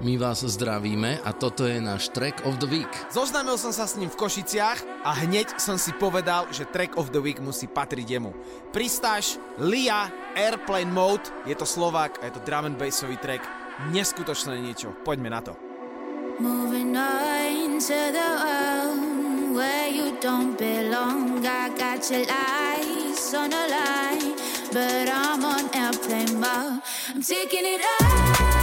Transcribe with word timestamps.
My 0.00 0.18
vás 0.18 0.42
zdravíme 0.42 1.22
a 1.22 1.30
toto 1.30 1.62
je 1.66 1.78
náš 1.78 2.10
Track 2.10 2.42
of 2.42 2.58
the 2.58 2.66
Week. 2.66 2.90
Zoznámil 3.14 3.54
som 3.54 3.70
sa 3.70 3.86
s 3.86 3.94
ním 3.94 4.10
v 4.10 4.18
Košiciach 4.18 5.06
a 5.06 5.14
hneď 5.22 5.54
som 5.60 5.78
si 5.78 5.94
povedal, 5.94 6.50
že 6.50 6.66
Track 6.66 6.98
of 6.98 7.14
the 7.14 7.22
Week 7.22 7.38
musí 7.38 7.70
patriť 7.70 8.18
jemu. 8.18 8.34
Pristáš, 8.74 9.38
Lia, 9.62 10.10
Airplane 10.34 10.90
Mode, 10.90 11.30
je 11.46 11.54
to 11.54 11.62
Slovák 11.62 12.18
a 12.18 12.26
je 12.26 12.34
to 12.34 12.42
drum 12.42 12.66
and 12.66 12.74
bassový 12.74 13.14
track. 13.22 13.46
Neskutočné 13.94 14.58
niečo, 14.58 14.90
poďme 15.06 15.30
na 15.30 15.40
to. 15.42 15.54
Moving 16.42 16.98
on 16.98 17.78
to 17.78 18.00
the 18.10 18.30
world 18.42 19.54
where 19.54 19.86
you 19.86 20.18
don't 20.18 20.58
belong. 20.58 21.46
I 21.46 21.70
got 21.78 22.02
your 22.10 22.26
lies 22.26 23.34
on 23.34 23.50
the 23.50 23.64
line, 23.70 24.34
but 24.74 25.06
I'm 25.06 25.44
on 25.46 25.70
airplane 25.70 26.42
mode. 26.42 26.82
I'm 27.14 27.22
taking 27.22 27.62
it 27.62 27.82
up. 28.02 28.53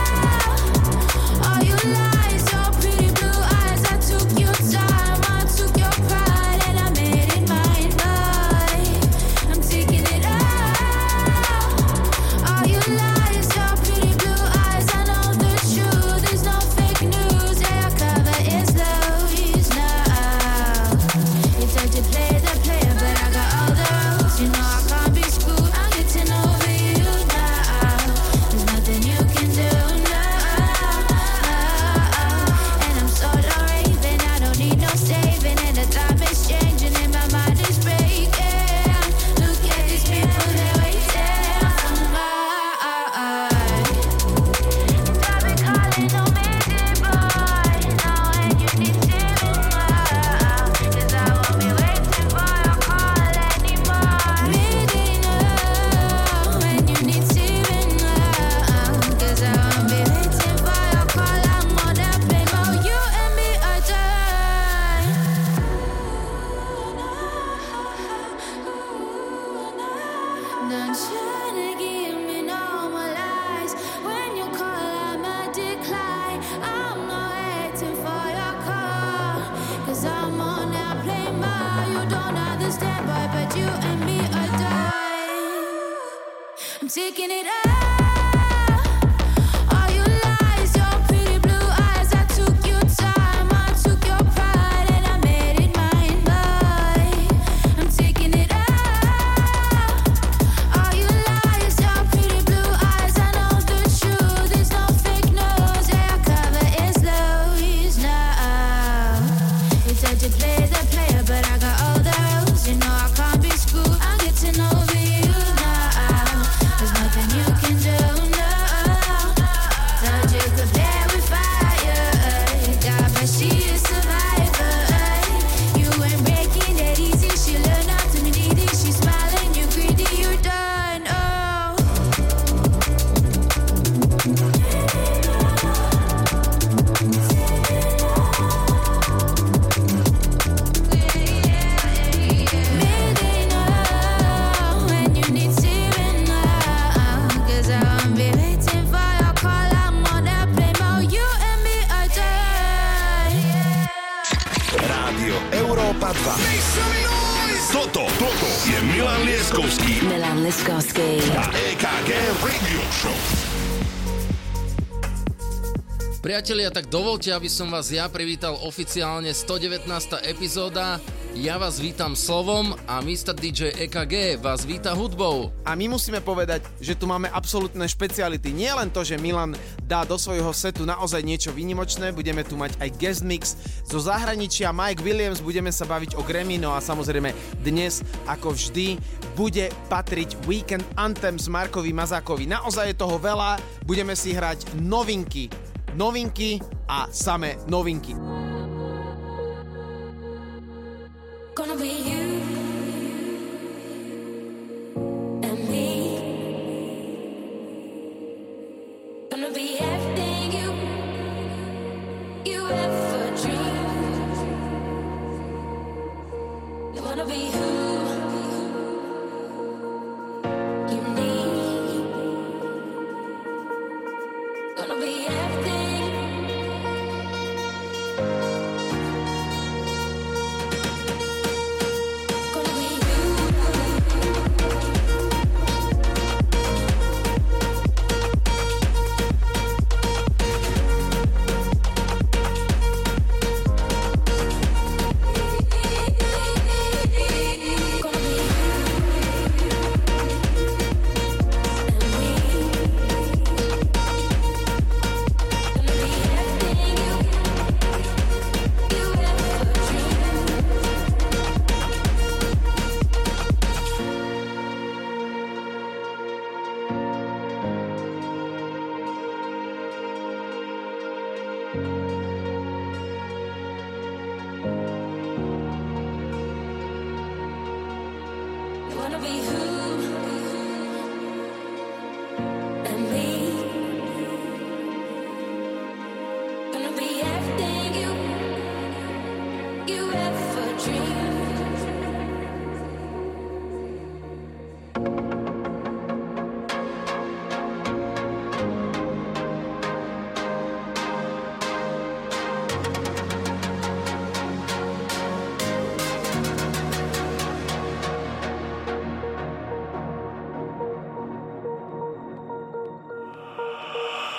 Priatelia, 166.41 166.73
tak 166.73 166.89
dovolte, 166.89 167.29
aby 167.29 167.45
som 167.45 167.69
vás 167.69 167.93
ja 167.93 168.09
privítal 168.09 168.57
oficiálne 168.65 169.29
119. 169.29 169.85
epizóda. 170.25 170.97
Ja 171.37 171.61
vás 171.61 171.77
vítam 171.77 172.17
slovom 172.17 172.73
a 172.89 172.97
Mr. 172.97 173.37
DJ 173.37 173.77
EKG 173.85 174.41
vás 174.41 174.65
víta 174.65 174.89
hudbou. 174.97 175.53
A 175.61 175.77
my 175.77 175.93
musíme 175.93 176.17
povedať, 176.17 176.65
že 176.81 176.97
tu 176.97 177.05
máme 177.05 177.29
absolútne 177.29 177.85
špeciality. 177.85 178.57
Nie 178.57 178.73
len 178.73 178.89
to, 178.89 179.05
že 179.05 179.21
Milan 179.21 179.53
dá 179.85 180.01
do 180.01 180.17
svojho 180.17 180.49
setu 180.49 180.81
naozaj 180.81 181.21
niečo 181.21 181.53
vynimočné, 181.53 182.09
budeme 182.09 182.41
tu 182.41 182.57
mať 182.57 182.73
aj 182.81 182.89
guest 182.97 183.21
mix 183.21 183.53
zo 183.85 184.01
zahraničia 184.01 184.73
Mike 184.73 185.05
Williams, 185.05 185.45
budeme 185.45 185.69
sa 185.69 185.85
baviť 185.85 186.17
o 186.17 186.25
Grammy, 186.25 186.57
no 186.57 186.73
a 186.73 186.81
samozrejme 186.81 187.37
dnes, 187.61 188.01
ako 188.25 188.57
vždy, 188.57 188.97
bude 189.37 189.69
patriť 189.93 190.41
Weekend 190.49 190.89
Anthem 190.97 191.37
s 191.37 191.45
Markovi 191.45 191.93
Mazákovi. 191.93 192.49
Naozaj 192.49 192.91
je 192.91 192.97
toho 192.97 193.21
veľa, 193.21 193.61
budeme 193.85 194.17
si 194.17 194.33
hrať 194.33 194.81
novinky 194.81 195.60
novinky 195.95 196.59
a 196.87 197.07
samé 197.11 197.57
novinky. 197.67 198.15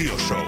Rádio 0.00 0.39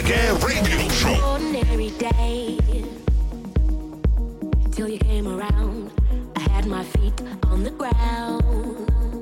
a 0.00 0.02
EKG 0.02 0.12
Radio 0.40 0.78
Show. 0.88 1.12
Ordinary 1.28 1.92
day 2.00 2.56
Till 4.72 4.88
you 4.88 4.98
came 4.98 5.28
around 5.28 5.92
I 6.36 6.40
had 6.40 6.64
my 6.66 6.84
feet 6.84 7.12
on 7.52 7.64
the 7.64 7.70
ground 7.70 8.40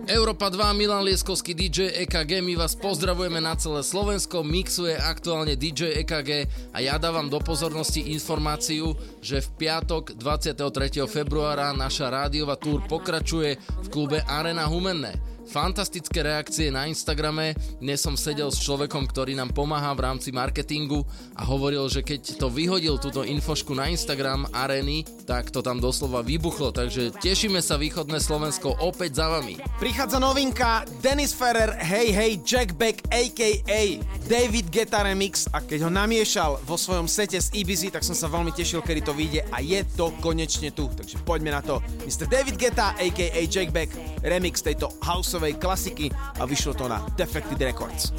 Európa 0.08 0.49
2, 0.49 0.73
Milan 0.73 1.04
Lieskovský, 1.04 1.52
DJ 1.52 1.92
EKG, 2.08 2.40
my 2.40 2.56
vás 2.56 2.73
pozdravujeme 2.73 3.44
na 3.44 3.52
celé 3.61 3.85
Slovensko, 3.85 4.40
mixuje 4.40 4.97
aktuálne 4.97 5.52
DJ 5.52 6.00
EKG 6.00 6.49
a 6.73 6.80
ja 6.80 6.97
dávam 6.97 7.28
do 7.28 7.37
pozornosti 7.44 8.08
informáciu, 8.16 8.97
že 9.20 9.44
v 9.44 9.68
piatok 9.68 10.16
23. 10.16 11.04
februára 11.04 11.76
naša 11.76 12.08
rádiová 12.08 12.56
túr 12.56 12.80
pokračuje 12.88 13.61
v 13.61 13.88
klube 13.92 14.25
Arena 14.25 14.64
Humenné. 14.64 15.12
Fantastické 15.59 16.23
reakcie 16.23 16.71
na 16.71 16.87
Instagrame. 16.87 17.50
Dnes 17.83 17.99
som 17.99 18.15
sedel 18.15 18.47
s 18.47 18.62
človekom, 18.62 19.11
ktorý 19.11 19.35
nám 19.35 19.50
pomáha 19.50 19.91
v 19.91 20.07
rámci 20.07 20.31
marketingu 20.31 21.03
a 21.35 21.43
hovoril, 21.43 21.91
že 21.91 22.07
keď 22.07 22.38
to 22.38 22.47
vyhodil 22.47 22.95
túto 23.03 23.27
infošku 23.27 23.75
na 23.75 23.91
Instagram 23.91 24.47
Areny, 24.55 25.03
tak 25.27 25.50
to 25.50 25.59
tam 25.59 25.83
doslova 25.83 26.23
vybuchlo. 26.23 26.71
Takže 26.71 27.11
tešíme 27.19 27.59
sa 27.59 27.75
východné 27.75 28.23
Slovensko 28.23 28.79
opäť 28.79 29.19
za 29.19 29.35
vami. 29.35 29.59
Prichádza 29.83 30.23
novinka 30.23 30.87
Dennis 31.03 31.35
Ferrer, 31.35 31.75
Hey 31.75 32.15
Hey 32.15 32.38
Jack 32.38 32.79
Beck 32.79 33.03
a.k.a. 33.11 33.99
David 34.28 34.68
Guetta 34.68 35.00
Remix 35.00 35.49
a 35.49 35.64
keď 35.64 35.88
ho 35.88 35.90
namiešal 35.90 36.61
vo 36.68 36.76
svojom 36.76 37.08
sete 37.08 37.40
z 37.40 37.49
Ibizy, 37.56 37.88
tak 37.88 38.04
som 38.04 38.12
sa 38.12 38.28
veľmi 38.28 38.52
tešil, 38.52 38.85
kedy 38.85 39.00
to 39.00 39.16
vyjde 39.16 39.40
a 39.49 39.64
je 39.64 39.80
to 39.97 40.12
konečne 40.20 40.68
tu. 40.76 40.92
Takže 40.92 41.16
poďme 41.25 41.56
na 41.56 41.64
to. 41.64 41.80
Mr. 42.04 42.28
David 42.28 42.61
Guetta 42.61 42.92
a.k.a. 42.99 43.40
Jack 43.49 43.73
Beck 43.73 43.88
remix 44.20 44.61
tejto 44.61 44.92
house 45.00 45.28
housovej 45.28 45.61
klasiky 45.61 46.08
a 46.40 46.49
vyšlo 46.49 46.73
to 46.73 46.88
na 46.88 47.04
Defected 47.20 47.61
Records. 47.61 48.16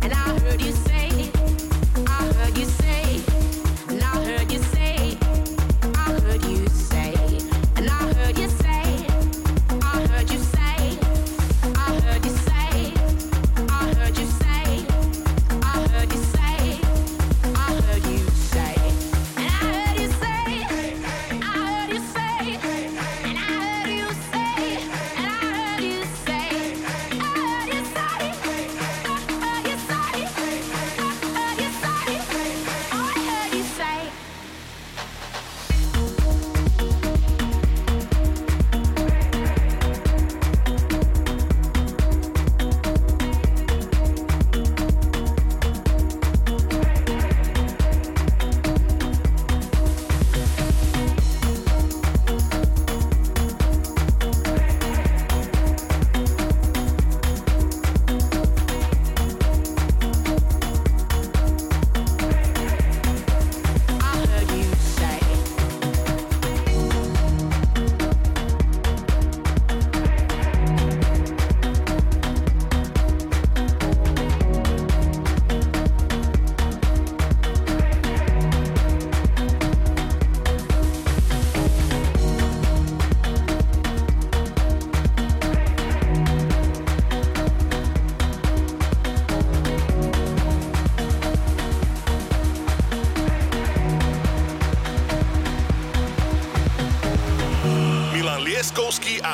And 0.00 0.16
I 0.16 0.38
heard 0.40 0.64
you 0.64 0.72
say, 0.88 1.05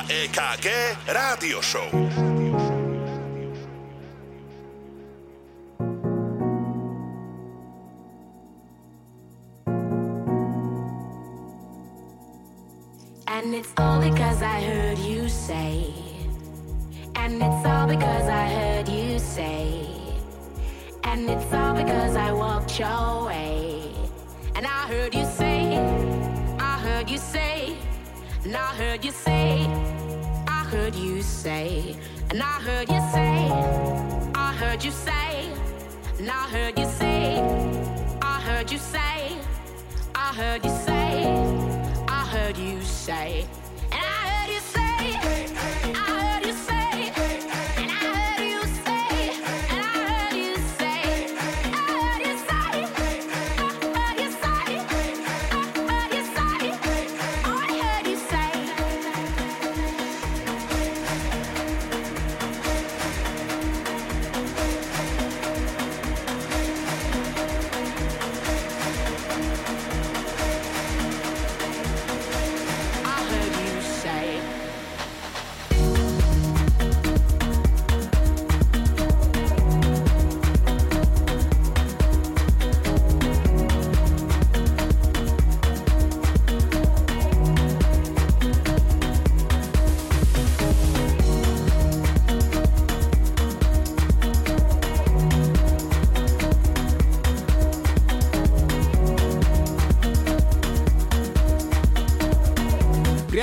EKG 0.09 0.67
Rádio 1.07 1.63
Show. 1.63 2.32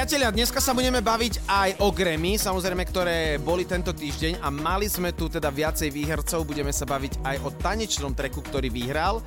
Priatelia, 0.09 0.33
dneska 0.33 0.57
sa 0.57 0.73
budeme 0.73 1.05
baviť 1.05 1.45
aj 1.45 1.69
o 1.85 1.93
Grammy, 1.93 2.33
samozrejme, 2.41 2.81
ktoré 2.81 3.37
boli 3.37 3.61
tento 3.61 3.93
týždeň 3.93 4.41
a 4.41 4.49
mali 4.49 4.89
sme 4.89 5.13
tu 5.13 5.29
teda 5.29 5.53
viacej 5.53 5.93
výhercov, 5.93 6.49
budeme 6.49 6.73
sa 6.73 6.89
baviť 6.89 7.21
aj 7.21 7.37
o 7.45 7.53
tanečnom 7.53 8.17
treku, 8.17 8.41
ktorý 8.41 8.73
vyhral. 8.73 9.21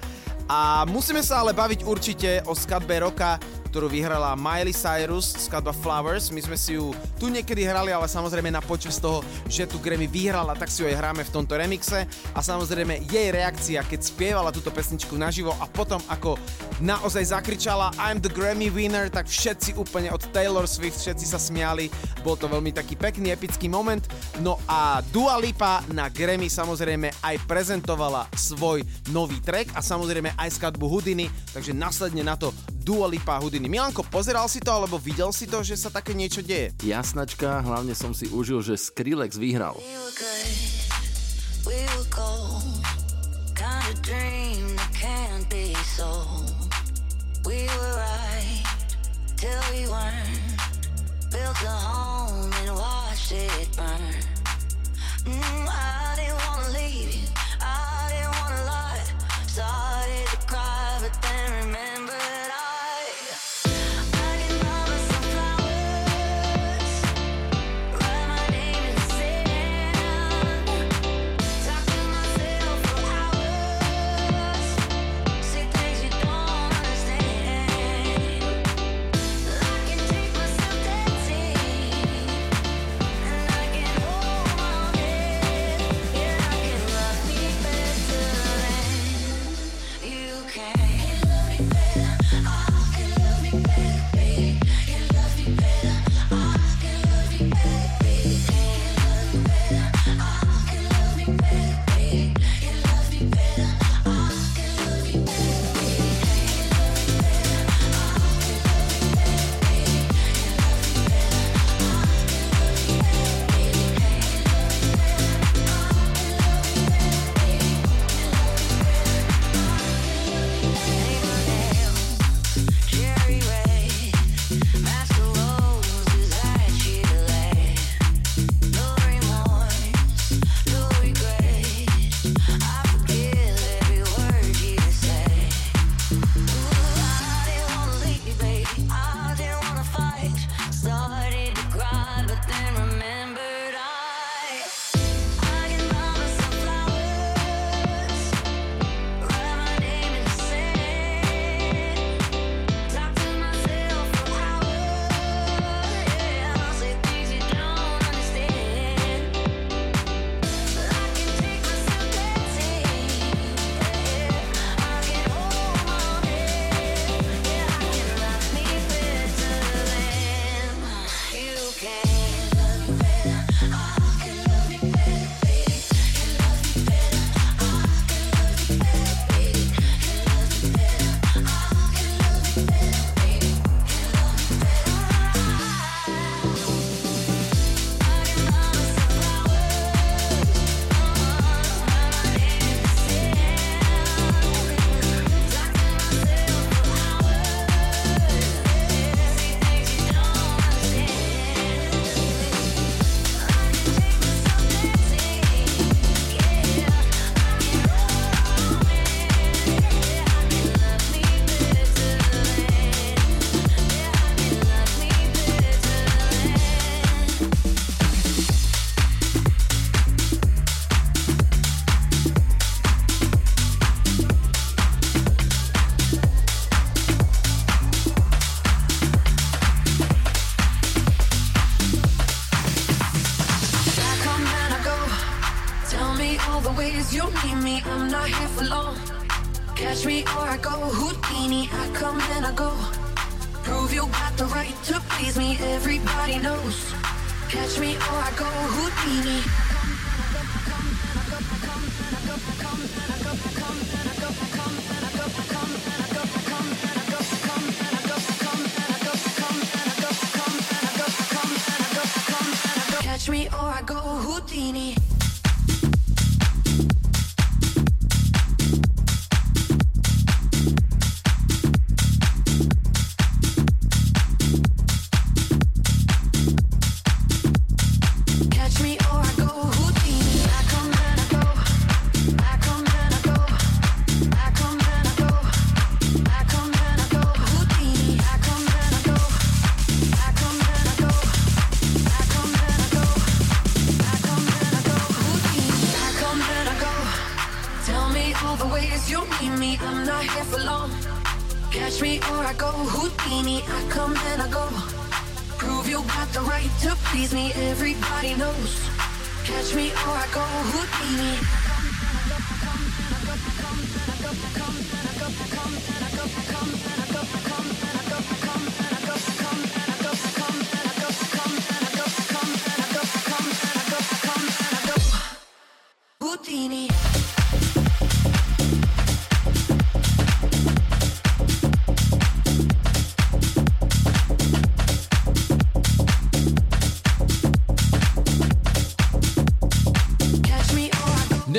A 0.50 0.82
musíme 0.90 1.22
sa 1.22 1.38
ale 1.38 1.54
baviť 1.54 1.86
určite 1.86 2.42
o 2.50 2.58
skladbe 2.58 2.98
roka 2.98 3.38
ktorú 3.72 3.88
vyhrala 3.88 4.36
Miley 4.36 4.76
Cyrus, 4.76 5.32
skladba 5.48 5.72
Flowers. 5.72 6.28
My 6.28 6.44
sme 6.44 6.60
si 6.60 6.76
ju 6.76 6.92
tu 7.16 7.32
niekedy 7.32 7.64
hrali, 7.64 7.88
ale 7.88 8.04
samozrejme 8.04 8.52
na 8.52 8.60
počas 8.60 9.00
toho, 9.00 9.24
že 9.48 9.64
tu 9.64 9.80
Grammy 9.80 10.04
vyhrala, 10.04 10.52
tak 10.52 10.68
si 10.68 10.84
ju 10.84 10.92
aj 10.92 11.00
hráme 11.00 11.24
v 11.24 11.32
tomto 11.32 11.56
remixe. 11.56 12.04
A 12.36 12.40
samozrejme 12.44 13.08
jej 13.08 13.32
reakcia, 13.32 13.80
keď 13.80 14.00
spievala 14.04 14.52
túto 14.52 14.68
pesničku 14.68 15.16
naživo 15.16 15.56
a 15.56 15.64
potom 15.64 16.04
ako 16.12 16.36
naozaj 16.82 17.30
zakričala 17.30 17.94
I'm 17.94 18.18
the 18.18 18.28
Grammy 18.28 18.66
winner, 18.66 19.06
tak 19.06 19.30
všetci 19.30 19.78
úplne 19.78 20.10
od 20.10 20.18
Taylor 20.34 20.66
Swift, 20.66 20.98
všetci 20.98 21.26
sa 21.30 21.38
smiali. 21.38 21.86
Bol 22.26 22.34
to 22.34 22.50
veľmi 22.50 22.74
taký 22.74 22.98
pekný, 22.98 23.30
epický 23.30 23.70
moment. 23.70 24.02
No 24.42 24.58
a 24.66 24.98
Dua 25.14 25.38
Lipa 25.38 25.86
na 25.94 26.10
Grammy 26.10 26.50
samozrejme 26.50 27.14
aj 27.22 27.36
prezentovala 27.46 28.26
svoj 28.34 28.82
nový 29.14 29.38
track 29.38 29.78
a 29.78 29.80
samozrejme 29.80 30.34
aj 30.34 30.58
skladbu 30.58 30.90
Houdini, 30.90 31.30
takže 31.54 31.70
následne 31.70 32.26
na 32.26 32.34
to 32.34 32.50
Dua 32.82 33.06
Lipa 33.06 33.38
Houdini. 33.38 33.70
Milanko, 33.70 34.02
pozeral 34.02 34.50
si 34.50 34.58
to 34.58 34.74
alebo 34.74 34.98
videl 34.98 35.30
si 35.30 35.46
to, 35.46 35.62
že 35.62 35.78
sa 35.78 35.86
také 35.86 36.18
niečo 36.18 36.42
deje? 36.42 36.74
Jasnačka, 36.82 37.62
hlavne 37.62 37.94
som 37.94 38.10
si 38.10 38.26
užil, 38.26 38.58
že 38.58 38.74
Skrillex 38.74 39.38
vyhral. 39.38 39.78
We 39.78 39.94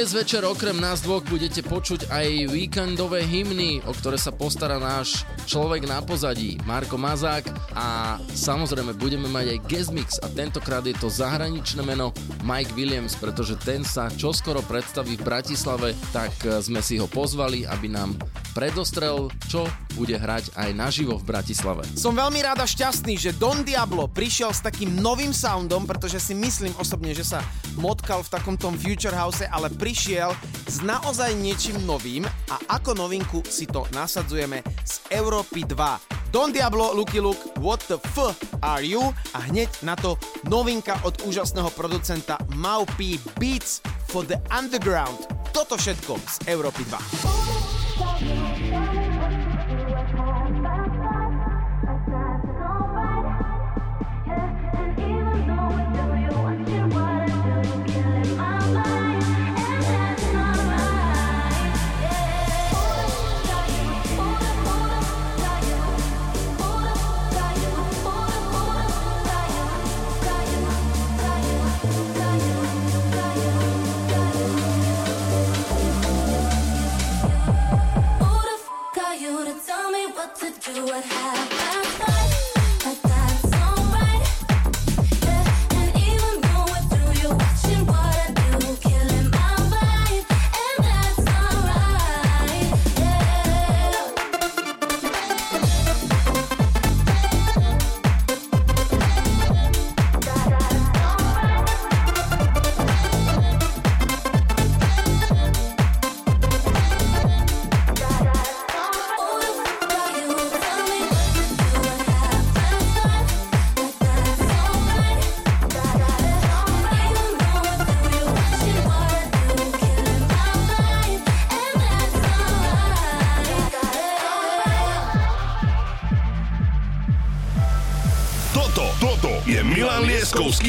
Dnes 0.04 0.20
večer 0.20 0.44
okrem 0.44 0.76
nás 0.84 1.00
dvoch 1.00 1.24
budete 1.32 1.64
počuť 1.64 2.12
aj 2.12 2.52
víkendové 2.52 3.24
hymny, 3.24 3.80
o 3.88 3.96
ktoré 3.96 4.20
sa 4.20 4.36
postará 4.36 4.76
náš 4.76 5.24
človek 5.48 5.88
na 5.88 6.04
pozadí, 6.04 6.60
Marko 6.68 7.00
Mazák 7.00 7.48
a 7.72 8.20
samozrejme 8.36 9.00
budeme 9.00 9.32
mať 9.32 9.56
aj 9.56 9.60
guest 9.64 9.96
mix 9.96 10.20
a 10.20 10.28
tentokrát 10.28 10.84
je 10.84 10.92
to 10.92 11.08
zahraničné 11.08 11.88
meno 11.88 12.12
Mike 12.44 12.76
Williams, 12.76 13.16
pretože 13.16 13.56
ten 13.64 13.88
sa 13.88 14.12
čoskoro 14.12 14.60
predstaví 14.68 15.16
v 15.16 15.24
Bratislave, 15.24 15.96
tak 16.12 16.36
sme 16.60 16.84
si 16.84 17.00
ho 17.00 17.08
pozvali, 17.08 17.64
aby 17.64 17.88
nám 17.88 18.20
predostrel, 18.52 19.32
čo 19.48 19.64
bude 19.96 20.20
hrať 20.20 20.52
aj 20.60 20.70
naživo 20.76 21.16
v 21.16 21.32
Bratislave. 21.32 21.88
Som 21.96 22.20
veľmi 22.20 22.44
rád 22.44 22.60
a 22.60 22.68
šťastný, 22.68 23.16
že 23.16 23.32
Don 23.40 23.64
Diablo 23.64 24.12
prišiel 24.12 24.52
s 24.52 24.60
takým 24.60 25.00
novým 25.00 25.32
soundom, 25.32 25.88
pretože 25.88 26.20
si 26.20 26.36
myslím 26.36 26.76
osobne, 26.76 27.16
že 27.16 27.24
sa 27.24 27.40
motkal 27.78 28.26
v 28.26 28.32
takomto 28.34 28.70
future 28.76 29.14
house, 29.14 29.46
ale 29.46 29.70
prišiel 29.70 30.34
s 30.68 30.82
naozaj 30.82 31.34
niečím 31.38 31.82
novým 31.86 32.26
a 32.26 32.56
ako 32.80 32.98
novinku 32.98 33.40
si 33.46 33.70
to 33.70 33.86
nasadzujeme 33.94 34.66
z 34.84 34.96
Európy 35.14 35.66
2. 35.68 36.34
Don 36.34 36.50
Diablo, 36.50 36.98
Lucky 36.98 37.22
Luke, 37.22 37.54
What 37.62 37.86
the 37.86 38.02
F 38.02 38.34
are 38.66 38.82
you? 38.82 39.14
A 39.38 39.40
hneď 39.46 39.70
na 39.86 39.94
to 39.94 40.18
novinka 40.50 40.98
od 41.06 41.22
úžasného 41.30 41.70
producenta 41.78 42.42
Mau 42.58 42.90
P 42.98 43.22
Beats 43.38 43.86
for 44.10 44.26
the 44.26 44.42
Underground. 44.50 45.30
Toto 45.54 45.78
všetko 45.78 46.18
z 46.18 46.36
Európy 46.50 46.82
2. 46.90 47.23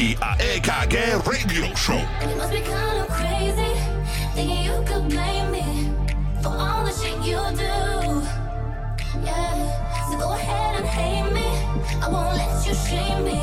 Aquí 0.05 0.15
a 0.21 0.37
EKG 0.37 1.25
Radio 1.25 1.75
Show. 1.75 1.93
And 2.21 2.29
it 2.29 2.37
must 2.37 2.51
be 2.51 2.61
kind 2.61 2.99
of 2.99 3.07
crazy 3.07 3.73
thinking 4.35 4.63
you 4.63 4.83
could 4.85 5.09
blame 5.09 5.49
me 5.49 5.89
for 6.43 6.49
all 6.49 6.85
the 6.85 6.91
shit 6.91 7.17
you 7.25 7.41
do. 7.57 8.21
Yeah, 9.25 10.11
so 10.11 10.17
go 10.19 10.33
ahead 10.33 10.75
and 10.75 10.85
hate 10.85 11.33
me. 11.33 11.47
I 12.03 12.07
won't 12.07 12.35
let 12.35 12.67
you 12.67 12.75
shame 12.75 13.23
me 13.25 13.41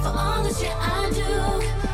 for 0.00 0.14
all 0.14 0.44
the 0.44 0.54
shit 0.54 0.76
I 0.78 1.10
do. 1.10 1.89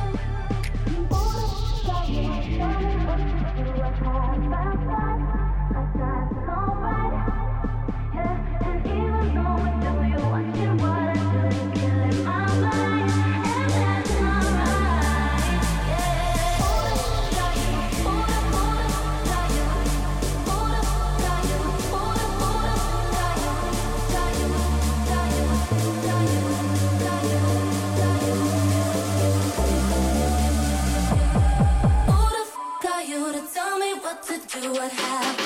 do 34.60 34.72
what 34.72 34.90
happened. 34.90 35.45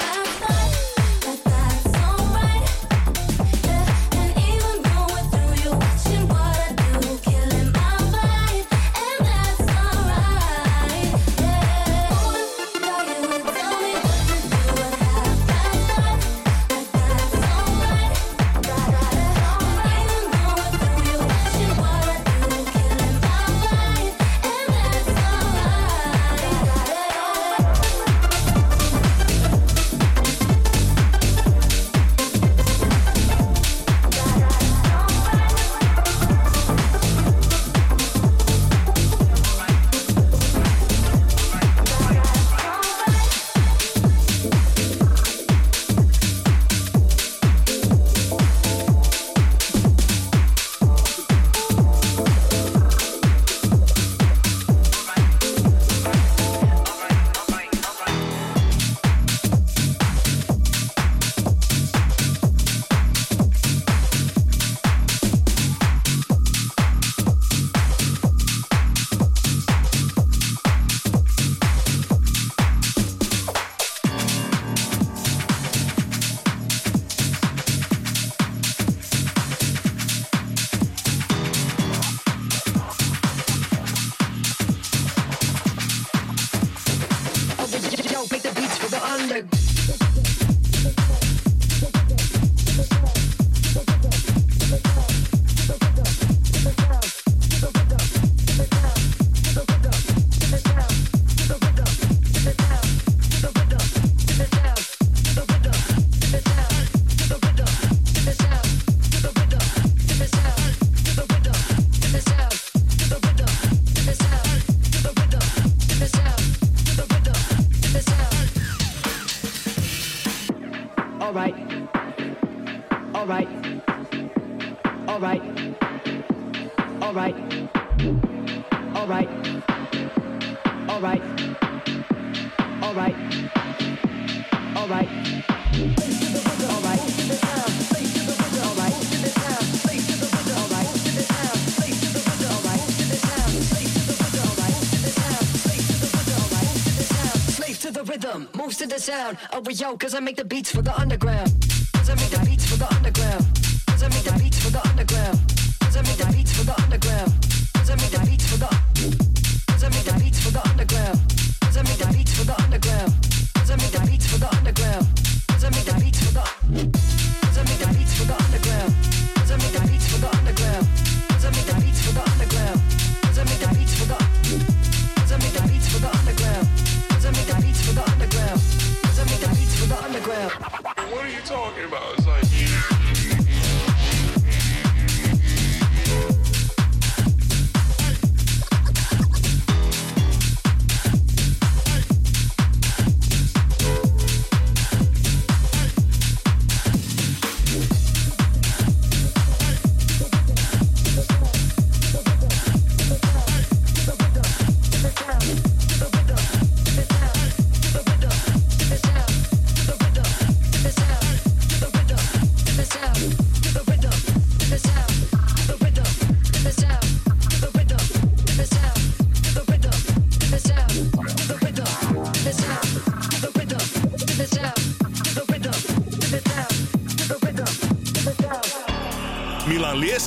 to 148.80 148.86
the 148.86 148.98
sound 148.98 149.36
oh, 149.52 149.58
of 149.58 149.68
a 149.68 149.74
yo, 149.74 149.94
cause 149.94 150.14
I 150.14 150.20
make 150.20 150.36
the 150.36 150.44
beats 150.44 150.74
for 150.74 150.80
the 150.80 150.98
underground. 150.98 151.69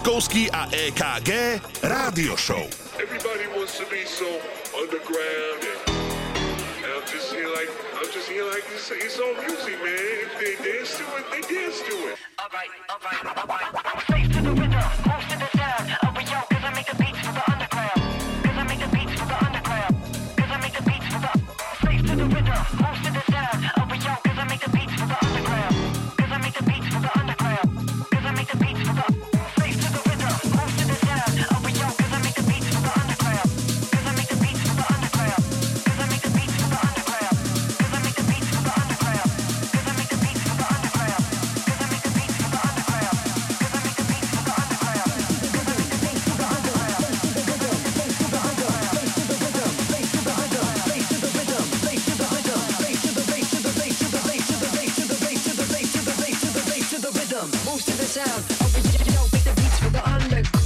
Leskovský 0.03 0.51
a 0.51 0.67
EKG 0.67 1.63
Rádio 1.79 2.35
Show. 2.35 2.67
Everybody 2.99 3.47
wants 3.55 3.79
to 3.79 3.87
be 3.87 4.03
so 4.03 4.27
underground 4.75 5.63
and 6.83 6.91
I'm 6.91 7.07
just 7.07 7.31
here 7.31 7.47
like, 7.47 7.71
I'm 7.95 8.11
just 8.11 8.27
here 8.27 8.43
like, 8.43 8.67
it's, 8.75 8.91
it's 8.91 9.15
all 9.23 9.31
music, 9.39 9.79
man. 9.79 10.27
If 10.27 10.35
they 10.35 10.59
dance 10.59 10.99
to 10.99 11.03
it, 11.07 11.25
they 11.31 11.39
dance 11.47 11.79
to 11.87 11.95
it. 12.11 12.22
Move 57.65 57.84
to 57.86 57.91
the 57.97 58.04
sound. 58.04 58.43
Oh, 58.62 58.67
you 59.06 59.13
know, 59.13 59.23
with 59.32 59.43
the 59.45 59.54
beats 59.56 59.80
for 59.80 59.89
the 59.89 60.10
underground. 60.10 60.62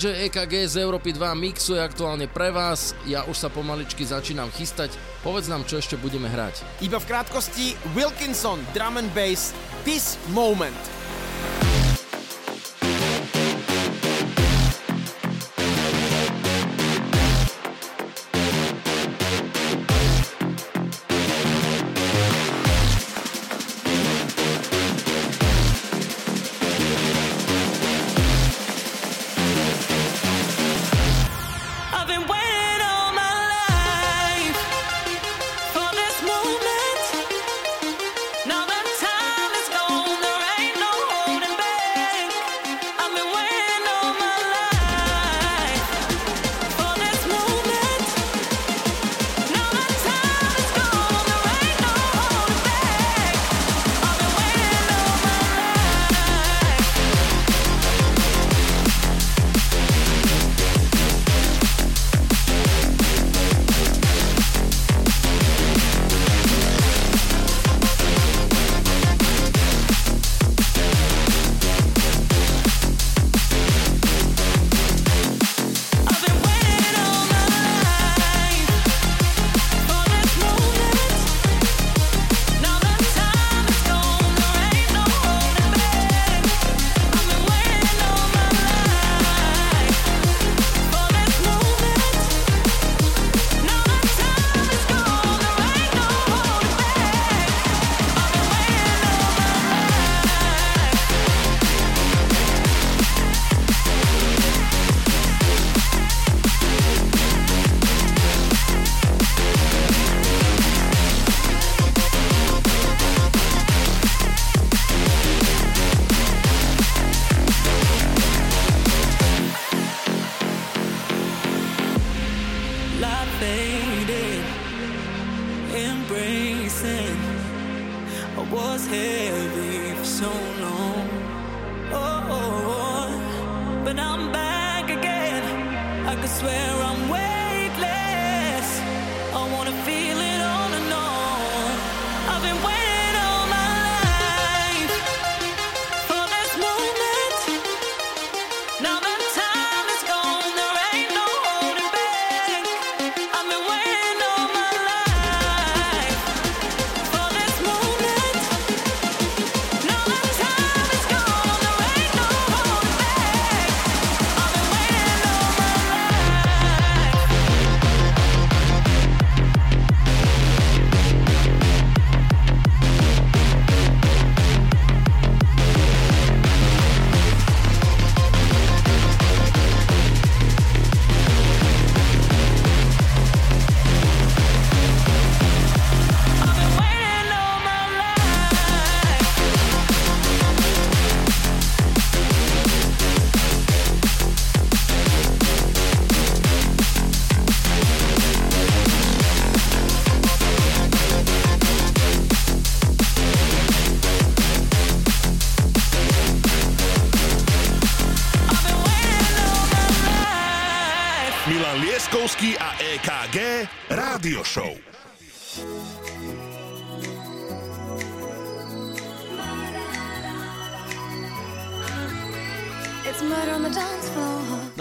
DJ 0.00 0.32
EKG 0.32 0.64
z 0.64 0.80
Európy 0.80 1.12
2 1.12 1.36
mixuje 1.36 1.76
aktuálne 1.76 2.24
pre 2.24 2.48
vás, 2.48 2.96
ja 3.04 3.20
už 3.28 3.36
sa 3.36 3.52
pomaličky 3.52 4.00
začínam 4.00 4.48
chystať, 4.48 4.96
povedz 5.20 5.44
nám, 5.52 5.68
čo 5.68 5.76
ešte 5.76 6.00
budeme 6.00 6.24
hrať. 6.24 6.64
Iba 6.80 6.96
v 6.96 7.04
krátkosti 7.04 7.76
Wilkinson, 7.92 8.64
drum 8.72 8.96
and 8.96 9.12
bass, 9.12 9.52
This 9.84 10.16
Moment. 10.32 10.99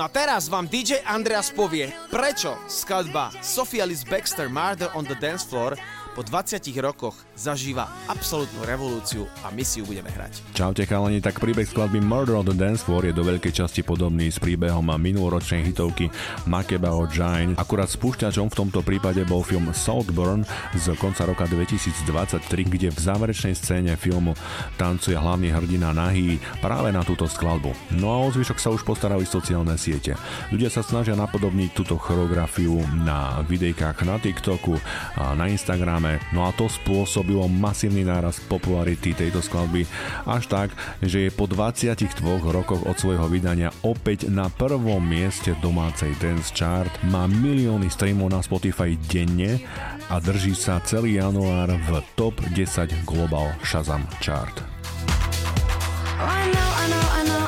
Teraz 0.08 0.48
vám 0.48 0.72
DJ 0.72 1.04
Andreas 1.04 1.52
povie, 1.52 1.92
prečo 2.08 2.56
skladba 2.72 3.36
Sophia 3.44 3.84
Liz 3.84 4.08
Baxter 4.08 4.48
Murder 4.48 4.88
on 4.96 5.04
the 5.04 5.18
Dance 5.20 5.44
Floor 5.44 5.76
po 6.20 6.28
20 6.28 6.60
rokoch 6.84 7.16
zažíva 7.32 7.88
absolútnu 8.12 8.68
revolúciu 8.68 9.24
a 9.40 9.56
my 9.56 9.64
si 9.64 9.80
ju 9.80 9.88
budeme 9.88 10.12
hrať. 10.12 10.52
Čaute 10.52 10.84
chalani, 10.84 11.24
tak 11.24 11.40
príbeh 11.40 11.64
skladby 11.64 12.04
Murder 12.04 12.36
on 12.36 12.44
the 12.44 12.52
Dance 12.52 12.84
Floor 12.84 13.08
je 13.08 13.16
do 13.16 13.24
veľkej 13.24 13.56
časti 13.56 13.88
podobný 13.88 14.28
s 14.28 14.36
príbehom 14.36 14.84
minuloročnej 14.84 15.72
hitovky 15.72 16.12
Makeba 16.44 16.92
o 16.92 17.08
Giant. 17.08 17.56
Akurát 17.56 17.88
spúšťačom 17.88 18.52
v 18.52 18.58
tomto 18.60 18.84
prípade 18.84 19.24
bol 19.24 19.48
film 19.48 19.72
Saltburn 19.72 20.44
z 20.76 20.92
konca 21.00 21.24
roka 21.24 21.48
2023, 21.48 22.68
kde 22.68 22.92
v 22.92 23.00
záverečnej 23.00 23.56
scéne 23.56 23.96
filmu 23.96 24.36
tancuje 24.76 25.16
hlavný 25.16 25.56
hrdina 25.56 25.96
nahý 25.96 26.36
práve 26.60 26.92
na 26.92 27.00
túto 27.08 27.32
skladbu. 27.32 27.72
No 27.96 28.12
a 28.12 28.18
o 28.20 28.28
zvyšok 28.28 28.60
sa 28.60 28.76
už 28.76 28.84
postarali 28.84 29.24
sociálne 29.24 29.80
siete. 29.80 30.20
Ľudia 30.52 30.68
sa 30.68 30.84
snažia 30.84 31.16
napodobniť 31.16 31.72
túto 31.72 31.96
choreografiu 31.96 32.76
na 33.08 33.40
videjkách 33.48 34.04
na 34.04 34.20
TikToku, 34.20 34.76
na 35.16 35.48
Instagrame, 35.48 36.09
známe. 36.10 36.34
No 36.34 36.48
a 36.48 36.52
to 36.56 36.66
spôsobilo 36.66 37.46
masívny 37.46 38.02
náraz 38.02 38.42
popularity 38.42 39.14
tejto 39.14 39.42
skladby 39.46 39.86
až 40.26 40.50
tak, 40.50 40.70
že 41.06 41.30
je 41.30 41.32
po 41.32 41.46
22 41.46 42.10
rokoch 42.50 42.82
od 42.86 42.98
svojho 42.98 43.30
vydania 43.30 43.70
opäť 43.86 44.30
na 44.32 44.50
prvom 44.50 45.02
mieste 45.02 45.54
domácej 45.62 46.14
dance 46.18 46.50
chart, 46.54 46.90
má 47.06 47.30
milióny 47.30 47.90
streamov 47.92 48.34
na 48.34 48.42
Spotify 48.42 48.98
denne 49.10 49.62
a 50.10 50.18
drží 50.18 50.58
sa 50.58 50.82
celý 50.82 51.22
január 51.22 51.70
v 51.70 52.02
top 52.18 52.34
10 52.56 53.06
Global 53.06 53.54
Shazam 53.62 54.06
chart. 54.24 54.64
Oh, 56.20 56.28
I 56.28 56.52
know, 56.52 56.70
I 56.76 56.86
know, 56.92 57.06
I 57.16 57.22
know, 57.24 57.39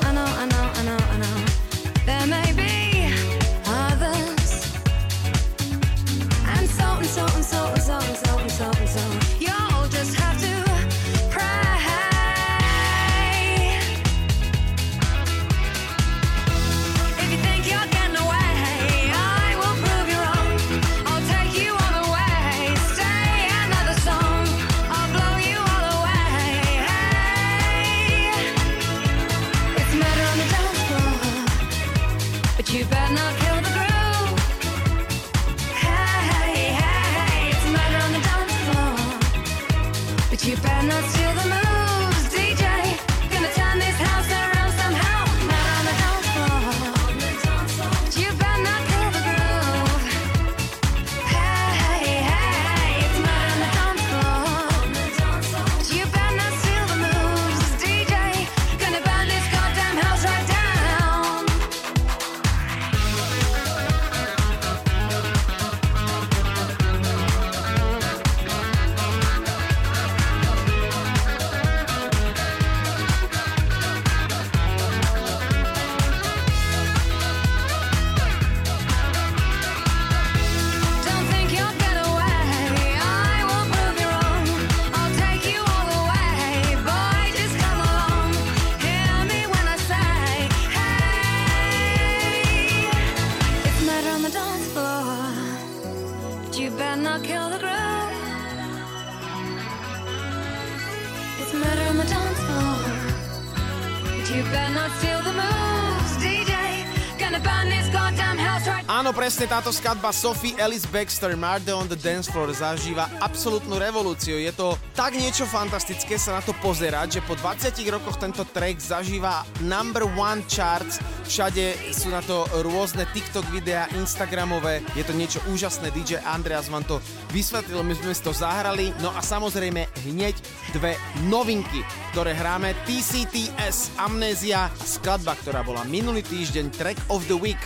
Áno, 109.11 109.27
presne 109.27 109.43
táto 109.43 109.75
skladba 109.75 110.15
Sophie 110.15 110.55
Ellis 110.55 110.87
Baxter 110.87 111.35
Murder 111.35 111.75
on 111.75 111.83
the 111.83 111.99
Dance 111.99 112.31
Floor 112.31 112.47
zažíva 112.55 113.11
absolútnu 113.19 113.75
revolúciu. 113.75 114.39
Je 114.39 114.55
to 114.55 114.79
tak 114.95 115.19
niečo 115.19 115.43
fantastické 115.43 116.15
sa 116.15 116.39
na 116.39 116.41
to 116.47 116.55
pozerať, 116.63 117.19
že 117.19 117.27
po 117.27 117.35
20 117.35 117.75
rokoch 117.91 118.15
tento 118.15 118.47
track 118.47 118.79
zažíva 118.79 119.43
number 119.67 120.07
one 120.15 120.39
charts. 120.47 121.03
Všade 121.27 121.91
sú 121.91 122.07
na 122.07 122.23
to 122.23 122.47
rôzne 122.63 123.03
TikTok 123.11 123.43
videá, 123.51 123.91
Instagramové. 123.99 124.79
Je 124.95 125.03
to 125.03 125.11
niečo 125.11 125.43
úžasné. 125.51 125.91
DJ 125.91 126.23
Andreas 126.23 126.71
vám 126.71 126.87
to 126.87 127.03
vysvetlil, 127.35 127.83
my 127.83 127.91
sme 127.91 128.15
si 128.15 128.23
to 128.23 128.31
zahrali. 128.31 128.95
No 129.03 129.11
a 129.11 129.19
samozrejme 129.19 129.91
hneď 130.07 130.39
dve 130.71 130.95
novinky, 131.27 131.83
ktoré 132.15 132.31
hráme. 132.31 132.71
TCTS 132.87 133.91
Amnézia, 133.99 134.71
skladba, 134.79 135.35
ktorá 135.35 135.67
bola 135.67 135.83
minulý 135.83 136.23
týždeň 136.23 136.71
track 136.71 136.95
of 137.11 137.27
the 137.27 137.35
week. 137.35 137.59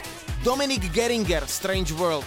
Dominic 0.45 0.91
Geringer, 0.93 1.47
Strange 1.47 1.91
World. 1.93 2.23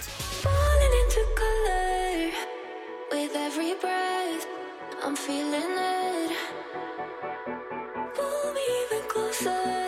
I'm 5.01 5.15
feeling 5.15 5.77
it. 5.77 6.31
Pull 8.13 8.53
me 8.53 8.61
even 8.83 9.07
closer. 9.07 9.78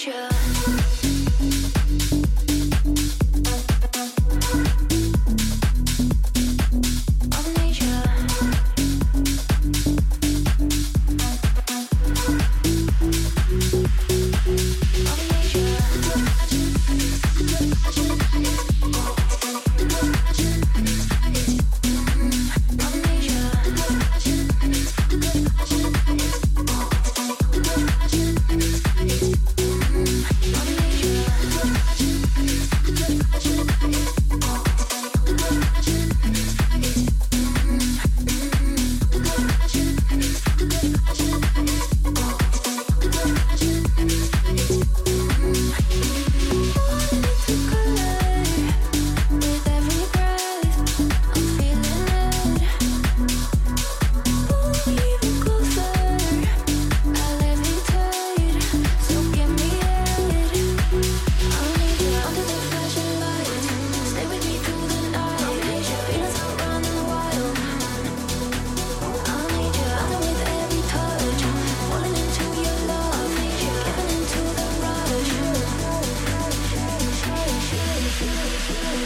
danger. 0.00 0.39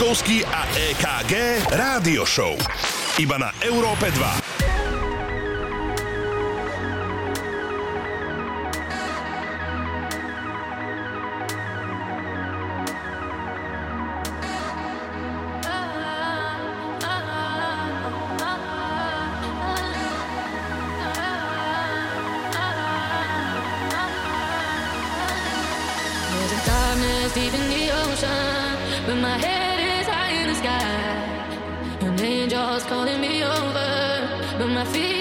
Laskowski 0.00 0.40
a 0.48 0.64
EKG 0.64 1.60
Rádio 1.76 2.24
Show. 2.24 2.56
Iba 3.20 3.36
na 3.36 3.52
Európe 3.60 4.08
2. 4.08 4.48
with 29.06 29.18
my 29.18 29.38
head 29.38 29.79
sky, 30.60 30.82
and 32.02 32.20
angels 32.20 32.84
calling 32.84 33.20
me 33.20 33.42
over, 33.42 34.58
but 34.58 34.68
my 34.68 34.84
feet. 34.84 35.19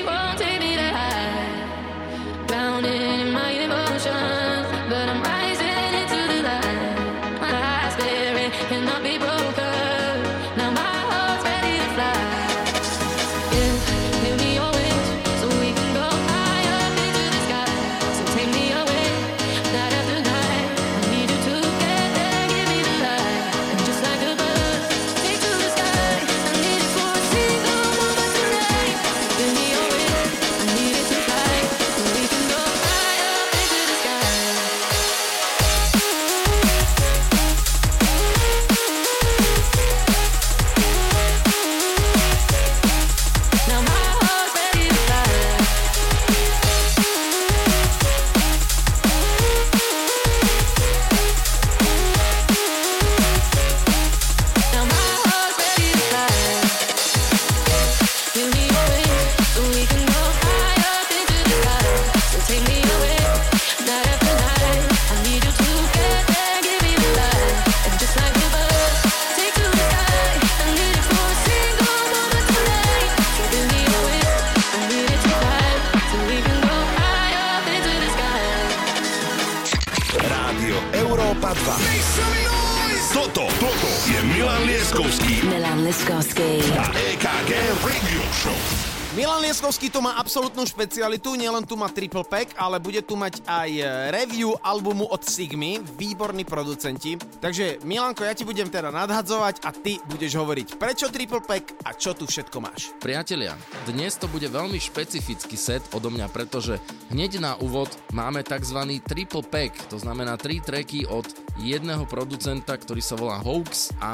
Absolútnu 90.59 90.75
špecialitu, 90.75 91.39
nielen 91.39 91.63
tu 91.63 91.79
má 91.79 91.87
triple 91.87 92.27
pack, 92.27 92.51
ale 92.59 92.83
bude 92.83 92.99
tu 92.99 93.15
mať 93.15 93.39
aj 93.47 93.69
e, 93.79 93.83
review 94.11 94.59
albumu 94.59 95.07
od 95.07 95.23
Sigmy, 95.23 95.79
výborní 95.79 96.43
producenti. 96.43 97.15
Takže 97.15 97.79
Milanko, 97.87 98.27
ja 98.27 98.35
ti 98.35 98.43
budem 98.43 98.67
teda 98.67 98.91
nadhadzovať 98.91 99.63
a 99.63 99.71
ty 99.71 100.03
budeš 100.11 100.35
hovoriť 100.35 100.75
prečo 100.75 101.07
triple 101.07 101.39
pack 101.39 101.79
a 101.87 101.95
čo 101.95 102.11
tu 102.11 102.27
všetko 102.27 102.59
máš. 102.59 102.91
Priatelia, 102.99 103.55
dnes 103.87 104.19
to 104.19 104.27
bude 104.27 104.51
veľmi 104.51 104.75
špecifický 104.75 105.55
set 105.55 105.79
odo 105.95 106.11
mňa, 106.11 106.27
pretože 106.27 106.75
hneď 107.07 107.39
na 107.39 107.55
úvod 107.63 107.87
máme 108.11 108.43
tzv. 108.43 108.99
triple 109.07 109.47
pack, 109.47 109.71
to 109.87 109.95
znamená 109.95 110.35
tri 110.35 110.59
tracky 110.59 111.07
od 111.07 111.23
jedného 111.63 112.03
producenta, 112.03 112.75
ktorý 112.75 112.99
sa 112.99 113.15
volá 113.15 113.39
Hoax 113.39 113.95
a 114.03 114.11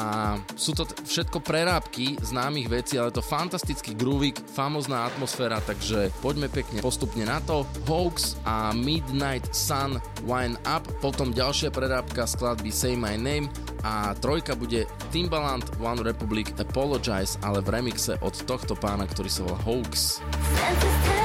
sú 0.53 0.77
to 0.77 0.85
t- 0.85 0.97
všetko 1.05 1.41
prerábky 1.41 2.17
známych 2.21 2.69
vecí, 2.69 2.97
ale 2.97 3.13
to 3.13 3.25
fantastický 3.25 3.93
groovik, 3.97 4.41
famozná 4.53 5.09
atmosféra, 5.09 5.61
takže 5.61 6.09
poďme 6.35 6.51
pekne 6.51 6.83
postupne 6.83 7.23
na 7.23 7.39
to. 7.47 7.63
Hoax 7.87 8.35
a 8.43 8.75
Midnight 8.75 9.55
Sun 9.55 10.03
Wine 10.27 10.59
Up, 10.67 10.83
potom 10.99 11.31
ďalšia 11.31 11.71
prerábka 11.71 12.27
skladby 12.27 12.75
Say 12.75 12.99
My 12.99 13.15
Name 13.15 13.47
a 13.87 14.11
trojka 14.19 14.51
bude 14.59 14.83
Timbaland 15.15 15.63
One 15.79 16.03
Republic 16.03 16.51
Apologize, 16.59 17.39
ale 17.39 17.63
v 17.63 17.79
remixe 17.79 18.19
od 18.19 18.35
tohto 18.43 18.75
pána, 18.75 19.07
ktorý 19.07 19.31
sa 19.31 19.47
volá 19.47 19.59
Hoax. 19.63 20.19
Senses 20.19 21.24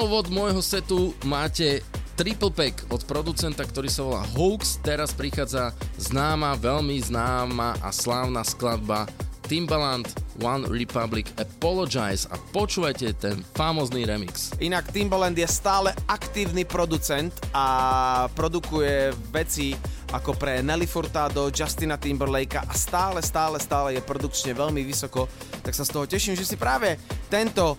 Na 0.00 0.08
úvod 0.08 0.32
môjho 0.32 0.64
setu 0.64 1.12
máte 1.28 1.84
triple 2.16 2.48
pack 2.48 2.88
od 2.88 3.04
producenta, 3.04 3.68
ktorý 3.68 3.92
sa 3.92 4.00
volá 4.00 4.24
Hoax. 4.32 4.80
Teraz 4.80 5.12
prichádza 5.12 5.76
známa, 6.00 6.56
veľmi 6.56 6.96
známa 7.04 7.76
a 7.84 7.92
slávna 7.92 8.40
skladba 8.40 9.04
Timbaland 9.44 10.08
One 10.40 10.64
Republic 10.72 11.28
Apologize 11.36 12.24
a 12.32 12.40
počúvajte 12.40 13.12
ten 13.20 13.44
famozný 13.52 14.08
remix. 14.08 14.56
Inak 14.56 14.88
Timbaland 14.88 15.36
je 15.36 15.44
stále 15.44 15.92
aktívny 16.08 16.64
producent 16.64 17.36
a 17.52 18.24
produkuje 18.32 19.12
veci 19.28 19.76
ako 20.16 20.32
pre 20.32 20.64
Nelly 20.64 20.88
Furtado, 20.88 21.52
Justina 21.52 22.00
Timberlakea 22.00 22.64
a 22.64 22.72
stále, 22.72 23.20
stále, 23.20 23.60
stále 23.60 24.00
je 24.00 24.02
produkčne 24.02 24.56
veľmi 24.56 24.80
vysoko, 24.80 25.28
tak 25.60 25.76
sa 25.76 25.84
z 25.84 25.92
toho 25.92 26.08
teším, 26.08 26.40
že 26.40 26.48
si 26.48 26.56
práve 26.56 26.96
tento 27.28 27.76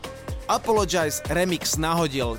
Apologize 0.51 1.21
remix 1.29 1.77
nahodil. 1.77 2.35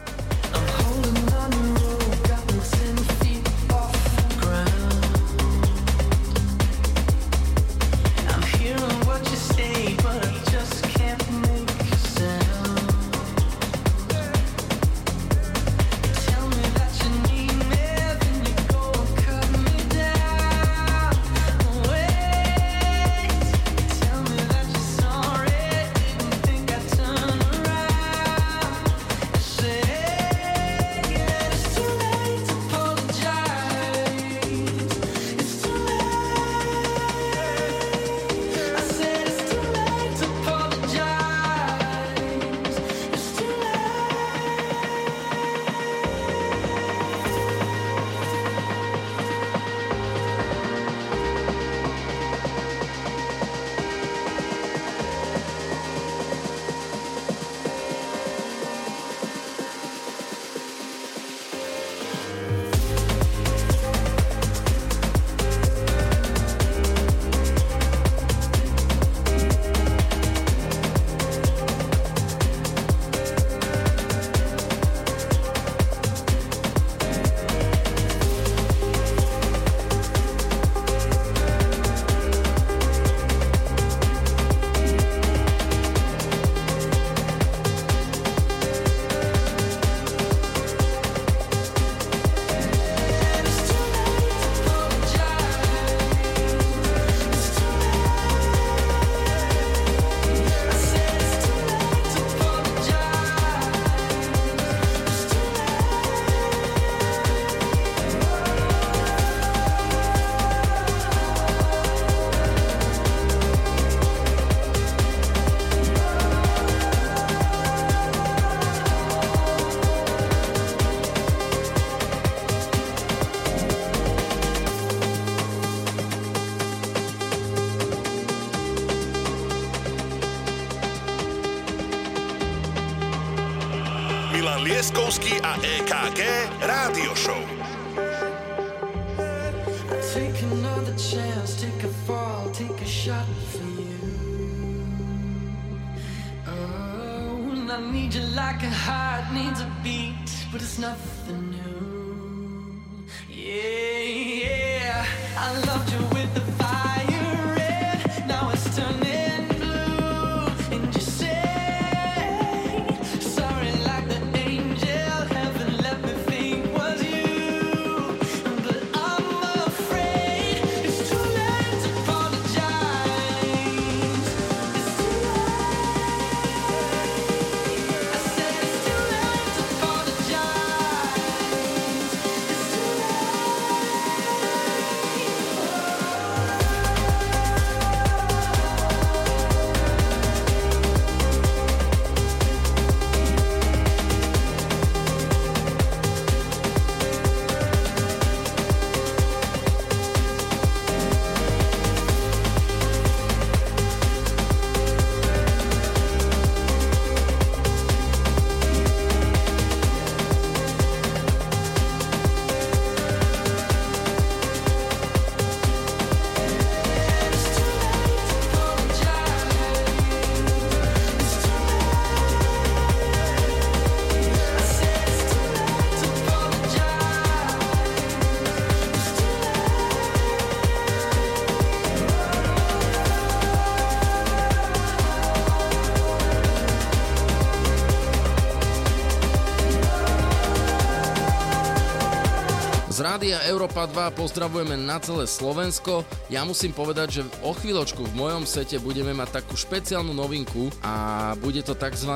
Európa 243.72 244.12
2 244.12 244.20
pozdravujeme 244.20 244.76
na 244.84 245.00
celé 245.00 245.24
Slovensko. 245.24 246.04
Ja 246.28 246.44
musím 246.44 246.76
povedať, 246.76 247.08
že 247.08 247.22
o 247.40 247.56
chvíľočku 247.56 248.04
v 248.04 248.12
mojom 248.20 248.44
sete 248.44 248.76
budeme 248.76 249.16
mať 249.16 249.40
takú 249.40 249.56
špeciálnu 249.56 250.12
novinku 250.12 250.68
a 250.84 251.32
bude 251.40 251.64
to 251.64 251.72
tzv. 251.72 252.12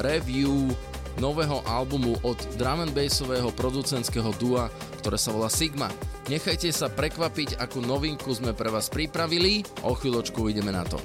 review 0.00 0.72
nového 1.20 1.60
albumu 1.68 2.16
od 2.24 2.40
drum 2.56 2.88
and 2.88 2.96
bassového 2.96 3.52
producentského 3.52 4.32
dua, 4.40 4.72
ktoré 5.04 5.20
sa 5.20 5.28
volá 5.36 5.52
Sigma. 5.52 5.92
Nechajte 6.32 6.72
sa 6.72 6.88
prekvapiť, 6.88 7.60
akú 7.60 7.84
novinku 7.84 8.32
sme 8.32 8.56
pre 8.56 8.72
vás 8.72 8.88
pripravili. 8.88 9.60
O 9.84 9.92
chvíľočku 9.92 10.48
ideme 10.48 10.72
na 10.72 10.88
to. 10.88 10.96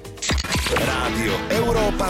Rádio 0.79 1.35
Európa 1.59 2.07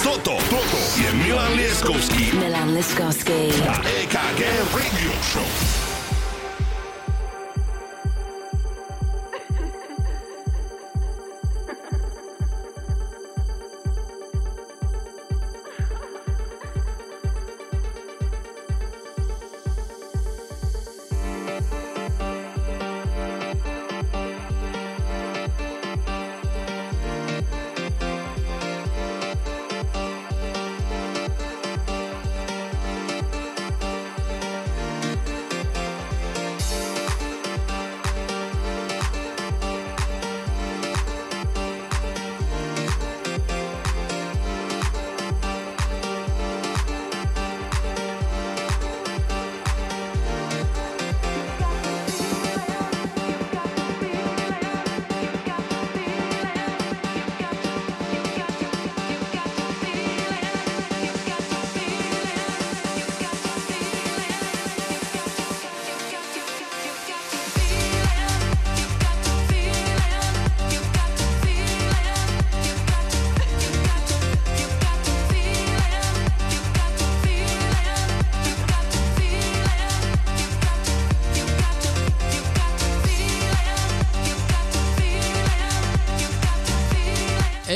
Toto, 0.00 0.40
toto 0.48 0.80
je 0.96 1.12
Milan 1.28 1.60
Lieskovský 1.60 2.32
Milan 2.40 2.72
Liskovský. 2.72 3.52
a 3.68 3.84
EKG 3.84 4.40
Radio 4.72 5.12
Show. 5.20 5.81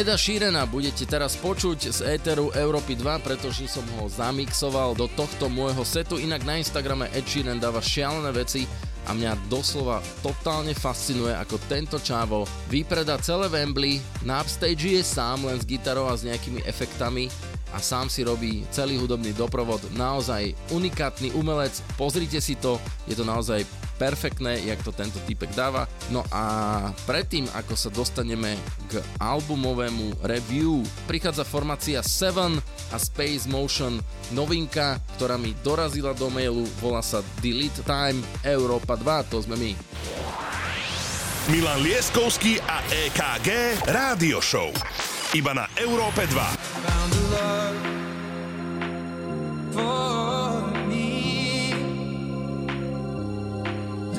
Eda 0.07 0.15
Sheerana 0.15 0.71
budete 0.71 1.03
teraz 1.03 1.35
počuť 1.35 1.91
z 1.91 2.07
éteru 2.15 2.55
Európy 2.55 2.95
2, 2.95 3.27
pretože 3.27 3.67
som 3.67 3.83
ho 3.99 4.07
zamixoval 4.07 4.95
do 4.95 5.11
tohto 5.11 5.51
môjho 5.51 5.83
setu. 5.83 6.15
Inak 6.15 6.47
na 6.47 6.63
Instagrame 6.63 7.11
Ed 7.11 7.27
Sheeran 7.27 7.59
dáva 7.59 7.83
šialené 7.83 8.31
veci 8.31 8.71
a 9.03 9.11
mňa 9.11 9.51
doslova 9.51 9.99
totálne 10.23 10.79
fascinuje, 10.79 11.35
ako 11.35 11.59
tento 11.67 11.99
čávo 11.99 12.47
vypreda 12.71 13.19
celé 13.19 13.51
Wembley, 13.51 13.99
na 14.23 14.47
upstage 14.47 14.95
je 14.95 15.03
sám 15.03 15.43
len 15.43 15.59
s 15.59 15.67
gitarou 15.67 16.07
a 16.07 16.15
s 16.15 16.23
nejakými 16.23 16.63
efektami 16.63 17.27
a 17.75 17.83
sám 17.83 18.07
si 18.07 18.23
robí 18.23 18.63
celý 18.71 19.03
hudobný 19.03 19.35
doprovod. 19.35 19.83
Naozaj 19.99 20.55
unikátny 20.71 21.35
umelec, 21.35 21.83
pozrite 21.99 22.39
si 22.39 22.55
to, 22.55 22.79
je 23.11 23.19
to 23.19 23.27
naozaj 23.27 23.67
perfektné, 23.97 24.63
jak 24.65 24.81
to 24.85 24.93
tento 24.93 25.19
typek 25.25 25.53
dáva. 25.57 25.89
No 26.13 26.23
a 26.31 26.45
predtým, 27.09 27.49
ako 27.53 27.75
sa 27.75 27.91
dostaneme 27.91 28.55
k 28.93 29.01
albumovému 29.21 30.23
review, 30.25 30.85
prichádza 31.09 31.43
formácia 31.43 32.01
7 32.05 32.61
a 32.93 32.97
Space 33.01 33.49
Motion 33.49 33.99
novinka, 34.33 35.01
ktorá 35.17 35.41
mi 35.41 35.57
dorazila 35.65 36.13
do 36.13 36.29
mailu, 36.31 36.65
volá 36.79 37.01
sa 37.01 37.25
Delete 37.41 37.83
Time 37.83 38.21
Europa 38.45 38.95
2, 38.95 39.31
to 39.33 39.43
sme 39.43 39.57
my. 39.57 39.73
Milan 41.47 41.79
Lieskovský 41.79 42.59
a 42.59 42.83
EKG 42.91 43.79
Rádio 43.87 44.43
Show. 44.43 44.75
Iba 45.31 45.55
na 45.55 45.71
Európe 45.79 46.27
2. 46.27 46.96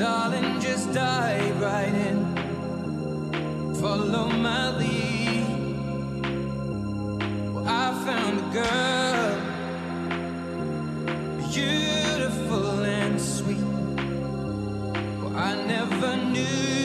Darling, 0.07 0.61
just 0.61 0.93
dive 0.93 1.59
right 1.59 1.93
in. 2.07 2.17
Follow 3.75 4.29
my 4.29 4.69
lead. 4.77 5.45
Well, 7.53 7.67
I 7.67 7.87
found 8.05 8.35
a 8.39 8.47
girl, 8.59 9.31
beautiful 11.51 12.85
and 12.85 13.19
sweet. 13.19 13.65
Well, 15.19 15.35
I 15.35 15.51
never 15.73 16.15
knew 16.15 16.76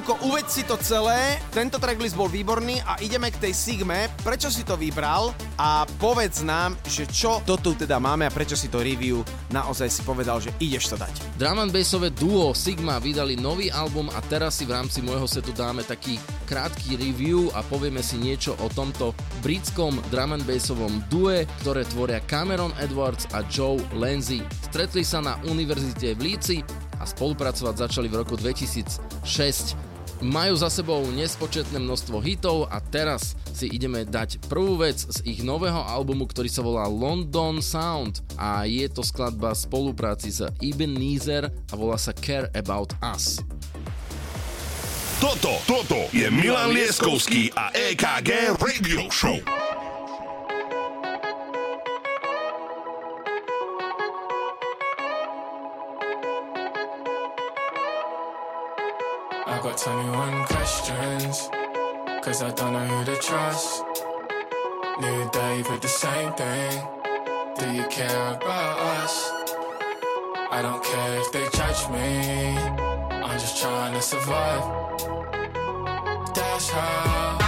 Milanko, 0.00 0.32
uveď 0.32 0.46
si 0.48 0.64
to 0.64 0.80
celé. 0.80 1.36
Tento 1.52 1.76
tracklist 1.76 2.16
bol 2.16 2.24
výborný 2.24 2.80
a 2.88 2.96
ideme 3.04 3.28
k 3.28 3.36
tej 3.36 3.52
Sigme. 3.52 4.08
Prečo 4.24 4.48
si 4.48 4.64
to 4.64 4.72
vybral? 4.72 5.36
A 5.60 5.84
povedz 6.00 6.40
nám, 6.40 6.72
že 6.88 7.04
čo 7.04 7.44
to 7.44 7.60
tu 7.60 7.76
teda 7.76 8.00
máme 8.00 8.24
a 8.24 8.32
prečo 8.32 8.56
si 8.56 8.72
to 8.72 8.80
review 8.80 9.20
naozaj 9.52 9.92
si 9.92 10.00
povedal, 10.00 10.40
že 10.40 10.56
ideš 10.56 10.88
to 10.88 10.96
dať. 10.96 11.12
Drum 11.36 11.60
and 11.60 11.68
bassové 11.68 12.08
duo 12.16 12.56
Sigma 12.56 12.96
vydali 12.96 13.36
nový 13.36 13.68
album 13.68 14.08
a 14.16 14.24
teraz 14.24 14.56
si 14.56 14.64
v 14.64 14.72
rámci 14.72 15.04
môjho 15.04 15.28
setu 15.28 15.52
dáme 15.52 15.84
taký 15.84 16.16
krátky 16.48 16.96
review 16.96 17.52
a 17.52 17.60
povieme 17.60 18.00
si 18.00 18.16
niečo 18.16 18.56
o 18.56 18.72
tomto 18.72 19.12
britskom 19.44 20.00
drum 20.08 20.32
and 20.32 20.48
bassovom 20.48 21.04
due, 21.12 21.44
ktoré 21.60 21.84
tvoria 21.92 22.24
Cameron 22.24 22.72
Edwards 22.80 23.28
a 23.36 23.44
Joe 23.52 23.76
Lenzi. 23.92 24.40
Stretli 24.64 25.04
sa 25.04 25.20
na 25.20 25.36
univerzite 25.44 26.16
v 26.16 26.32
Líci 26.32 26.64
a 26.96 27.04
spolupracovať 27.04 27.74
začali 27.84 28.08
v 28.08 28.16
roku 28.16 28.40
2006. 28.40 29.89
Majú 30.20 30.52
za 30.52 30.68
sebou 30.68 31.00
nespočetné 31.16 31.80
množstvo 31.80 32.20
hitov 32.20 32.68
a 32.68 32.76
teraz 32.84 33.32
si 33.56 33.72
ideme 33.72 34.04
dať 34.04 34.44
prvú 34.52 34.76
vec 34.76 35.00
z 35.00 35.24
ich 35.24 35.40
nového 35.40 35.80
albumu, 35.80 36.28
ktorý 36.28 36.52
sa 36.52 36.60
volá 36.60 36.84
London 36.84 37.64
Sound 37.64 38.20
a 38.36 38.68
je 38.68 38.84
to 38.92 39.00
skladba 39.00 39.56
spolupráci 39.56 40.28
s 40.28 40.44
Ibn 40.60 40.92
Neezer 40.92 41.48
a 41.48 41.72
volá 41.72 41.96
sa 41.96 42.12
Care 42.12 42.52
About 42.52 42.92
Us. 43.00 43.40
Toto, 45.24 45.56
toto 45.64 46.08
je 46.12 46.28
Milan 46.28 46.76
Lieskovský 46.76 47.56
a 47.56 47.72
EKG 47.72 48.60
Radio 48.60 49.08
Show. 49.08 49.40
I 59.60 59.62
got 59.62 59.76
21 59.76 60.46
questions, 60.46 61.50
cause 62.22 62.42
I 62.42 62.50
don't 62.52 62.72
know 62.72 62.78
who 62.78 63.04
to 63.04 63.16
trust. 63.16 63.82
New 65.02 65.30
day, 65.32 65.62
but 65.68 65.82
the 65.82 65.88
same 65.88 66.32
thing. 66.32 66.82
Do 67.58 67.70
you 67.70 67.84
care 67.90 68.36
about 68.36 68.78
us? 69.02 69.30
I 70.50 70.60
don't 70.62 70.82
care 70.82 71.20
if 71.20 71.30
they 71.32 71.46
judge 71.58 71.90
me, 71.90 72.56
I'm 73.22 73.38
just 73.38 73.60
trying 73.60 73.92
to 73.92 74.00
survive. 74.00 74.64
That's 76.34 76.70
how 76.70 77.39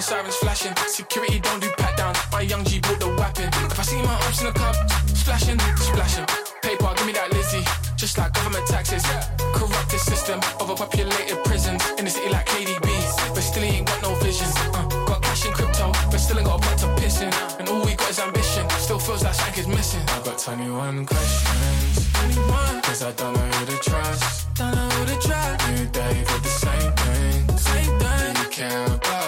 and 0.00 0.04
sirens 0.04 0.36
flashing. 0.36 0.74
Security 0.88 1.38
don't 1.40 1.60
do 1.60 1.68
pat 1.76 1.96
down. 1.96 2.14
My 2.32 2.40
young 2.40 2.64
G 2.64 2.80
bought 2.80 3.00
the 3.00 3.08
weapon. 3.20 3.48
If 3.68 3.78
I 3.78 3.82
see 3.82 4.00
my 4.00 4.16
arms 4.24 4.40
in 4.40 4.46
the 4.46 4.52
cup, 4.52 4.74
splashing, 5.12 5.58
splashing. 5.76 6.26
Paper, 6.62 6.90
give 6.96 7.06
me 7.06 7.12
that 7.12 7.28
Lizzie. 7.32 7.64
Just 7.96 8.16
like 8.16 8.32
government 8.32 8.66
taxes. 8.66 9.04
Corrupted 9.52 10.00
system, 10.00 10.40
overpopulated 10.60 11.44
prisons. 11.44 11.82
In 11.98 12.04
the 12.06 12.10
city 12.10 12.30
like 12.30 12.46
KDB. 12.46 12.88
But 13.34 13.42
still 13.42 13.62
he 13.62 13.76
ain't 13.78 13.86
got 13.86 14.00
no 14.02 14.14
vision. 14.24 14.48
Uh, 14.72 14.88
got 15.04 15.22
cash 15.22 15.44
in 15.44 15.52
crypto, 15.52 15.92
but 16.10 16.18
still 16.18 16.38
ain't 16.38 16.48
got 16.48 16.60
a 16.60 16.66
pot 16.66 16.78
to 16.78 16.88
piss 16.96 17.20
in. 17.20 17.32
And 17.58 17.68
all 17.68 17.84
we 17.84 17.92
got 17.94 18.10
is 18.10 18.20
ambition. 18.20 18.64
Still 18.80 18.98
feels 18.98 19.22
like 19.22 19.34
Shank 19.34 19.58
is 19.58 19.68
missing. 19.68 20.04
I 20.16 20.22
got 20.24 20.38
21 20.38 21.04
questions. 21.04 22.12
21. 22.14 22.82
Cause 22.82 23.02
I 23.02 23.12
don't 23.12 23.34
know 23.34 23.48
who 23.58 23.66
to 23.66 23.78
trust. 23.84 24.54
Don't 24.54 24.74
know 24.74 24.88
who 24.96 25.04
to 25.12 25.16
trust. 25.26 25.68
New 25.68 25.86
day, 25.92 26.24
but 26.24 26.40
the 26.42 26.54
same 26.64 26.92
thing. 27.02 27.58
Same 27.58 27.98
thing. 28.00 28.36
You 28.40 28.48
care 28.48 28.86
about 28.86 28.96
us? 28.96 29.10
Do 29.10 29.16
you 29.16 29.19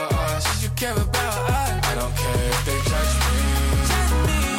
care 0.82 0.98
about 0.98 1.38
us? 1.46 1.86
I 1.90 1.94
don't 1.94 2.14
care 2.22 2.42
if 2.54 2.60
they 2.66 2.78
judge 2.90 3.14
me. 3.22 3.38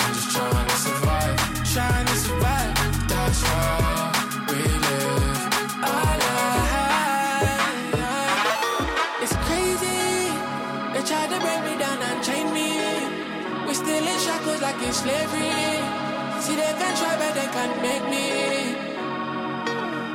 I'm 0.04 0.14
just 0.16 0.32
trying 0.32 0.68
to 0.72 0.78
survive. 0.88 1.36
Trying 1.76 2.08
to 2.12 2.18
survive. 2.28 2.74
That's 3.12 3.42
how 3.44 4.08
we 4.48 4.60
live 4.88 5.84
our 5.84 6.16
life. 6.24 6.72
It's 9.24 9.36
crazy. 9.48 10.32
They 10.94 11.04
tried 11.12 11.30
to 11.34 11.40
break 11.44 11.62
me 11.68 11.74
down 11.84 12.00
and 12.08 12.20
chain 12.24 12.46
me. 12.56 12.72
We're 13.68 13.80
still 13.84 14.06
in 14.12 14.20
shackles 14.26 14.62
like 14.62 14.80
in 14.88 14.94
slavery. 14.94 15.84
See, 16.44 16.56
they 16.56 16.74
can 16.80 16.94
try, 17.02 17.14
but 17.20 17.32
they 17.36 17.50
can't 17.56 17.76
make 17.88 18.06
me. 18.14 18.28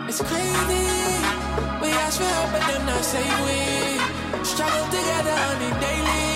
It's 0.09 0.21
crazy. 0.23 0.89
We 1.99 2.05
ask 2.05 2.19
for 2.21 2.27
help, 2.27 2.53
but 2.53 2.61
them 2.61 2.87
not 2.87 3.03
say 3.03 3.27
we. 3.45 3.59
Struggle 4.45 4.87
together 4.87 5.35
on 5.49 5.57
it 5.67 5.75
daily. 5.83 6.27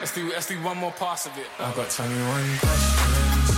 Let's 0.00 0.12
do, 0.12 0.28
let's 0.30 0.46
do 0.48 0.60
one 0.60 0.76
more 0.78 0.90
pass 0.90 1.26
of 1.26 1.38
it. 1.38 1.46
I 1.60 1.72
got 1.72 1.88
21 1.88 2.18
questions. 2.58 3.50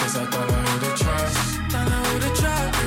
Cause 0.00 0.16
I 0.16 0.28
don't 0.30 0.48
know 0.48 0.64
who 0.68 0.80
to 0.84 1.02
trust. 1.02 1.60
Don't 1.70 1.88
know 1.88 2.02
who 2.10 2.20
to 2.20 2.42
trust. 2.42 2.79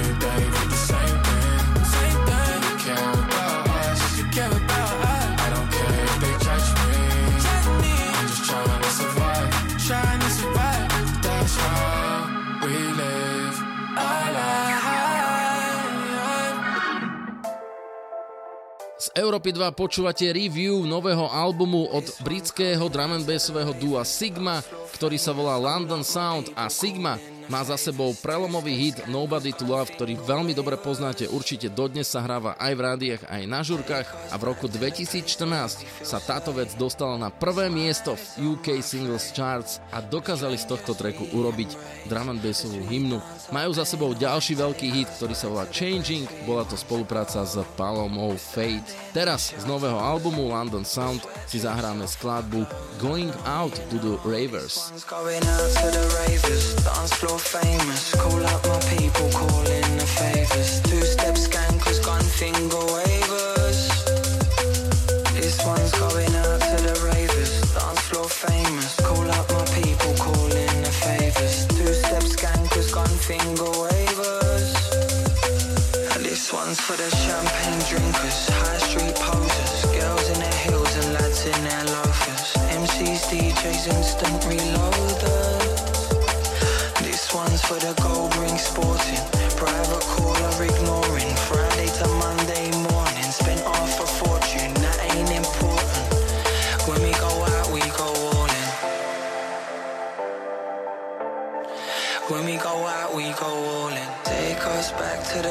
Z 19.14 19.22
Európy 19.22 19.54
2 19.54 19.78
počúvate 19.78 20.26
review 20.34 20.90
nového 20.90 21.30
albumu 21.30 21.86
od 21.86 22.02
britského 22.26 22.82
drum 22.90 23.14
and 23.14 23.30
bassového 23.30 23.70
dua 23.78 24.02
Sigma, 24.02 24.66
ktorý 24.98 25.22
sa 25.22 25.30
volá 25.38 25.54
London 25.54 26.02
Sound 26.02 26.50
a 26.58 26.66
Sigma 26.66 27.22
má 27.52 27.64
za 27.64 27.76
sebou 27.76 28.16
prelomový 28.20 28.74
hit 28.76 28.98
Nobody 29.12 29.52
to 29.52 29.68
Love, 29.68 29.92
ktorý 29.92 30.16
veľmi 30.20 30.56
dobre 30.56 30.80
poznáte, 30.80 31.28
určite 31.28 31.68
dodnes 31.68 32.08
sa 32.08 32.24
hráva 32.24 32.56
aj 32.56 32.74
v 32.76 32.82
rádiách, 32.82 33.22
aj 33.28 33.44
na 33.50 33.60
žurkách 33.62 34.08
a 34.32 34.36
v 34.40 34.44
roku 34.48 34.72
2014 34.72 36.06
sa 36.06 36.18
táto 36.24 36.56
vec 36.56 36.72
dostala 36.80 37.20
na 37.20 37.30
prvé 37.30 37.68
miesto 37.68 38.16
v 38.16 38.56
UK 38.56 38.80
Singles 38.80 39.36
Charts 39.36 39.84
a 39.92 40.00
dokázali 40.00 40.56
z 40.56 40.66
tohto 40.70 40.96
treku 40.96 41.28
urobiť 41.36 41.76
drum 42.08 42.32
and 42.32 42.40
bassovú 42.40 42.80
hymnu. 42.88 43.20
Majú 43.52 43.72
za 43.76 43.84
sebou 43.84 44.16
ďalší 44.16 44.56
veľký 44.58 44.88
hit, 44.90 45.10
ktorý 45.20 45.36
sa 45.36 45.52
volá 45.52 45.66
Changing, 45.70 46.26
bola 46.48 46.64
to 46.64 46.80
spolupráca 46.80 47.44
s 47.44 47.60
Palomou 47.76 48.34
Fate. 48.40 48.96
Teraz 49.12 49.54
z 49.54 49.64
nového 49.68 50.00
albumu 50.00 50.50
London 50.50 50.88
Sound 50.88 51.26
si 51.46 51.62
zahráme 51.62 52.08
skladbu 52.08 52.66
Going 52.98 53.32
Out 53.44 53.76
to 53.92 53.98
the 54.00 54.16
Ravers. 54.24 54.94
Going 55.06 55.44
out 55.44 55.70
to 55.84 55.88
the 55.92 56.06
ravers, 56.24 56.76
dance 56.82 57.14
floor 57.20 57.43
famous. 57.44 58.16
Call 58.16 58.46
out 58.46 58.66
my 58.68 58.80
people, 58.96 59.30
calling 59.32 59.90
the 59.98 60.08
favors. 60.20 60.82
Two 60.82 61.02
step 61.02 61.36
skankers, 61.36 62.00
gun 62.04 62.24
finger 62.24 62.84
wavers. 62.96 63.80
This 65.34 65.58
one's 65.66 65.92
going 65.92 66.34
out 66.46 66.62
to 66.62 66.78
the 66.88 66.96
ravers. 67.06 67.62
Dance 67.74 68.02
floor 68.08 68.30
famous. 68.30 68.96
Call 69.08 69.30
out 69.30 69.48
my 69.52 69.66
people, 69.82 70.14
calling 70.18 70.76
the 70.86 70.94
favors. 71.04 71.68
Two 71.68 71.94
step 71.94 72.24
skankers, 72.24 72.94
gun 72.94 73.14
finger 73.30 73.72
wavers. 73.84 74.70
This 76.24 76.52
one's 76.52 76.80
for 76.80 76.96
the 76.98 77.10
champagne. 77.16 77.63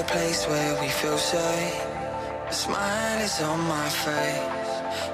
Place 0.05 0.47
where 0.47 0.81
we 0.81 0.89
feel 0.89 1.19
safe. 1.19 1.87
A 2.49 2.53
smile 2.53 3.21
is 3.21 3.41
on 3.43 3.61
my 3.61 3.89
face. 3.89 4.73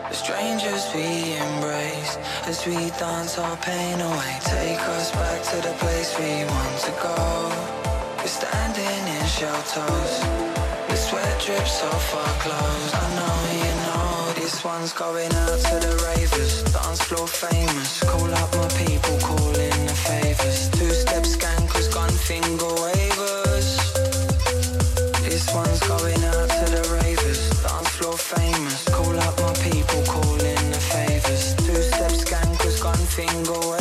The 0.09 0.15
strangers 0.15 0.85
we 0.95 1.37
embrace 1.37 2.17
as 2.47 2.67
we 2.67 2.91
dance 2.99 3.39
our 3.39 3.57
pain 3.59 4.01
away. 4.01 4.35
Take 4.45 4.81
us 4.97 5.11
back 5.13 5.43
to 5.51 5.57
the 5.69 5.75
place 5.83 6.11
we 6.19 6.45
want 6.45 6.77
to 6.87 6.93
go. 7.03 7.17
We're 8.19 8.35
standing 8.41 9.03
in 9.17 9.27
shelters. 9.27 10.13
The 10.89 10.97
sweat 10.97 11.35
drips 11.45 11.83
off 11.85 12.15
our 12.23 12.35
clothes. 12.45 12.93
I 12.95 13.07
know 13.19 13.37
you 13.61 13.73
know 13.87 14.33
this 14.41 14.65
one's 14.65 14.93
going 14.93 15.33
out 15.33 15.59
to 15.69 15.77
the 15.87 15.95
ravers. 16.07 16.63
Dance 16.73 17.03
floor 17.03 17.27
famous. 17.27 18.03
Call 18.05 18.33
up 18.43 18.51
my 18.57 18.69
people, 18.83 19.19
call 19.21 19.55
in 19.55 19.87
the 19.87 19.99
favors. 20.07 20.71
Two 20.71 20.91
steps 20.91 21.35
step 21.35 21.57
scankers, 21.57 21.93
gun 21.93 22.11
finger 22.11 22.73
wavers. 22.83 23.08
Finger 33.19 33.78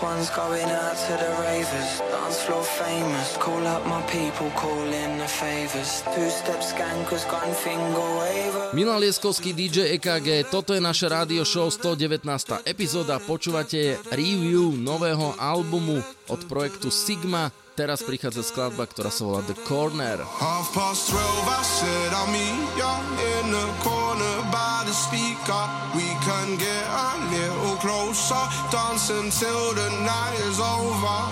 This 0.00 0.08
one's 0.08 0.32
going 0.32 0.64
out 0.64 0.96
to 0.96 1.12
the 1.12 1.28
ravers, 1.44 2.00
dance 2.08 2.40
floor 2.48 2.64
famous. 2.64 3.36
Call 3.36 3.60
up 3.68 3.84
my 3.84 4.00
people, 4.08 4.48
call 4.56 4.88
in 4.88 5.20
the 5.20 5.28
favors. 5.28 6.00
Two 6.16 6.30
step 6.32 6.64
scankers, 6.64 7.28
gun 7.28 7.52
finger 7.52 8.08
wavers. 8.16 8.72
Milan 8.72 8.96
Lieskovský 8.96 9.52
DJ 9.52 10.00
EKG, 10.00 10.48
toto 10.48 10.72
je 10.72 10.80
naše 10.80 11.04
rádio 11.04 11.44
show 11.44 11.68
119. 11.68 12.16
epizóda, 12.64 13.20
počúvate 13.20 14.00
review 14.16 14.72
nového 14.72 15.36
albumu 15.36 16.00
od 16.32 16.40
projektu 16.48 16.88
Sigma. 16.88 17.52
Teraz 17.80 18.04
prichádza 18.04 18.44
skladba, 18.44 18.84
ktorá 18.84 19.08
sa 19.08 19.24
volá 19.24 19.40
The 19.48 19.56
Corner. 19.64 20.20
Half 20.20 20.76
past 20.76 21.08
twelve, 21.08 21.48
I 21.48 21.64
said 21.64 22.12
I'll 22.12 22.28
meet 22.28 22.76
ya 22.76 23.00
in 23.40 23.56
the 23.56 23.68
corner 23.80 24.36
by 24.52 24.84
the 24.84 24.92
speaker. 24.92 25.64
We 25.96 26.04
can 26.20 26.60
get 26.60 26.84
a 26.84 27.16
little 27.32 27.80
closer, 27.80 28.36
dance 28.68 29.08
until 29.08 29.72
the 29.72 29.88
night 30.04 30.36
is 30.44 30.60
over. 30.60 31.24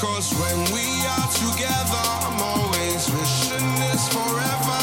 Cause 0.00 0.32
when 0.40 0.72
we 0.72 0.88
are 1.04 1.28
together, 1.36 2.04
I'm 2.24 2.40
always 2.48 3.04
wishing 3.04 3.68
this 3.84 4.08
forever. 4.08 4.80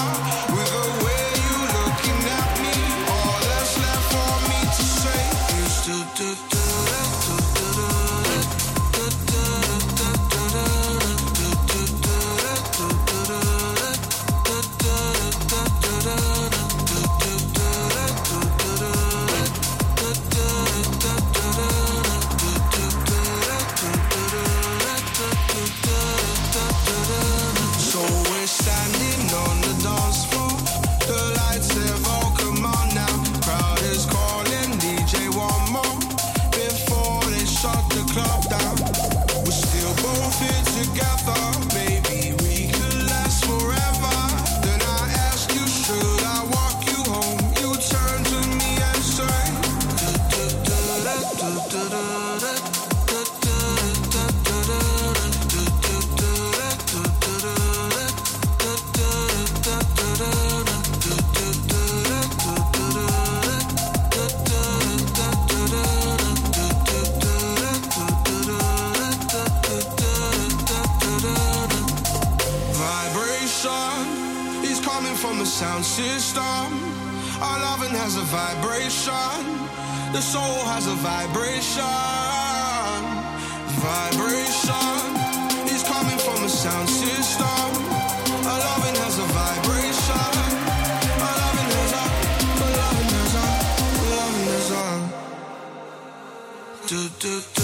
With 0.53 0.69
the 0.69 0.87
way 1.01 1.25
you 1.33 1.57
looking 1.81 2.21
at 2.29 2.49
me, 2.61 2.77
all 3.09 3.41
that's 3.41 3.73
left 3.73 4.05
for 4.13 4.33
me 4.53 4.59
to 4.69 4.85
say 4.85 5.21
is 5.65 5.73
do 5.81 5.97
sound 75.57 75.83
system. 75.83 76.67
Our 77.41 77.59
loving 77.65 77.89
has 77.97 78.15
a 78.15 78.25
vibration. 78.29 79.41
The 80.13 80.21
soul 80.21 80.61
has 80.69 80.85
a 80.85 80.93
vibration. 81.01 81.81
Vibration 83.81 85.01
is 85.73 85.81
coming 85.81 86.19
from 86.19 86.43
the 86.45 86.49
sound 86.49 86.87
system. 86.87 87.69
Our 88.45 88.59
loving 88.69 88.97
has 89.01 89.17
a 89.17 89.27
vibration. 89.41 90.29
Our 91.25 91.35
loving 91.41 91.69
has 91.77 91.91
a, 92.01 92.05
our 92.61 92.73
loving 92.81 93.09
has 93.17 93.33
a, 93.33 93.47
our 93.97 94.09
loving 94.21 94.49
has 94.53 94.69
a. 94.77 94.85
Do 96.87 96.99
do 97.17 97.41
do 97.55 97.56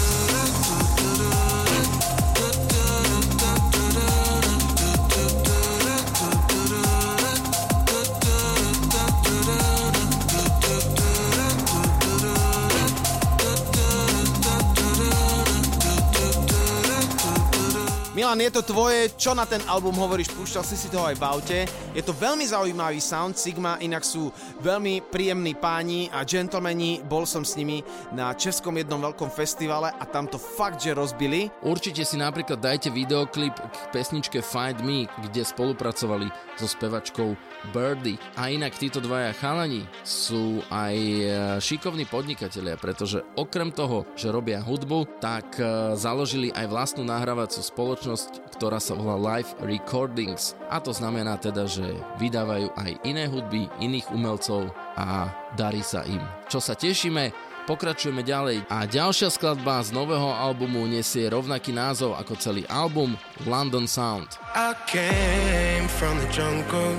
Milan, 18.34 18.50
je 18.50 18.58
to 18.58 18.74
tvoje, 18.74 19.14
čo 19.14 19.30
na 19.30 19.46
ten 19.46 19.62
album 19.70 19.94
hovoríš, 19.94 20.34
púšťal 20.34 20.66
si 20.66 20.74
si 20.74 20.90
toho 20.90 21.06
aj 21.06 21.14
v 21.14 21.22
aute. 21.22 21.58
Je 21.94 22.02
to 22.02 22.10
veľmi 22.10 22.42
zaujímavý 22.42 22.98
sound, 22.98 23.38
Sigma 23.38 23.78
inak 23.78 24.02
sú 24.02 24.34
veľmi 24.58 25.06
príjemní 25.06 25.54
páni 25.54 26.10
a 26.10 26.26
gentlemani, 26.26 26.98
bol 27.06 27.30
som 27.30 27.46
s 27.46 27.54
nimi 27.54 27.86
na 28.10 28.34
českom 28.34 28.74
jednom 28.74 28.98
veľkom 28.98 29.30
festivale 29.30 29.94
a 29.94 30.02
tam 30.02 30.26
to 30.26 30.34
fakt, 30.34 30.82
že 30.82 30.98
rozbili. 30.98 31.46
Určite 31.62 32.02
si 32.02 32.18
napríklad 32.18 32.58
dajte 32.58 32.90
videoklip 32.90 33.54
k 33.54 33.78
pesničke 33.94 34.42
Find 34.42 34.82
Me, 34.82 35.06
kde 35.30 35.46
spolupracovali 35.46 36.26
so 36.58 36.66
spevačkou 36.66 37.38
Birdie. 37.70 38.18
A 38.34 38.50
inak 38.50 38.74
títo 38.74 38.98
dvaja 38.98 39.30
chalani 39.38 39.86
sú 40.02 40.58
aj 40.74 40.96
e, 40.98 41.22
šikovní 41.62 42.04
podnikatelia, 42.10 42.76
pretože 42.76 43.22
okrem 43.38 43.70
toho, 43.70 44.04
že 44.18 44.34
robia 44.34 44.60
hudbu, 44.60 45.22
tak 45.22 45.56
e, 45.56 45.94
založili 45.96 46.50
aj 46.52 46.66
vlastnú 46.68 47.06
nahrávaciu 47.06 47.62
spoločnosť, 47.64 48.23
ktorá 48.54 48.78
sa 48.78 48.94
volá 48.94 49.18
Live 49.18 49.52
Recordings 49.60 50.54
a 50.70 50.78
to 50.78 50.94
znamená 50.94 51.36
teda, 51.36 51.66
že 51.66 51.84
vydávajú 52.22 52.70
aj 52.74 52.90
iné 53.02 53.26
hudby, 53.26 53.66
iných 53.82 54.08
umelcov 54.14 54.70
a 54.94 55.30
darí 55.58 55.82
sa 55.82 56.06
im. 56.06 56.22
Čo 56.46 56.62
sa 56.62 56.78
tešíme, 56.78 57.34
pokračujeme 57.66 58.22
ďalej 58.22 58.64
a 58.70 58.86
ďalšia 58.86 59.32
skladba 59.32 59.82
z 59.82 59.90
nového 59.92 60.30
albumu 60.30 60.86
nesie 60.86 61.26
rovnaký 61.28 61.74
názov 61.74 62.14
ako 62.16 62.38
celý 62.38 62.62
album 62.70 63.18
London 63.48 63.90
Sound. 63.90 64.38
I 64.54 64.76
came 64.86 65.90
from 65.98 66.20
the 66.22 66.30
jungle, 66.30 66.94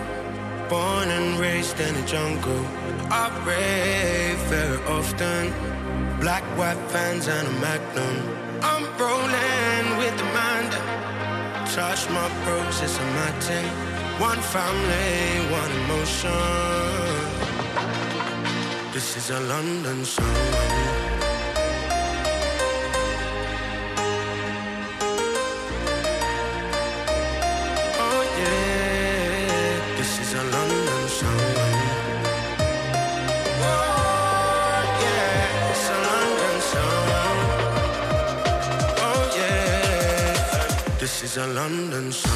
born 0.68 1.08
and 1.08 1.40
raised 1.40 1.80
in 1.80 1.94
the 1.96 2.06
jungle. 2.10 2.64
I 3.08 3.30
rave 3.46 4.40
very 4.50 4.82
often, 4.90 5.54
black, 6.20 6.44
white 6.58 6.82
fans 6.90 7.30
and 7.30 7.46
a 7.48 7.56
magnum. 7.62 8.46
I'm 8.66 8.84
rolling 8.98 9.98
with 10.02 10.18
the 10.18 10.26
that 10.34 10.95
touch 11.74 12.10
my 12.10 12.28
roses 12.48 12.98
and 12.98 13.16
my 13.16 13.32
ting. 13.40 13.68
One 14.20 14.40
family, 14.54 15.52
one 15.52 15.72
emotion. 15.82 16.32
This 18.94 19.18
is 19.18 19.30
a 19.32 19.40
London 19.40 20.06
song. 20.06 20.75
Is 41.38 41.44
a 41.44 41.48
London 41.48 42.12
song. 42.12 42.32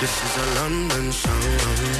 This 0.00 0.24
is 0.24 0.36
a 0.36 0.60
London 0.60 1.12
song. 1.12 1.97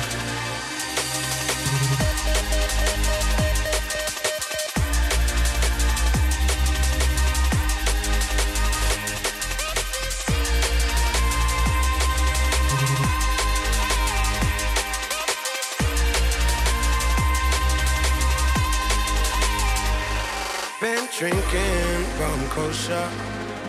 Kosher. 22.59 23.09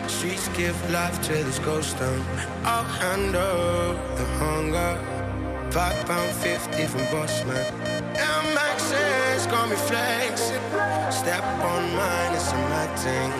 Streets 0.08 0.48
give 0.60 0.78
life 0.90 1.16
to 1.26 1.32
this 1.46 1.58
ghost 1.60 1.96
town. 1.98 2.22
I'll 2.64 2.90
handle 3.02 3.94
the 4.18 4.26
hunger. 4.42 4.92
Five 5.76 5.98
pound 6.08 6.32
fifty 6.46 6.84
from 6.92 7.04
Bossman. 7.12 7.66
MX's 8.42 9.44
got 9.52 9.66
me 9.70 9.76
flexing. 9.88 10.64
Step 11.20 11.44
on 11.72 11.82
mine, 11.98 12.32
it's 12.38 12.50
a 12.52 12.58
mad 12.72 12.92
thing. 13.04 13.30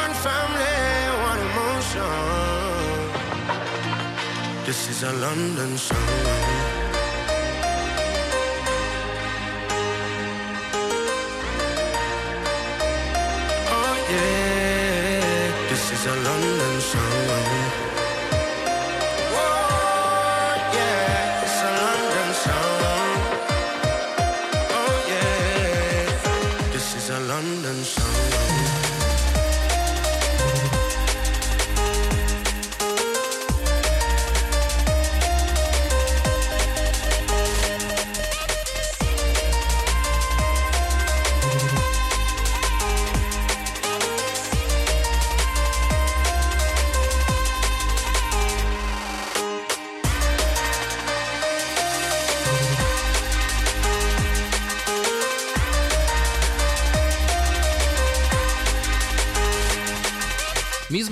One 0.00 0.14
family, 0.26 0.78
one 1.30 1.40
emotion. 1.48 2.20
This 4.66 4.80
is 4.92 4.98
a 5.10 5.12
London 5.24 5.72
song. 5.86 6.59
Yeah, 16.06 16.14
this 16.14 16.94
is 16.94 16.94
a 16.94 17.49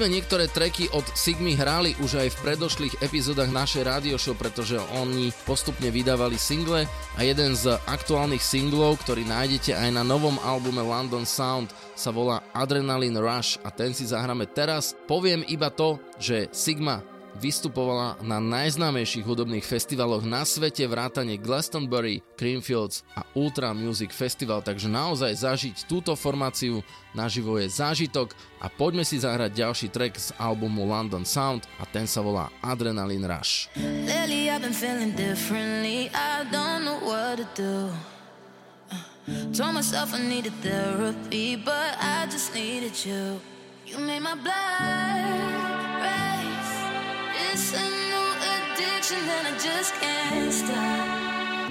niektoré 0.08 0.48
treky 0.48 0.88
od 0.96 1.04
Sigmy 1.12 1.52
hrali 1.52 1.92
už 2.00 2.24
aj 2.24 2.28
v 2.32 2.40
predošlých 2.48 2.98
epizódach 3.04 3.52
našej 3.52 3.84
radio 3.84 4.16
show, 4.16 4.32
pretože 4.32 4.80
oni 4.96 5.28
postupne 5.44 5.92
vydávali 5.92 6.40
single 6.40 6.88
a 7.14 7.20
jeden 7.20 7.52
z 7.52 7.76
aktuálnych 7.86 8.40
singlov, 8.40 8.98
ktorý 9.04 9.28
nájdete 9.28 9.76
aj 9.76 9.92
na 9.92 10.02
novom 10.02 10.40
albume 10.40 10.80
London 10.80 11.28
Sound, 11.28 11.70
sa 11.92 12.08
volá 12.08 12.40
Adrenaline 12.56 13.20
Rush 13.20 13.60
a 13.60 13.68
ten 13.68 13.92
si 13.92 14.08
zahráme 14.08 14.48
teraz. 14.48 14.96
Poviem 15.04 15.44
iba 15.46 15.68
to, 15.68 16.00
že 16.16 16.48
Sigma 16.50 17.17
vystupovala 17.38 18.18
na 18.26 18.42
najznámejších 18.42 19.22
hudobných 19.22 19.62
festivaloch 19.62 20.26
na 20.26 20.42
svete 20.42 20.82
vrátane 20.90 21.38
Glastonbury, 21.38 22.20
Creamfields 22.34 23.06
a 23.14 23.22
Ultra 23.38 23.70
Music 23.70 24.10
Festival, 24.10 24.60
takže 24.66 24.90
naozaj 24.90 25.32
zažiť 25.38 25.76
túto 25.86 26.18
formáciu 26.18 26.82
naživo 27.14 27.62
je 27.62 27.70
zážitok 27.70 28.34
a 28.58 28.66
poďme 28.66 29.06
si 29.06 29.22
zahrať 29.22 29.54
ďalší 29.54 29.88
track 29.94 30.18
z 30.18 30.34
albumu 30.42 30.82
London 30.82 31.22
Sound 31.22 31.64
a 31.78 31.86
ten 31.86 32.10
sa 32.10 32.18
volá 32.18 32.50
Adrenaline 32.60 33.30
Rush. 33.30 33.70
Lately 33.78 34.50
I've 34.50 34.60
been 34.60 34.74
feeling 34.74 35.14
differently. 35.14 36.10
I 36.10 36.42
don't 36.50 36.82
know 36.82 36.98
what 37.06 37.38
to 37.38 37.46
do. 37.54 37.74
Uh, 38.90 39.46
Told 39.54 39.78
myself 39.78 40.10
I 40.10 40.24
needed 40.26 40.56
therapy, 40.58 41.54
but 41.54 41.94
I 42.02 42.26
just 42.26 42.50
needed 42.50 42.98
you. 43.06 43.38
You 43.86 43.98
made 44.04 44.20
my 44.20 44.34
blood. 44.34 45.77
It's 47.50 47.72
a 47.72 47.80
new 47.80 48.24
addiction 48.52 49.16
and 49.16 49.48
I 49.48 49.58
just 49.58 49.94
can't 49.94 50.52
stop. 50.52 51.70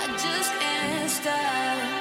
I 0.00 0.06
just 0.16 0.52
can't 0.60 1.10
stop. 1.10 1.97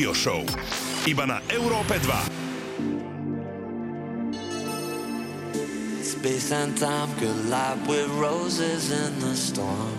Radio 0.00 0.16
Show. 0.16 0.48
Iba 1.04 1.28
na 1.28 1.44
Európe 1.52 2.00
2. 2.00 2.08
Space 6.00 6.48
and 6.56 6.72
time 6.72 7.12
collide 7.20 7.84
with 7.84 8.08
roses 8.16 8.88
in 8.88 9.12
the 9.20 9.36
storm. 9.36 9.92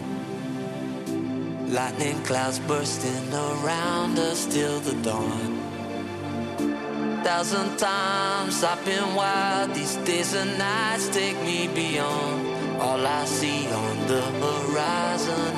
Lightning 1.70 2.18
clouds 2.26 2.58
bursting 2.66 3.30
around 3.30 4.18
us 4.18 4.50
till 4.50 4.82
the 4.82 4.98
dawn. 5.06 5.62
Thousand 7.22 7.78
times 7.78 8.66
I've 8.66 8.82
been 8.82 9.14
wild, 9.14 9.78
these 9.78 10.02
days 10.02 10.34
and 10.34 10.58
nights 10.58 11.14
take 11.14 11.38
me 11.46 11.70
beyond. 11.70 12.82
All 12.82 13.06
I 13.06 13.22
see 13.30 13.70
on 13.70 14.10
the 14.10 14.26
horizon 14.42 15.51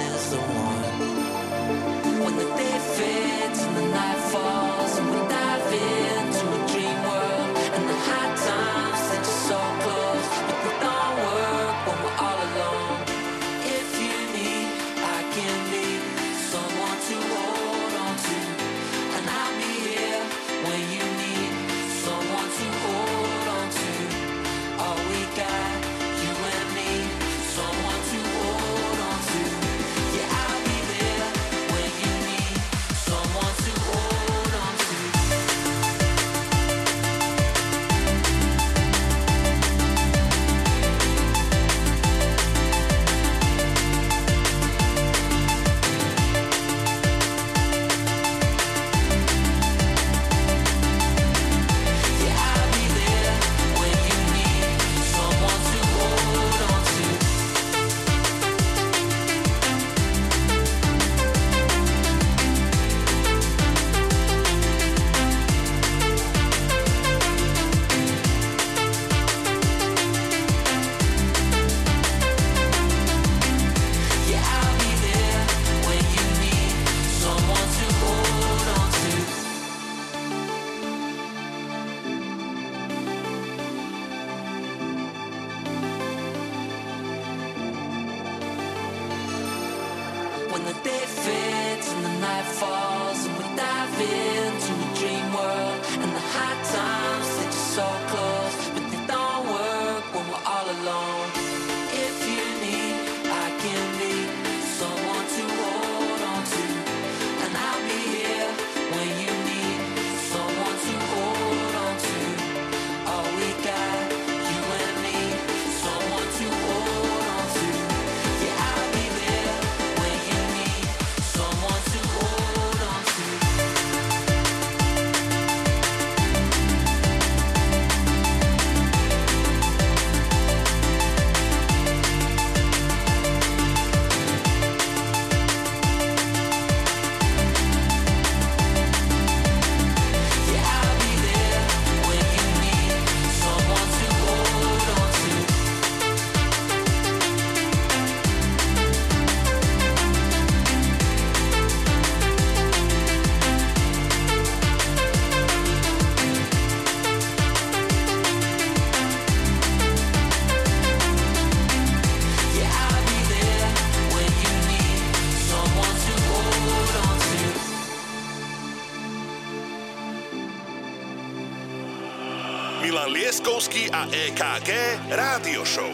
EKG 174.04 174.70
Rádio 175.16 175.64
Show. 175.64 175.88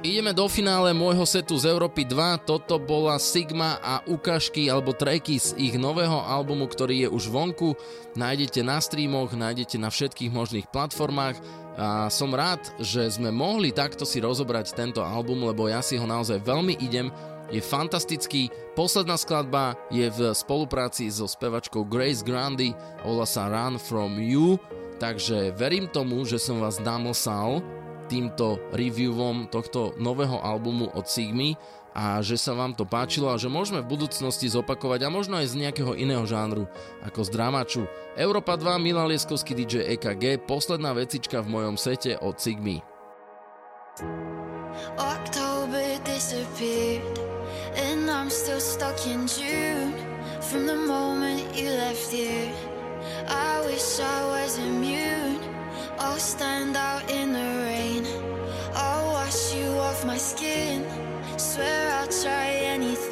Ideme 0.00 0.32
do 0.32 0.48
finále 0.48 0.96
môjho 0.96 1.28
setu 1.28 1.60
z 1.60 1.68
Európy 1.68 2.08
2. 2.08 2.48
Toto 2.48 2.80
bola 2.80 3.20
Sigma 3.20 3.76
a 3.84 4.00
ukážky 4.08 4.72
alebo 4.72 4.96
tracky 4.96 5.36
z 5.36 5.52
ich 5.60 5.76
nového 5.76 6.16
albumu, 6.16 6.64
ktorý 6.64 7.04
je 7.04 7.08
už 7.12 7.28
vonku. 7.28 7.76
Nájdete 8.16 8.64
na 8.64 8.80
streamoch, 8.80 9.36
nájdete 9.36 9.76
na 9.76 9.92
všetkých 9.92 10.32
možných 10.32 10.66
platformách. 10.72 11.36
A 11.76 12.08
som 12.08 12.32
rád, 12.32 12.64
že 12.80 13.04
sme 13.20 13.28
mohli 13.28 13.68
takto 13.68 14.08
si 14.08 14.24
rozobrať 14.24 14.72
tento 14.72 15.04
album, 15.04 15.44
lebo 15.44 15.68
ja 15.68 15.84
si 15.84 16.00
ho 16.00 16.08
naozaj 16.08 16.40
veľmi 16.40 16.80
idem 16.80 17.12
je 17.52 17.60
fantastický. 17.60 18.48
Posledná 18.72 19.20
skladba 19.20 19.76
je 19.92 20.08
v 20.08 20.32
spolupráci 20.32 21.12
so 21.12 21.28
spevačkou 21.28 21.84
Grace 21.84 22.24
Grandy, 22.24 22.72
volá 23.04 23.28
sa 23.28 23.44
Run 23.44 23.76
From 23.76 24.16
You 24.16 24.56
Takže 25.02 25.50
verím 25.58 25.90
tomu, 25.90 26.22
že 26.22 26.38
som 26.38 26.62
vás 26.62 26.78
namosal 26.78 27.58
týmto 28.06 28.62
reviewom 28.70 29.50
tohto 29.50 29.98
nového 29.98 30.38
albumu 30.38 30.94
od 30.94 31.10
Sigmy 31.10 31.58
a 31.90 32.22
že 32.22 32.38
sa 32.38 32.54
vám 32.54 32.70
to 32.70 32.86
páčilo 32.86 33.26
a 33.26 33.34
že 33.34 33.50
môžeme 33.50 33.82
v 33.82 33.98
budúcnosti 33.98 34.46
zopakovať 34.46 35.02
a 35.02 35.10
možno 35.10 35.42
aj 35.42 35.50
z 35.50 35.58
nejakého 35.58 35.98
iného 35.98 36.22
žánru, 36.22 36.70
ako 37.02 37.18
z 37.26 37.34
dramaču. 37.34 37.82
Európa 38.14 38.54
2, 38.54 38.78
Milan 38.78 39.10
Lieskovský 39.10 39.58
DJ 39.58 39.90
EKG, 39.98 40.46
posledná 40.46 40.94
vecička 40.94 41.42
v 41.42 41.50
mojom 41.50 41.74
sete 41.74 42.14
od 42.22 42.38
Sigmy. 42.38 42.78
October 45.02 45.98
disappeared 46.06 47.18
And 47.74 48.06
I'm 48.06 48.30
still 48.30 48.62
stuck 48.62 49.02
in 49.04 49.26
June 49.26 49.92
From 50.40 50.64
the 50.64 50.78
moment 50.78 51.50
you 51.58 51.68
left 51.74 52.08
here 52.08 52.71
I 53.28 53.62
wish 53.66 54.00
I 54.00 54.26
was 54.26 54.58
immune. 54.58 55.40
I'll 55.98 56.18
stand 56.18 56.76
out 56.76 57.10
in 57.10 57.32
the 57.32 57.50
rain. 57.66 58.06
I'll 58.74 59.12
wash 59.12 59.54
you 59.54 59.68
off 59.86 60.04
my 60.04 60.18
skin. 60.18 60.84
Swear 61.36 61.92
I'll 61.92 62.08
try 62.08 62.48
anything. 62.74 63.11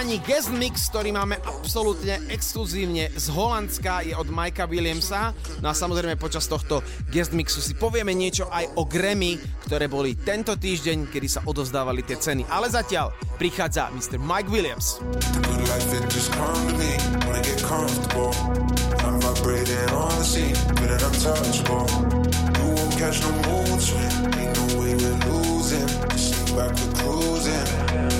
chalani, 0.00 0.16
guest 0.24 0.48
mix, 0.56 0.88
ktorý 0.88 1.12
máme 1.12 1.36
absolútne 1.44 2.24
exkluzívne 2.32 3.12
z 3.12 3.26
Holandska, 3.36 4.00
je 4.08 4.16
od 4.16 4.32
Majka 4.32 4.64
Williamsa. 4.64 5.36
No 5.60 5.68
a 5.68 5.76
samozrejme 5.76 6.16
počas 6.16 6.48
tohto 6.48 6.80
guest 7.12 7.36
mixu 7.36 7.60
si 7.60 7.76
povieme 7.76 8.16
niečo 8.16 8.48
aj 8.48 8.80
o 8.80 8.88
Grammy, 8.88 9.36
ktoré 9.68 9.92
boli 9.92 10.16
tento 10.16 10.56
týždeň, 10.56 11.04
kedy 11.12 11.28
sa 11.28 11.44
odozdávali 11.44 12.00
tie 12.00 12.16
ceny. 12.16 12.48
Ale 12.48 12.72
zatiaľ 12.72 13.12
prichádza 13.36 13.92
Mr. 13.92 14.16
Mike 14.16 14.48
Williams. 14.48 15.04
Back 26.50 26.74
to 26.76 26.86
cruising. 26.98 28.19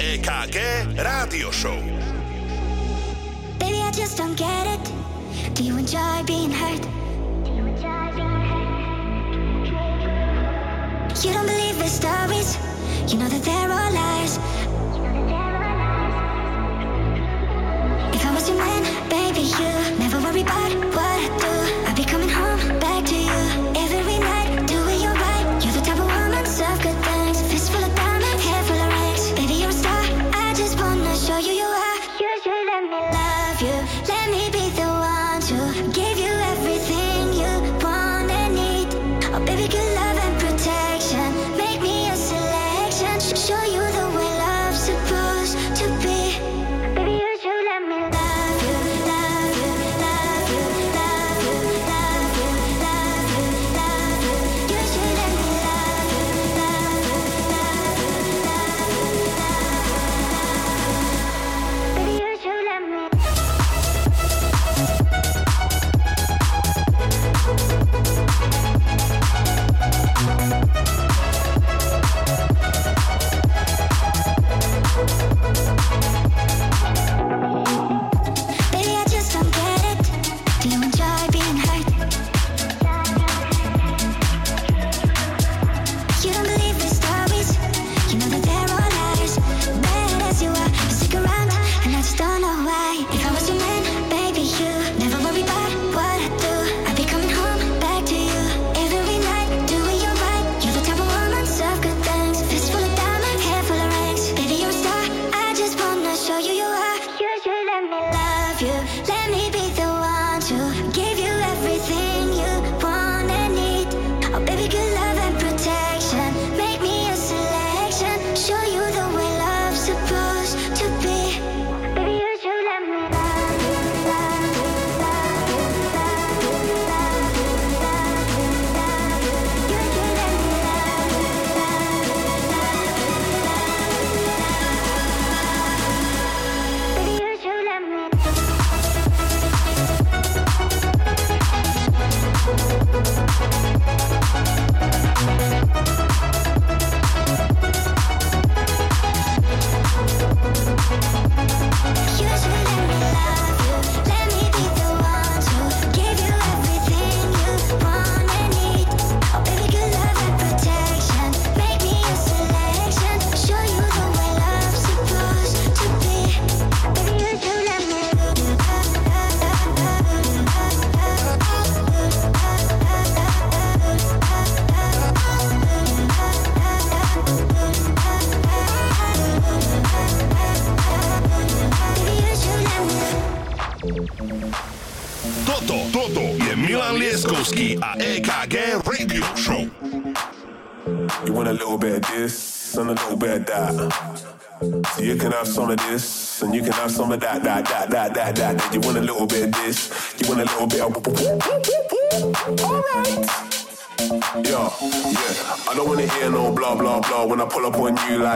EKG 0.00 0.56
Rádio 0.96 1.52
Show. 1.52 1.89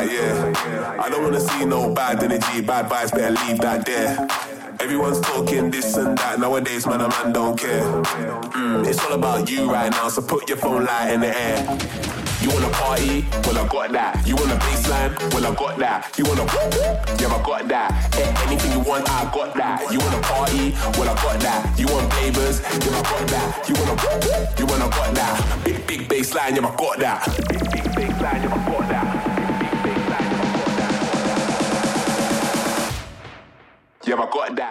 Like 0.05 0.57
yeah. 0.57 1.03
I 1.03 1.09
don't 1.09 1.23
wanna 1.23 1.41
see 1.41 1.65
no 1.65 1.93
bad 1.95 2.23
energy, 2.23 2.61
bad 2.61 2.91
vibes. 2.91 3.13
Better 3.13 3.31
leave 3.47 3.61
that 3.61 3.87
there. 3.87 4.27
Everyone's 4.81 5.21
talking 5.21 5.71
this 5.71 5.97
and 5.97 6.17
that 6.19 6.39
nowadays, 6.39 6.87
man. 6.87 7.01
A 7.01 7.09
man 7.09 7.33
don't 7.33 7.59
care. 7.59 7.83
Mm, 8.53 8.87
it's 8.87 9.05
all 9.05 9.13
about 9.13 9.51
you 9.51 9.71
right 9.71 9.91
now, 9.91 10.09
so 10.09 10.21
put 10.23 10.49
your 10.49 10.59
phone 10.59 10.85
light 10.85 11.13
in 11.13 11.21
the 11.21 11.37
air. 11.37 11.79
You 12.43 12.51
wanna 12.51 12.69
party? 12.71 13.25
Well, 13.47 13.57
I 13.57 13.67
got 13.69 13.93
that. 13.93 14.27
You 14.29 14.37
want 14.37 14.53
a 14.53 14.57
baseline? 14.57 15.17
Well, 15.33 15.47
I 15.47 15.55
got 15.55 15.79
that. 15.79 16.13
You 16.19 16.25
wanna 16.27 16.45
Yeah, 17.19 17.33
I 17.33 17.43
got 17.43 17.69
that. 17.69 18.15
Eh, 18.21 18.45
anything 18.47 18.73
you 18.73 18.81
want, 18.81 19.09
I 19.09 19.25
got 19.33 19.55
that. 19.55 19.91
You 19.91 19.99
wanna 19.99 20.21
party? 20.21 20.75
Well, 20.99 21.09
I 21.09 21.15
got 21.15 21.41
that. 21.41 21.79
You 21.79 21.87
want 21.87 22.13
flavors? 22.13 22.61
Yeah, 22.61 22.99
I 22.99 23.03
got 23.03 23.27
that. 23.29 23.69
You 23.69 23.75
wanna 23.81 23.97
You 24.59 24.67
wanna 24.67 24.89
got 24.91 25.15
that. 25.15 25.65
Big, 25.65 25.87
big 25.87 26.01
baseline, 26.07 26.57
yeah, 26.57 26.69
I 26.69 26.77
got 26.77 26.99
that. 26.99 27.25
Big, 27.49 27.65
big 27.73 27.85
baseline, 27.97 28.43
yeah, 28.45 28.53
I 28.53 28.59
got 28.59 28.67
that. 28.67 28.74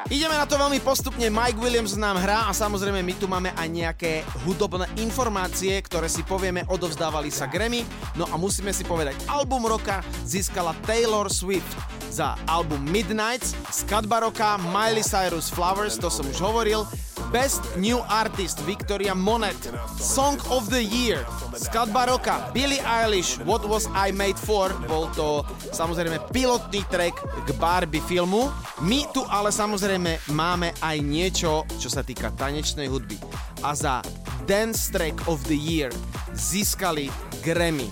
Ideme 0.08 0.40
na 0.40 0.48
to 0.48 0.56
veľmi 0.56 0.80
postupne, 0.80 1.28
Mike 1.28 1.60
Williams 1.60 2.00
nám 2.00 2.16
hrá 2.16 2.48
a 2.48 2.56
samozrejme 2.56 3.04
my 3.04 3.14
tu 3.20 3.28
máme 3.28 3.52
aj 3.54 3.68
nejaké 3.68 4.12
hudobné 4.48 4.88
informácie, 5.04 5.76
ktoré 5.84 6.08
si 6.08 6.24
povieme, 6.24 6.64
odovzdávali 6.72 7.28
sa 7.28 7.44
Grammy. 7.52 7.84
No 8.16 8.24
a 8.32 8.40
musíme 8.40 8.72
si 8.72 8.88
povedať, 8.88 9.20
album 9.28 9.68
roka 9.68 10.00
získala 10.24 10.72
Taylor 10.88 11.28
Swift 11.28 11.93
za 12.14 12.38
album 12.46 12.86
Midnights, 12.94 13.58
skladba 13.74 14.22
roka 14.22 14.62
Miley 14.70 15.02
Cyrus 15.02 15.50
Flowers, 15.50 15.98
to 15.98 16.14
som 16.14 16.30
už 16.30 16.38
hovoril, 16.38 16.86
Best 17.34 17.66
New 17.82 17.98
Artist 18.06 18.62
Victoria 18.70 19.18
Monet, 19.18 19.58
Song 19.98 20.38
of 20.54 20.70
the 20.70 20.86
Year, 20.86 21.26
skladba 21.58 22.06
roka 22.06 22.54
Billie 22.54 22.86
Eilish 22.86 23.42
What 23.42 23.66
Was 23.66 23.90
I 23.98 24.14
Made 24.14 24.38
For, 24.38 24.70
bol 24.86 25.10
to 25.18 25.42
samozrejme 25.74 26.22
pilotný 26.30 26.86
track 26.94 27.18
k 27.18 27.50
Barbie 27.58 28.06
filmu. 28.06 28.54
My 28.86 29.10
tu 29.10 29.26
ale 29.26 29.50
samozrejme 29.50 30.30
máme 30.38 30.70
aj 30.86 30.98
niečo, 31.02 31.66
čo 31.82 31.90
sa 31.90 32.06
týka 32.06 32.30
tanečnej 32.38 32.94
hudby. 32.94 33.18
A 33.66 33.74
za 33.74 34.06
Dance 34.46 34.94
Track 34.94 35.26
of 35.26 35.42
the 35.50 35.58
Year 35.58 35.90
získali 36.38 37.10
Grammy 37.42 37.90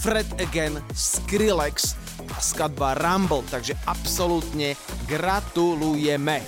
Fred 0.00 0.24
Again, 0.40 0.80
Skrillex 0.96 1.99
a 2.34 2.38
skladba 2.38 2.94
Rumble, 2.94 3.44
takže 3.46 3.74
absolútne 3.86 4.78
gratulujeme. 5.06 6.42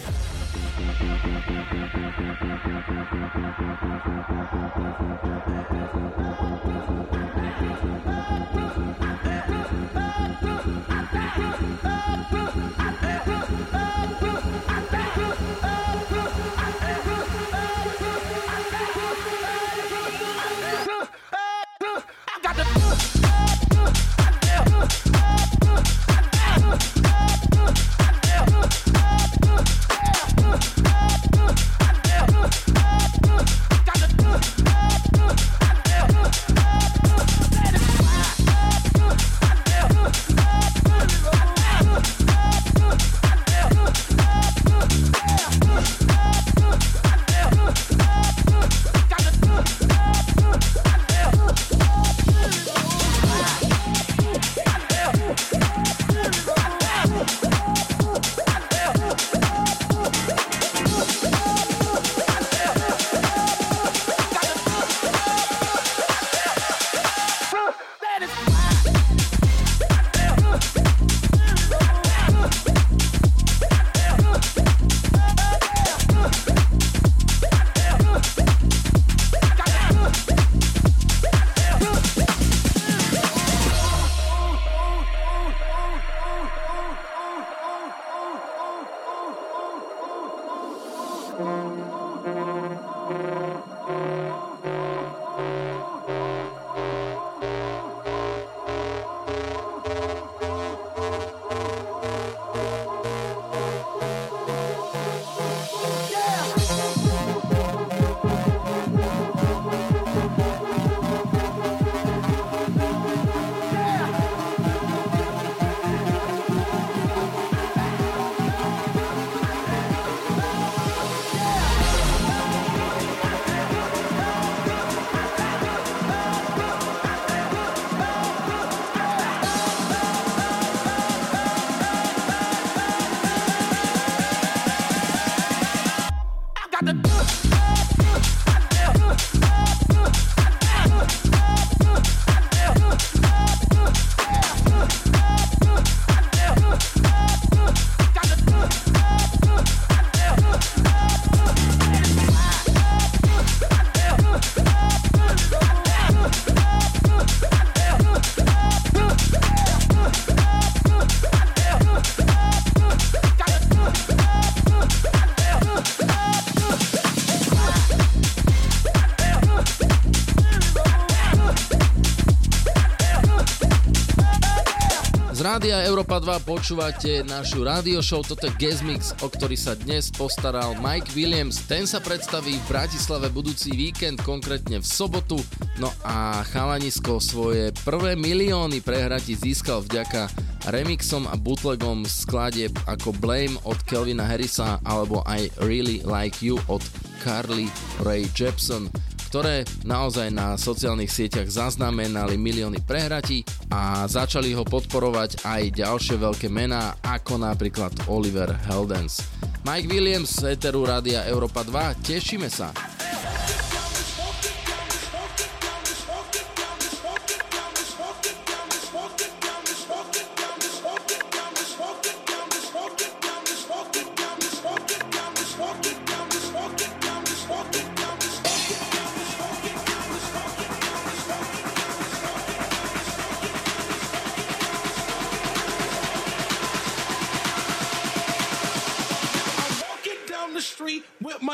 Rádia 175.42 175.82
Európa 175.82 176.22
2 176.22 176.46
počúvate 176.46 177.26
našu 177.26 177.66
rádio 177.66 177.98
show, 177.98 178.22
toto 178.22 178.46
je 178.46 178.54
Guest 178.62 178.86
o 179.18 179.26
ktorý 179.26 179.58
sa 179.58 179.74
dnes 179.74 180.14
postaral 180.14 180.78
Mike 180.78 181.10
Williams. 181.18 181.66
Ten 181.66 181.82
sa 181.82 181.98
predstaví 181.98 182.62
v 182.62 182.68
Bratislave 182.70 183.26
budúci 183.26 183.74
víkend, 183.74 184.22
konkrétne 184.22 184.78
v 184.78 184.86
sobotu. 184.86 185.42
No 185.82 185.90
a 186.06 186.46
chalanisko 186.46 187.18
svoje 187.18 187.74
prvé 187.82 188.14
milióny 188.14 188.86
prehrati 188.86 189.34
získal 189.34 189.82
vďaka 189.82 190.30
remixom 190.70 191.26
a 191.26 191.34
bootlegom 191.34 192.06
skladieb 192.06 192.78
ako 192.86 193.10
Blame 193.18 193.58
od 193.66 193.82
Kelvina 193.82 194.22
Harrisa 194.22 194.78
alebo 194.86 195.26
aj 195.26 195.50
Really 195.58 196.06
Like 196.06 196.38
You 196.38 196.62
od 196.70 196.86
Carly 197.18 197.66
Ray 198.06 198.30
Jepsen 198.30 198.94
ktoré 199.32 199.64
naozaj 199.88 200.28
na 200.28 200.60
sociálnych 200.60 201.08
sieťach 201.08 201.48
zaznamenali 201.48 202.36
milióny 202.36 202.84
prehratí 202.84 203.40
a 203.72 204.04
začali 204.04 204.52
ho 204.52 204.60
podporovať 204.60 205.48
aj 205.48 205.72
ďalšie 205.72 206.20
veľké 206.20 206.52
mená 206.52 207.00
ako 207.00 207.40
napríklad 207.40 207.96
Oliver 208.12 208.52
Heldens. 208.68 209.24
Mike 209.64 209.88
Williams 209.88 210.36
z 210.36 210.52
Eteru 210.52 210.84
Rádia 210.84 211.24
Európa 211.24 211.64
2, 211.64 212.04
tešíme 212.04 212.52
sa. 212.52 212.76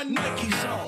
Nikes 0.09 0.65
on. 0.65 0.88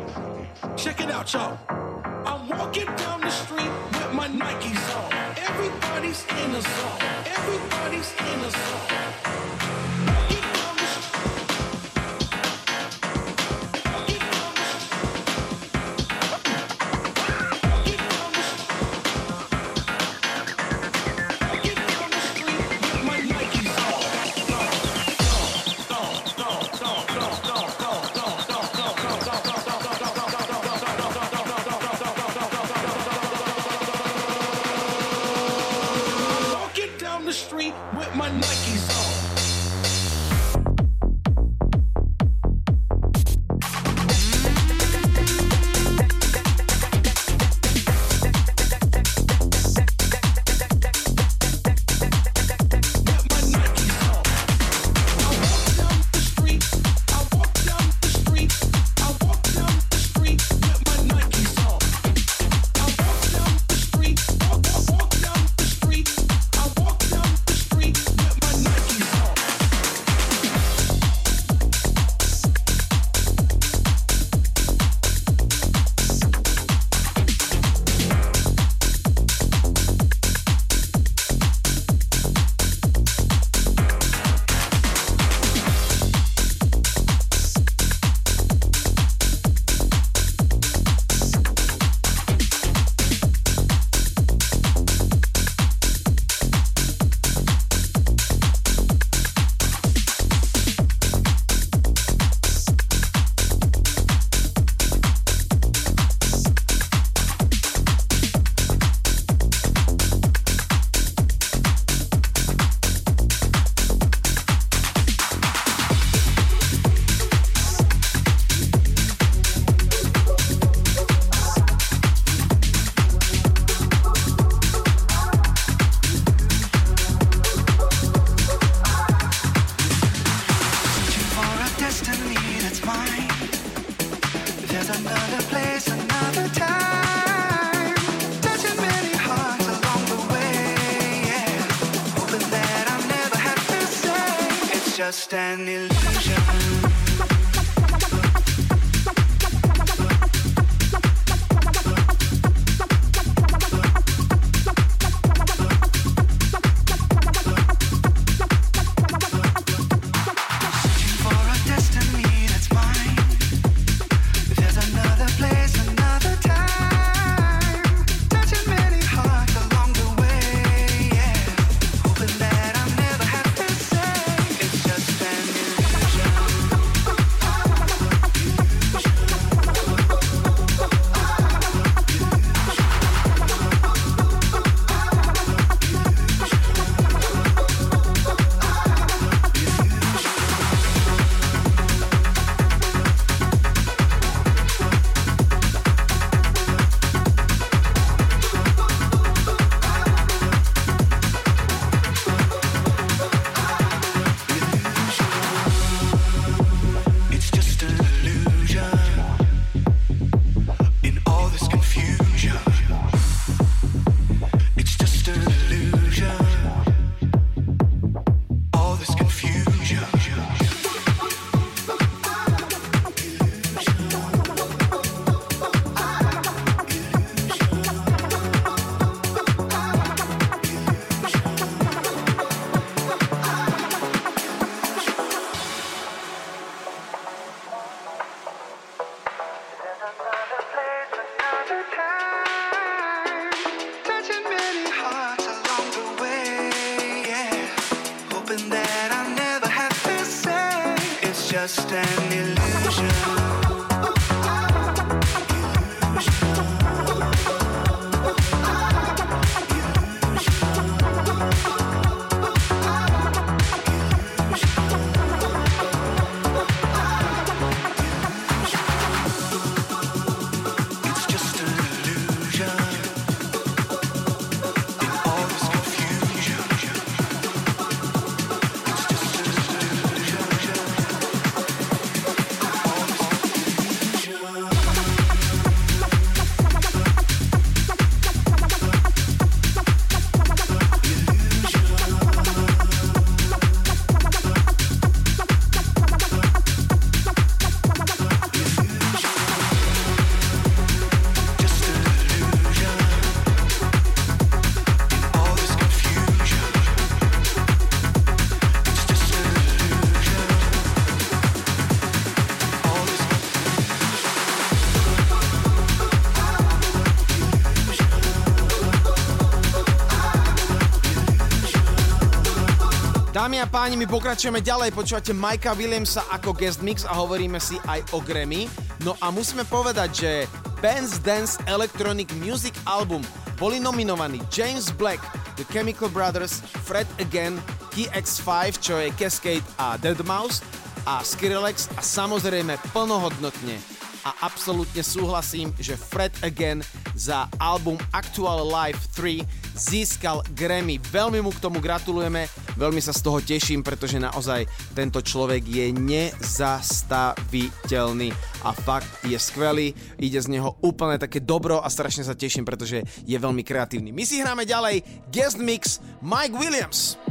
Dámy 323.41 323.57
a 323.57 323.65
páni, 323.65 323.97
my 323.97 324.05
pokračujeme 324.05 324.61
ďalej, 324.61 324.93
počúvate 324.93 325.33
Mikea 325.33 325.73
Williamsa 325.73 326.21
ako 326.29 326.53
guest 326.53 326.85
mix 326.85 327.09
a 327.09 327.17
hovoríme 327.17 327.57
si 327.57 327.73
aj 327.89 328.13
o 328.13 328.21
Grammy. 328.21 328.69
No 329.01 329.17
a 329.17 329.33
musíme 329.33 329.65
povedať, 329.65 330.09
že 330.13 330.31
Ben's 330.77 331.17
Dance 331.17 331.57
Electronic 331.65 332.29
Music 332.37 332.77
Album 332.85 333.25
boli 333.57 333.81
nominovaní 333.81 334.45
James 334.53 334.93
Black, 334.93 335.17
The 335.57 335.65
Chemical 335.73 336.13
Brothers, 336.13 336.61
Fred 336.85 337.09
Again, 337.17 337.57
KX5, 337.97 338.77
čo 338.77 339.01
je 339.01 339.09
Cascade 339.17 339.65
a 339.81 339.97
Deadmau5 339.97 340.61
a 341.09 341.25
Skrillex 341.25 341.89
a 341.97 342.05
samozrejme 342.05 342.77
plnohodnotne 342.93 344.01
a 344.21 344.45
absolútne 344.45 345.01
súhlasím, 345.01 345.73
že 345.81 345.97
Fred 345.97 346.29
Again 346.45 346.85
za 347.17 347.49
album 347.57 347.97
Actual 348.13 348.61
Life 348.69 349.09
3 349.17 349.41
získal 349.73 350.45
Grammy. 350.53 351.01
Veľmi 351.01 351.41
mu 351.41 351.49
k 351.49 351.63
tomu 351.63 351.81
gratulujeme, 351.81 352.45
veľmi 352.81 352.97
sa 352.97 353.13
z 353.13 353.21
toho 353.21 353.37
teším, 353.37 353.85
pretože 353.85 354.17
naozaj 354.17 354.65
tento 354.97 355.21
človek 355.21 355.61
je 355.61 355.93
nezastaviteľný 355.93 358.33
a 358.65 358.73
fakt 358.73 359.21
je 359.21 359.37
skvelý, 359.37 359.93
ide 360.17 360.41
z 360.41 360.49
neho 360.49 360.73
úplne 360.81 361.21
také 361.21 361.45
dobro 361.45 361.77
a 361.77 361.85
strašne 361.93 362.25
sa 362.25 362.33
teším, 362.33 362.65
pretože 362.65 363.05
je 363.21 363.37
veľmi 363.37 363.61
kreatívny. 363.61 364.09
My 364.09 364.25
si 364.25 364.41
hráme 364.41 364.65
ďalej 364.65 365.05
Guest 365.29 365.61
Mix 365.61 366.01
Mike 366.25 366.57
Williams. 366.57 367.21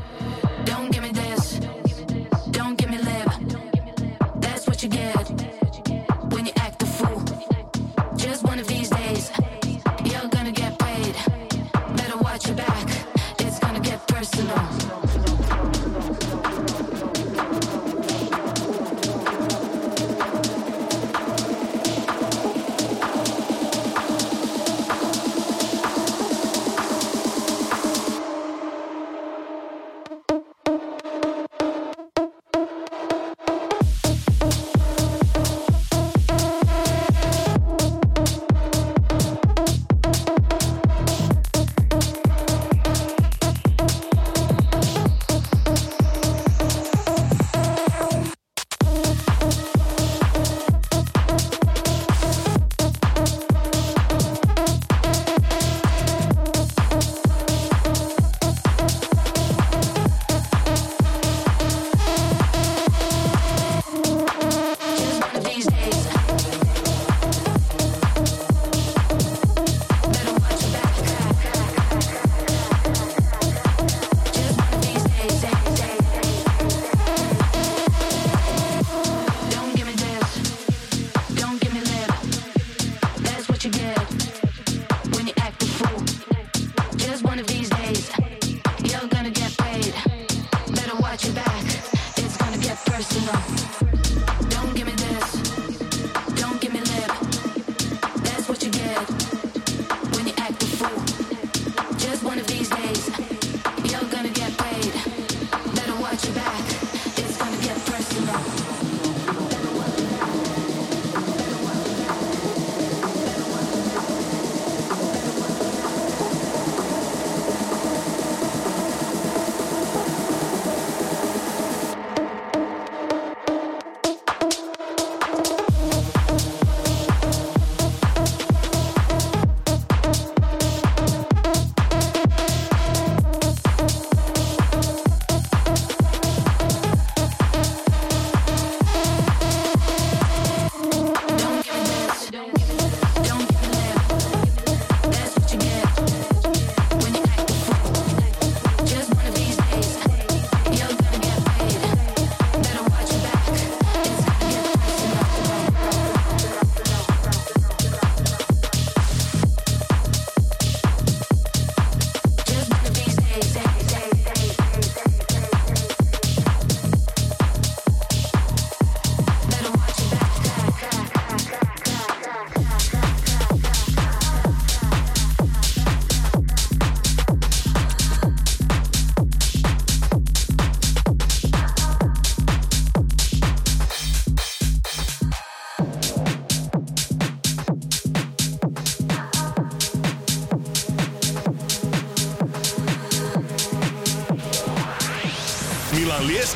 Don't 0.62 0.94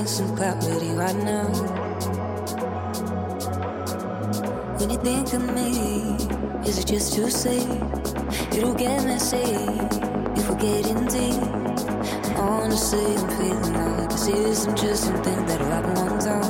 Need 0.00 0.08
some 0.08 0.34
clarity 0.34 0.92
right 0.92 1.16
now. 1.16 1.46
When 4.78 4.90
you 4.90 4.98
think 4.98 5.32
of 5.34 5.42
me, 5.54 6.16
is 6.66 6.78
it 6.78 6.86
just 6.86 7.12
to 7.14 7.30
say 7.30 7.60
it'll 8.56 8.74
get 8.74 9.04
messy 9.04 9.36
if 10.38 10.48
we're 10.48 10.56
getting 10.56 11.06
deep? 11.06 11.42
Honestly, 12.38 13.14
I'm 13.16 13.28
feeling 13.36 13.74
like 13.74 14.10
this 14.10 14.28
isn't 14.28 14.78
just 14.78 15.04
something 15.04 15.46
that'll 15.46 15.66
happen 15.66 15.94
one 15.94 16.18
time. 16.18 16.49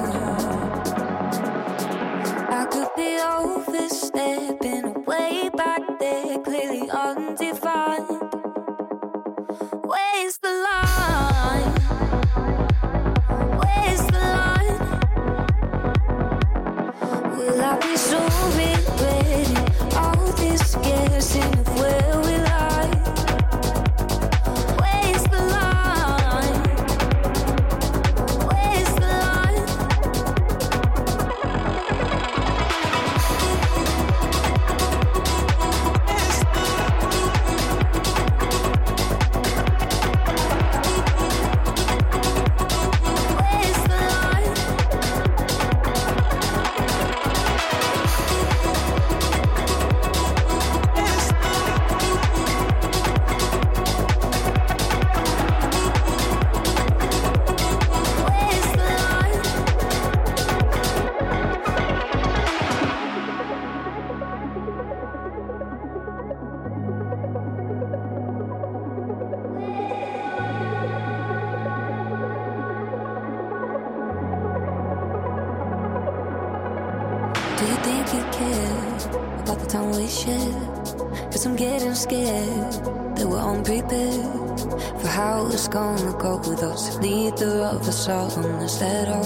Gonna 86.61 86.73
go 86.73 86.73
with 86.73 86.73
us. 86.73 86.99
Neither 86.99 87.63
of 87.65 87.89
us 87.89 88.09
are 88.09 88.31
honest 88.39 88.83
at 88.83 89.09
all. 89.09 89.25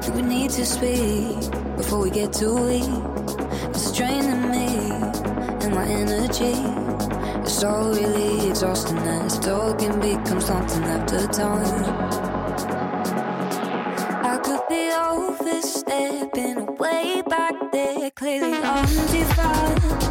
Do 0.00 0.12
we 0.12 0.22
need 0.22 0.50
to 0.52 0.64
speak 0.64 1.50
before 1.76 2.00
we 2.00 2.10
get 2.10 2.32
too 2.32 2.54
weak? 2.54 2.84
It's 3.70 3.92
draining 3.92 4.50
me 4.50 4.90
and 5.62 5.74
my 5.74 5.86
energy. 5.86 6.54
It's 7.42 7.62
all 7.62 7.92
really 7.92 8.48
exhausting 8.48 8.98
as 8.98 9.38
talking 9.38 10.00
becomes 10.00 10.46
something 10.46 10.84
after 10.84 11.26
time. 11.28 11.84
I 14.24 14.38
could 14.38 14.60
be 14.68 14.90
overstepping 14.92 16.76
way 16.76 17.22
back 17.28 17.54
there, 17.72 18.10
clearly 18.10 18.54
undefined. 18.54 20.03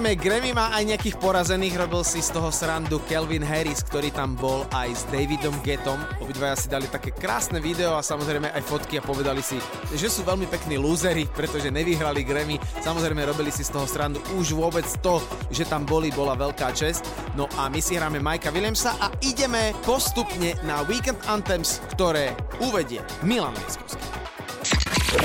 Samozrejme, 0.00 0.24
Grammy 0.24 0.52
má 0.56 0.72
aj 0.72 0.96
nejakých 0.96 1.20
porazených, 1.20 1.76
robil 1.76 2.00
si 2.08 2.24
z 2.24 2.32
toho 2.32 2.48
srandu 2.48 3.04
Kelvin 3.04 3.44
Harris, 3.44 3.84
ktorý 3.84 4.08
tam 4.08 4.32
bol 4.32 4.64
aj 4.72 4.96
s 4.96 5.04
Davidom 5.12 5.52
Getom. 5.60 6.00
Obidvaja 6.24 6.56
si 6.56 6.72
dali 6.72 6.88
také 6.88 7.12
krásne 7.12 7.60
video 7.60 7.92
a 7.92 8.00
samozrejme 8.00 8.48
aj 8.48 8.64
fotky 8.64 8.96
a 8.96 9.04
povedali 9.04 9.44
si, 9.44 9.60
že 9.92 10.08
sú 10.08 10.24
veľmi 10.24 10.48
pekní 10.48 10.80
lúzery, 10.80 11.28
pretože 11.28 11.68
nevyhrali 11.68 12.24
Grammy. 12.24 12.56
Samozrejme, 12.80 13.28
robili 13.28 13.52
si 13.52 13.60
z 13.60 13.76
toho 13.76 13.84
srandu 13.84 14.24
už 14.40 14.56
vôbec 14.56 14.88
to, 15.04 15.20
že 15.52 15.68
tam 15.68 15.84
boli, 15.84 16.08
bola 16.08 16.32
veľká 16.32 16.72
čest. 16.72 17.04
No 17.36 17.44
a 17.60 17.68
my 17.68 17.84
si 17.84 18.00
hráme 18.00 18.24
Majka 18.24 18.48
Williamsa 18.56 18.96
a 19.04 19.12
ideme 19.20 19.76
postupne 19.84 20.56
na 20.64 20.80
Weekend 20.88 21.20
Anthems, 21.28 21.76
ktoré 21.92 22.32
uvedie 22.64 23.04
Milan 23.20 23.52
Lieskovský. 23.52 24.00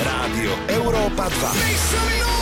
Rádio 0.04 0.52
Európa 0.68 1.32
2. 1.32 2.35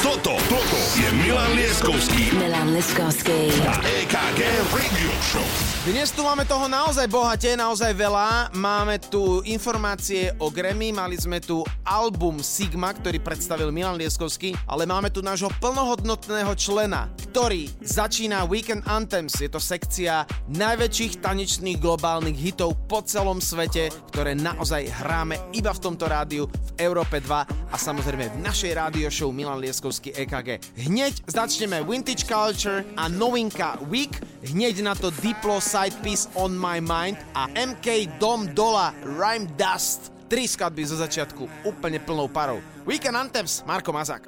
Toto, 0.00 0.32
toto 0.48 0.80
je 0.96 1.12
Milan 1.12 1.52
Lieskovský 1.52 2.32
Milan 2.32 2.72
Liskovský. 2.72 3.52
a 3.68 3.84
EKG 3.84 4.40
Radio 4.72 5.12
Show. 5.20 5.44
Dnes 5.84 6.08
tu 6.08 6.24
máme 6.24 6.48
toho 6.48 6.72
naozaj 6.72 7.04
bohate, 7.04 7.52
naozaj 7.52 7.92
veľa. 7.92 8.48
Máme 8.56 8.96
tu 8.96 9.44
informácie 9.44 10.32
o 10.40 10.48
Grammy, 10.48 10.88
mali 10.96 11.20
sme 11.20 11.36
tu 11.36 11.60
album 11.84 12.40
Sigma, 12.40 12.96
ktorý 12.96 13.20
predstavil 13.20 13.68
Milan 13.68 14.00
Lieskovský, 14.00 14.56
ale 14.64 14.88
máme 14.88 15.12
tu 15.12 15.20
nášho 15.20 15.52
plnohodnotného 15.60 16.56
člena, 16.56 17.12
ktorý 17.28 17.68
začína 17.84 18.48
Weekend 18.48 18.88
Anthems. 18.88 19.36
Je 19.36 19.52
to 19.52 19.60
sekcia 19.60 20.24
najväčších 20.48 21.20
tanečných 21.20 21.76
globálnych 21.76 22.40
hitov 22.40 22.72
po 22.88 23.04
celom 23.04 23.36
svete, 23.36 23.92
ktoré 24.08 24.32
naozaj 24.32 24.88
hráme 25.04 25.36
iba 25.52 25.76
v 25.76 25.82
tomto 25.84 26.08
rádiu 26.08 26.48
v 26.48 26.88
Európe 26.88 27.20
2 27.20 27.68
a 27.68 27.76
samozrejme 27.76 28.32
v 28.32 28.40
našej 28.40 28.72
rádio 28.80 29.12
show 29.12 29.28
Milan 29.28 29.60
Lieskovský 29.60 29.89
EKG. 29.98 30.62
Hneď 30.86 31.26
začneme 31.26 31.82
Vintage 31.82 32.22
Culture 32.22 32.86
a 32.94 33.10
novinka 33.10 33.82
Week, 33.90 34.14
hneď 34.46 34.86
na 34.86 34.94
to 34.94 35.10
Diplo 35.10 35.58
Side 35.58 35.98
Piece 36.06 36.30
On 36.38 36.54
My 36.54 36.78
Mind 36.78 37.18
a 37.34 37.50
MK 37.50 38.06
Dom 38.22 38.46
Dola 38.54 38.94
Rhyme 39.02 39.50
Dust. 39.58 40.14
Tri 40.30 40.46
skladby 40.46 40.86
zo 40.86 40.94
začiatku 41.02 41.66
úplne 41.66 41.98
plnou 41.98 42.30
parou. 42.30 42.62
Weekend 42.86 43.18
Anthems, 43.18 43.66
Marko 43.66 43.90
Mazák. 43.90 44.22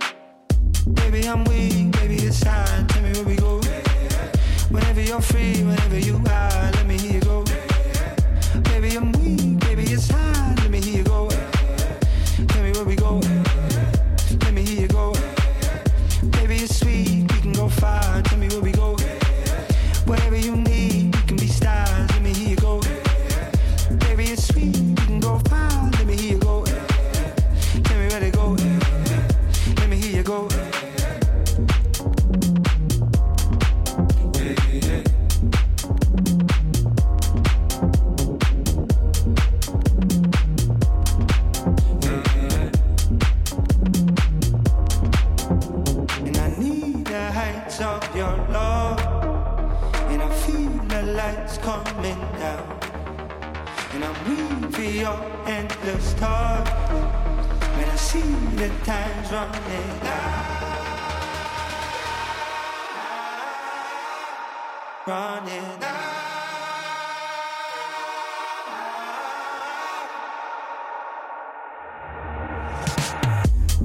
Baby, 0.99 1.31
I'm 1.31 1.47
weak, 1.47 1.95
baby, 1.95 2.27
it's 2.27 2.43
time. 2.43 2.91
Tell 2.91 3.07
me 3.07 3.15
where 3.15 3.29
we 3.29 3.37
go. 3.39 3.63
Whenever 4.73 5.05
you're 5.05 5.21
free, 5.21 5.63
whenever 5.63 6.01
you 6.01 6.17
are, 6.27 6.73
let 6.73 6.87
me 6.89 6.97
hear 6.97 7.12
waiting 54.83 55.01
your 55.01 55.19
endless 55.47 56.15
talk. 56.15 56.67
When 57.77 57.89
I 57.89 57.97
see 57.97 58.21
the 58.57 58.69
time's 58.85 59.33
running 59.33 60.01
out. 60.03 60.49
Running 65.07 65.83
out. 65.83 66.23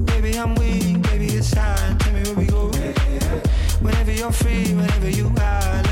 Baby, 0.04 0.38
I'm 0.38 0.54
weak, 0.54 1.02
baby, 1.02 1.26
it's 1.26 1.50
time. 1.50 1.98
Tell 1.98 2.12
me 2.12 2.22
where 2.22 2.34
we 2.34 2.46
go. 2.46 2.70
Whenever 3.80 4.12
you're 4.12 4.32
free, 4.32 4.74
whenever 4.74 5.10
you 5.10 5.32
are, 5.38 5.87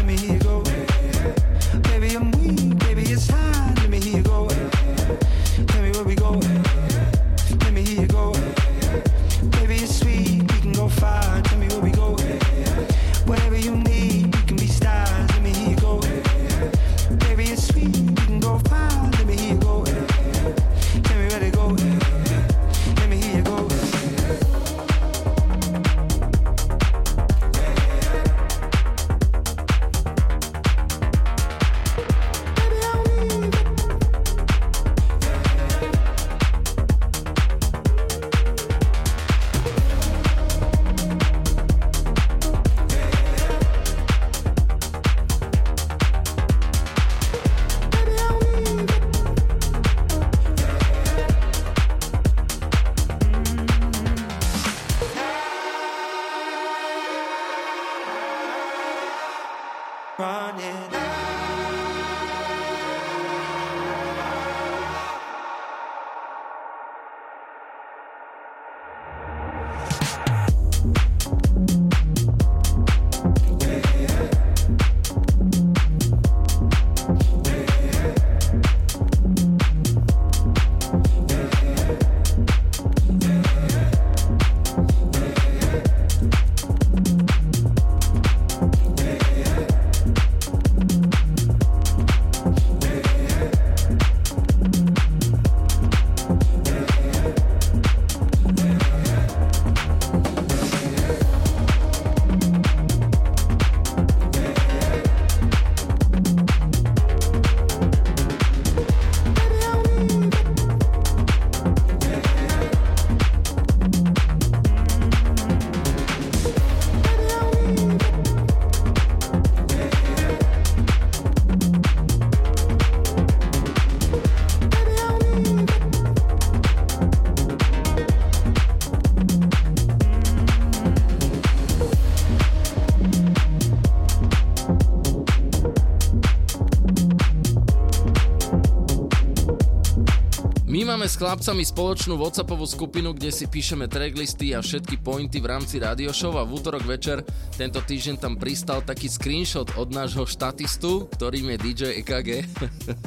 s 141.16 141.24
chlapcami 141.24 141.64
spoločnú 141.64 142.20
Whatsappovú 142.20 142.68
skupinu, 142.68 143.16
kde 143.16 143.32
si 143.32 143.48
píšeme 143.48 143.88
tracklisty 143.88 144.52
a 144.52 144.60
všetky 144.60 145.00
pointy 145.00 145.40
v 145.40 145.48
rámci 145.48 145.80
radio 145.80 146.12
show 146.12 146.36
a 146.36 146.44
v 146.44 146.60
útorok 146.60 146.84
večer 146.84 147.24
tento 147.56 147.80
týždeň 147.80 148.20
tam 148.20 148.36
pristal 148.36 148.84
taký 148.84 149.08
screenshot 149.08 149.64
od 149.80 149.96
nášho 149.96 150.28
štatistu, 150.28 151.08
ktorým 151.16 151.56
je 151.56 151.56
DJ 151.56 151.82
EKG. 152.04 152.44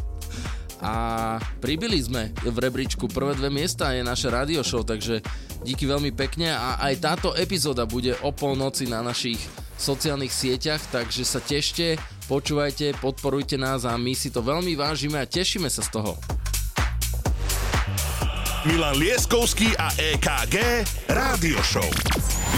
a 0.90 0.94
pribili 1.62 2.02
sme 2.02 2.34
v 2.42 2.58
rebríčku 2.58 3.06
prvé 3.14 3.38
dve 3.38 3.54
miesta 3.54 3.94
je 3.94 4.02
naše 4.02 4.34
radio 4.34 4.66
show, 4.66 4.82
takže 4.82 5.22
díky 5.62 5.86
veľmi 5.86 6.10
pekne 6.10 6.50
a 6.50 6.82
aj 6.82 7.06
táto 7.06 7.38
epizóda 7.38 7.86
bude 7.86 8.18
o 8.26 8.34
polnoci 8.34 8.90
na 8.90 9.06
našich 9.06 9.38
sociálnych 9.78 10.34
sieťach, 10.34 10.82
takže 10.90 11.22
sa 11.22 11.38
tešte, 11.46 12.02
počúvajte, 12.26 12.98
podporujte 12.98 13.62
nás 13.62 13.86
a 13.86 13.94
my 14.02 14.18
si 14.18 14.34
to 14.34 14.42
veľmi 14.42 14.74
vážime 14.74 15.22
a 15.22 15.30
tešíme 15.30 15.70
sa 15.70 15.86
z 15.86 15.94
toho. 15.94 16.39
Milan 18.68 19.00
Lieskovský 19.00 19.72
a 19.80 19.88
EKG 19.96 20.84
Rádio 21.08 21.64
Show. 21.64 21.88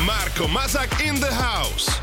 Marko 0.01 0.49
Mazak 0.49 0.89
in 1.05 1.19
the 1.21 1.29
house. 1.29 2.00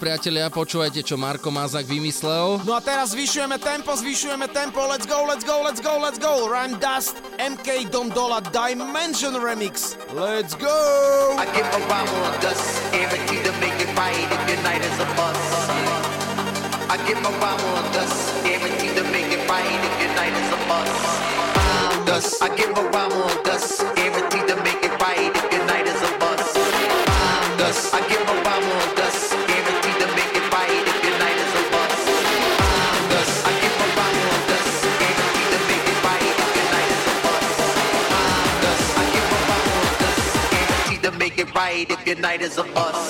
Priatelia, 0.00 0.48
počúvajte, 0.48 1.04
čo 1.04 1.20
Marko 1.20 1.52
Mazak 1.52 1.84
vymyslel. 1.84 2.64
No 2.64 2.72
a 2.72 2.80
teraz 2.80 3.12
zvyšujeme 3.12 3.60
tempo, 3.60 3.92
zvyšujeme 3.92 4.48
tempo, 4.48 4.80
let's 4.88 5.04
go, 5.04 5.28
let's 5.28 5.44
go, 5.44 5.60
let's 5.60 5.76
go, 5.84 6.00
let's 6.00 6.16
go. 6.16 6.48
Rhyme 6.48 6.80
Dust, 6.80 7.20
MK 7.36 7.92
Dom 7.92 8.08
Dola 8.16 8.40
Dimension 8.48 9.36
Remix. 9.36 10.00
Let's 10.16 10.56
go! 10.56 10.72
I 11.36 11.44
give 11.52 11.68
a 11.68 11.80
rhyme 11.84 12.08
on 12.08 12.32
dust, 12.40 12.64
guaranteed 12.96 13.44
to 13.44 13.52
make 13.60 13.76
it 13.76 13.92
right 13.92 14.16
if 14.16 14.40
your 14.48 14.60
night 14.64 14.80
is 14.80 14.96
a 14.96 15.08
bust. 15.12 15.52
I 16.88 16.96
give 17.04 17.20
a 17.20 17.32
rhyme 17.36 17.64
on 17.76 17.84
dust, 17.92 18.16
guaranteed 18.40 18.96
to 18.96 19.04
make 19.12 19.28
it 19.28 19.44
right 19.44 19.80
if 19.84 19.94
your 20.00 20.12
night 20.16 20.32
is 20.32 20.48
a 20.48 20.60
bust. 20.64 20.96
Dust, 22.08 22.42
I 22.42 22.48
give 22.56 22.72
a 22.72 22.84
rhyme 22.88 23.12
on 23.12 23.36
dust, 23.44 23.84
right 42.10 42.18
if 42.18 42.18
your 42.18 42.22
night 42.22 42.42
is 42.42 42.58
a 42.58 42.64
bust. 42.74 43.09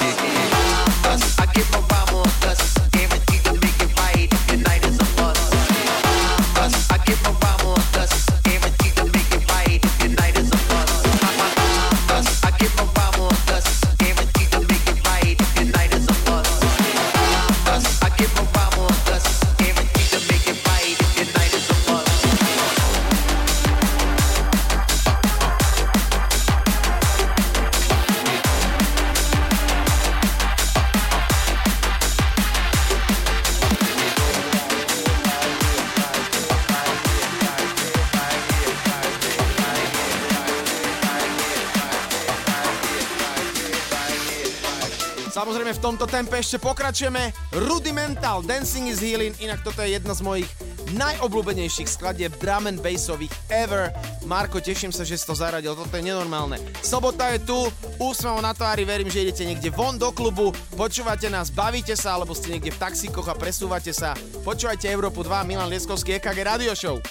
Tomto 45.90 46.06
tempe 46.06 46.38
ešte 46.38 46.62
pokračujeme. 46.62 47.34
Rudimental 47.66 48.46
Dancing 48.46 48.86
is 48.94 49.02
Healing, 49.02 49.34
inak 49.42 49.66
toto 49.66 49.82
je 49.82 49.98
jedna 49.98 50.14
z 50.14 50.22
mojich 50.22 50.46
najobľúbenejších 50.94 51.90
skladieb 51.90 52.30
drum 52.38 52.70
and 52.70 52.78
bassových 52.78 53.34
ever. 53.50 53.90
Marko, 54.22 54.62
teším 54.62 54.94
sa, 54.94 55.02
že 55.02 55.18
si 55.18 55.26
to 55.26 55.34
zaradil, 55.34 55.74
toto 55.74 55.90
je 55.90 56.06
nenormálne. 56.06 56.62
Sobota 56.86 57.34
je 57.34 57.42
tu, 57.42 57.58
úsmev 57.98 58.38
na 58.38 58.54
tvári, 58.54 58.86
verím, 58.86 59.10
že 59.10 59.26
idete 59.26 59.42
niekde 59.42 59.74
von 59.74 59.98
do 59.98 60.14
klubu, 60.14 60.54
počúvate 60.78 61.26
nás, 61.26 61.50
bavíte 61.50 61.98
sa, 61.98 62.14
alebo 62.14 62.38
ste 62.38 62.54
niekde 62.54 62.70
v 62.70 62.78
taxíkoch 62.78 63.26
a 63.26 63.34
presúvate 63.34 63.90
sa. 63.90 64.14
Počúvajte 64.46 64.86
Európu 64.94 65.26
2, 65.26 65.42
Milan 65.42 65.74
Lieskovský, 65.74 66.22
EKG 66.22 66.38
Radio 66.46 66.70
Show. 66.70 67.02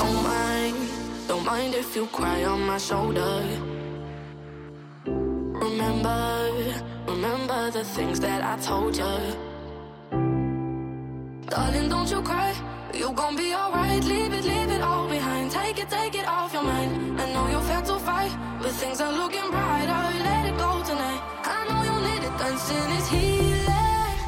Don't 0.00 0.24
mind, 0.24 0.76
don't 1.28 1.44
mind 1.44 1.76
if 1.76 1.92
you 1.92 2.08
cry 2.08 2.48
on 2.48 2.64
my 2.64 2.80
shoulder. 2.80 3.44
The 7.74 7.82
things 7.82 8.20
that 8.20 8.40
I 8.44 8.56
told 8.62 8.96
you. 8.96 9.14
Darling, 11.48 11.88
don't 11.88 12.08
you 12.08 12.22
cry. 12.22 12.54
You 12.94 13.12
gon' 13.12 13.34
be 13.34 13.52
alright. 13.52 14.04
Leave 14.04 14.32
it, 14.32 14.44
leave 14.44 14.70
it 14.70 14.80
all 14.80 15.08
behind. 15.08 15.50
Take 15.50 15.80
it, 15.80 15.90
take 15.90 16.14
it 16.14 16.24
off 16.24 16.52
your 16.52 16.62
mind. 16.62 17.20
I 17.20 17.32
know 17.32 17.48
you're 17.48 17.66
fed 17.70 17.84
to 17.86 17.98
fight, 17.98 18.30
but 18.62 18.70
things 18.70 19.00
are 19.00 19.12
looking 19.12 19.50
brighter. 19.50 20.02
Let 20.28 20.46
it 20.50 20.56
go 20.56 20.70
tonight. 20.90 21.20
I 21.42 21.58
know 21.68 21.80
you 21.88 21.96
need 22.08 22.22
it. 22.28 22.34
Dancing 22.38 22.90
is 22.98 23.08
healing. 23.14 24.18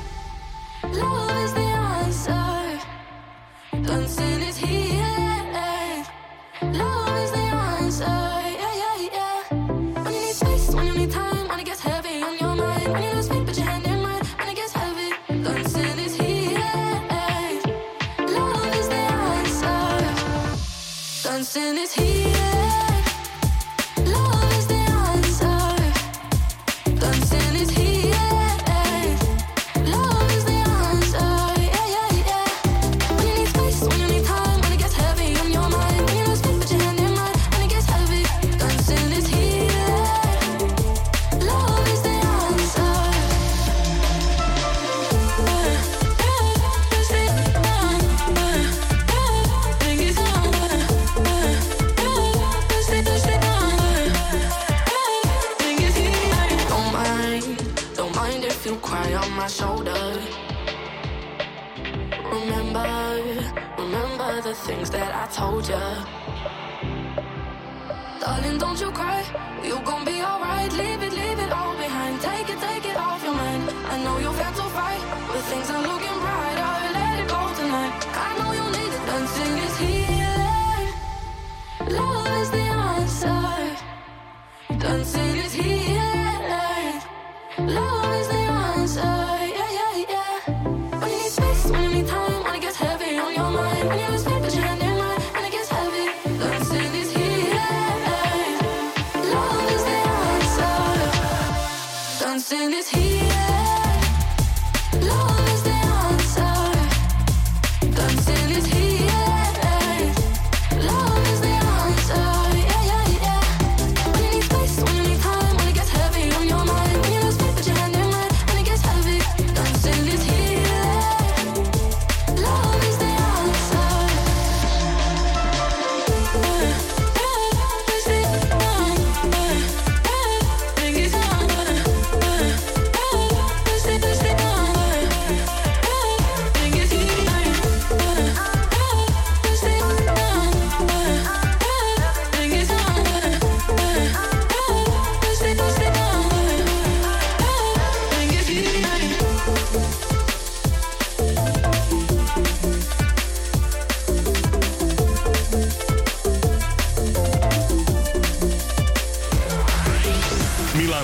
Love 1.01 1.39
is 1.45 1.53
the 1.55 1.69
answer. 1.95 2.81
Dancing 3.87 4.43
is 4.43 4.56
Dancing 21.57 21.79
is 21.79 21.95
healing. 21.95 22.06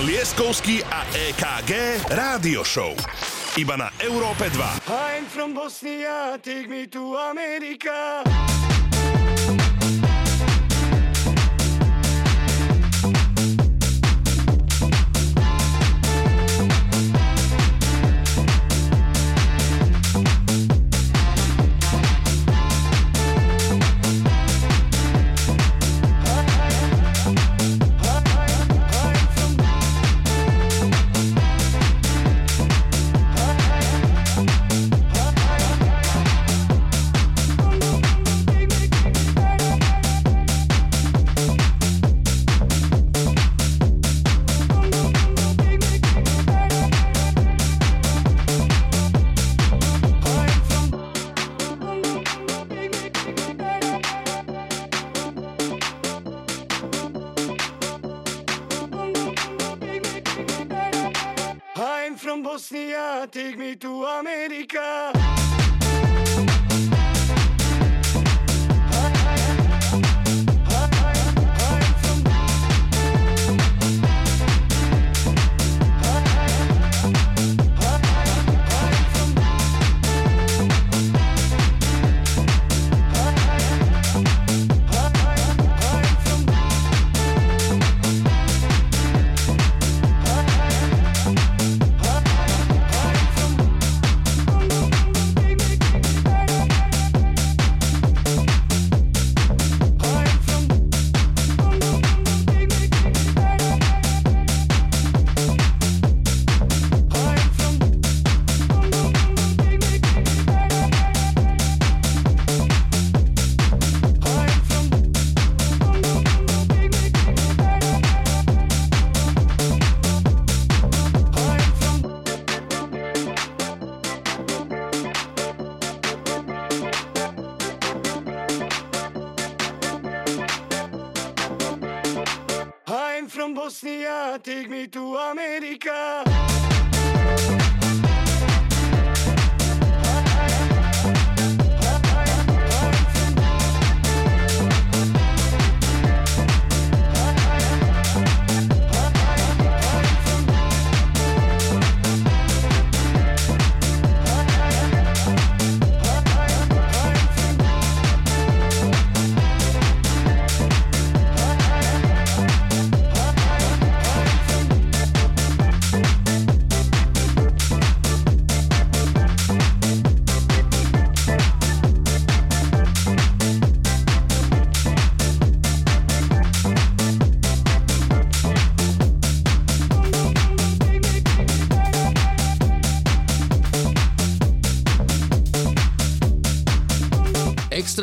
Lieskovský 0.03 0.83
a 0.83 1.07
EKG 1.15 2.03
Rádio 2.11 2.67
Show. 2.67 2.91
Iba 3.55 3.79
na 3.79 3.87
Európe 4.03 4.51
2. 4.51 4.83
I'm 4.91 5.23
from 5.31 5.55
Bosnia, 5.55 6.35
take 6.43 6.67
me 6.67 6.91
to 6.91 7.15
America. 7.15 8.19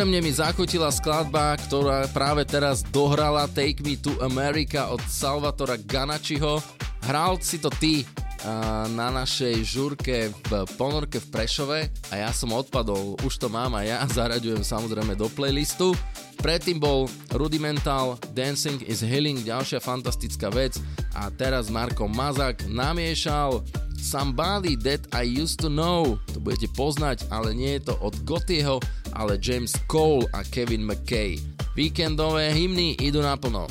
Extrémne 0.01 0.25
mi 0.25 0.33
zachutila 0.33 0.89
skladba, 0.89 1.61
ktorá 1.61 2.09
práve 2.09 2.49
teraz 2.49 2.81
dohrala 2.81 3.45
Take 3.53 3.85
Me 3.85 4.01
to 4.01 4.17
America 4.25 4.89
od 4.89 4.97
Salvatora 5.05 5.77
Ganačiho. 5.77 6.57
Hral 7.05 7.37
si 7.45 7.61
to 7.61 7.69
ty 7.69 8.09
na 8.97 9.13
našej 9.13 9.61
žurke 9.61 10.33
v 10.33 10.65
ponorke 10.81 11.21
v 11.21 11.29
Prešove 11.29 11.79
a 12.09 12.15
ja 12.17 12.33
som 12.33 12.49
odpadol, 12.57 13.21
už 13.29 13.45
to 13.45 13.53
mám 13.53 13.77
a 13.77 13.85
ja 13.85 14.01
zaraďujem 14.17 14.65
samozrejme 14.65 15.13
do 15.21 15.29
playlistu. 15.29 15.93
Predtým 16.41 16.81
bol 16.81 17.05
Rudimental, 17.37 18.17
Dancing 18.33 18.81
is 18.89 19.05
Healing, 19.05 19.45
ďalšia 19.45 19.85
fantastická 19.85 20.49
vec 20.49 20.81
a 21.13 21.29
teraz 21.29 21.69
Marko 21.69 22.09
Mazak 22.09 22.65
namiešal 22.73 23.61
Somebody 24.01 24.81
That 24.81 25.13
I 25.13 25.29
Used 25.29 25.61
To 25.61 25.69
Know. 25.69 26.17
To 26.33 26.41
budete 26.41 26.73
poznať, 26.73 27.29
ale 27.29 27.53
nie 27.53 27.77
je 27.77 27.93
to 27.93 28.01
od 28.01 28.17
Gotieho, 28.25 28.81
ale 29.21 29.37
James 29.37 29.77
Cole 29.85 30.25
a 30.33 30.41
Kevin 30.41 30.89
McKay. 30.89 31.37
Víkendové 31.77 32.57
hymny 32.57 32.97
idú 32.97 33.21
naplno. 33.21 33.69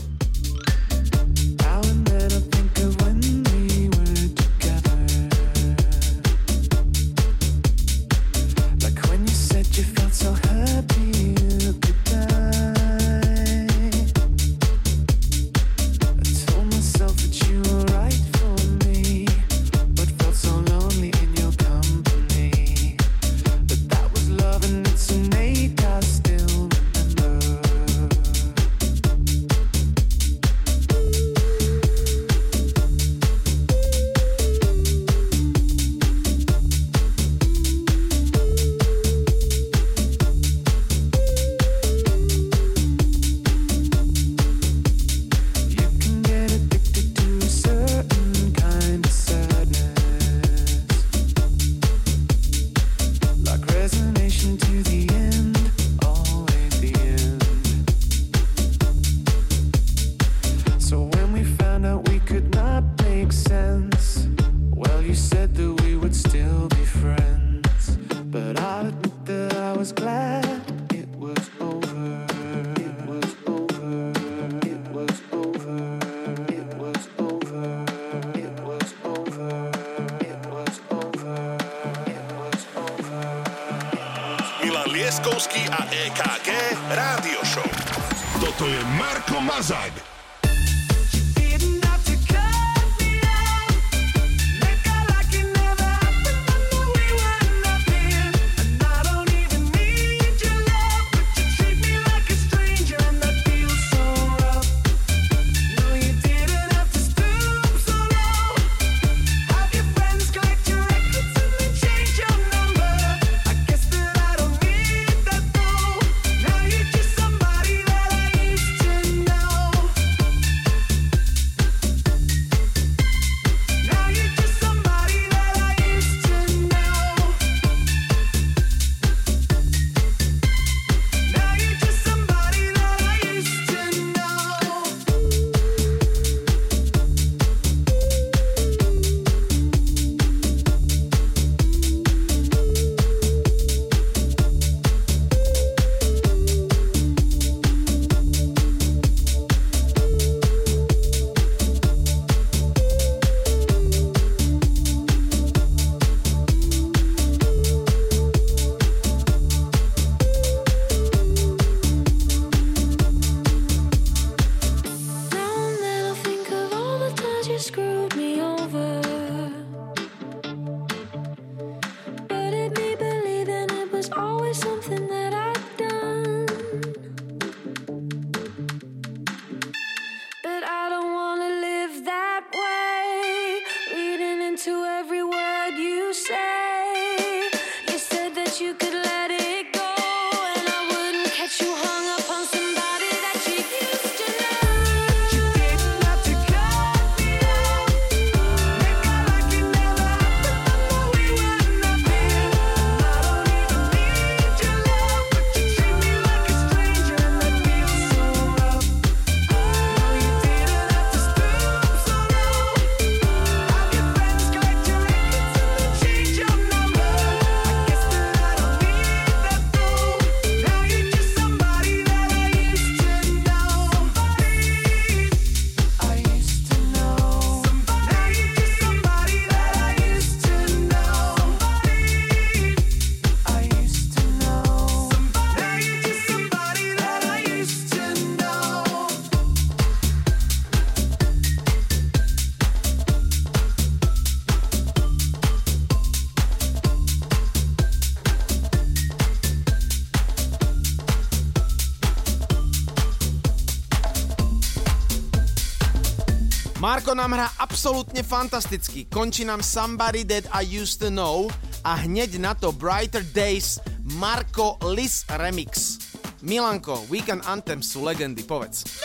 Slovensko 257.09 257.25
nám 257.25 257.41
hrá 257.41 257.49
absolútne 257.57 258.21
fantasticky. 258.21 259.09
Končí 259.09 259.41
nám 259.41 259.65
Somebody 259.65 260.21
That 260.29 260.45
I 260.53 260.61
Used 260.61 261.01
To 261.01 261.09
Know 261.09 261.49
a 261.81 262.05
hneď 262.05 262.38
na 262.38 262.53
to 262.53 262.69
Brighter 262.69 263.25
Days 263.33 263.81
Marko 264.21 264.77
Lis 264.93 265.25
Remix. 265.25 265.97
Milanko, 266.45 267.09
Weekend 267.09 267.41
Anthem 267.49 267.81
sú 267.81 268.05
legendy, 268.05 268.45
povedz. 268.45 268.98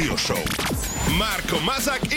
Rádio 0.00 0.16
Show. 0.16 0.44
Marko 1.18 1.60
Mazak 1.60 2.09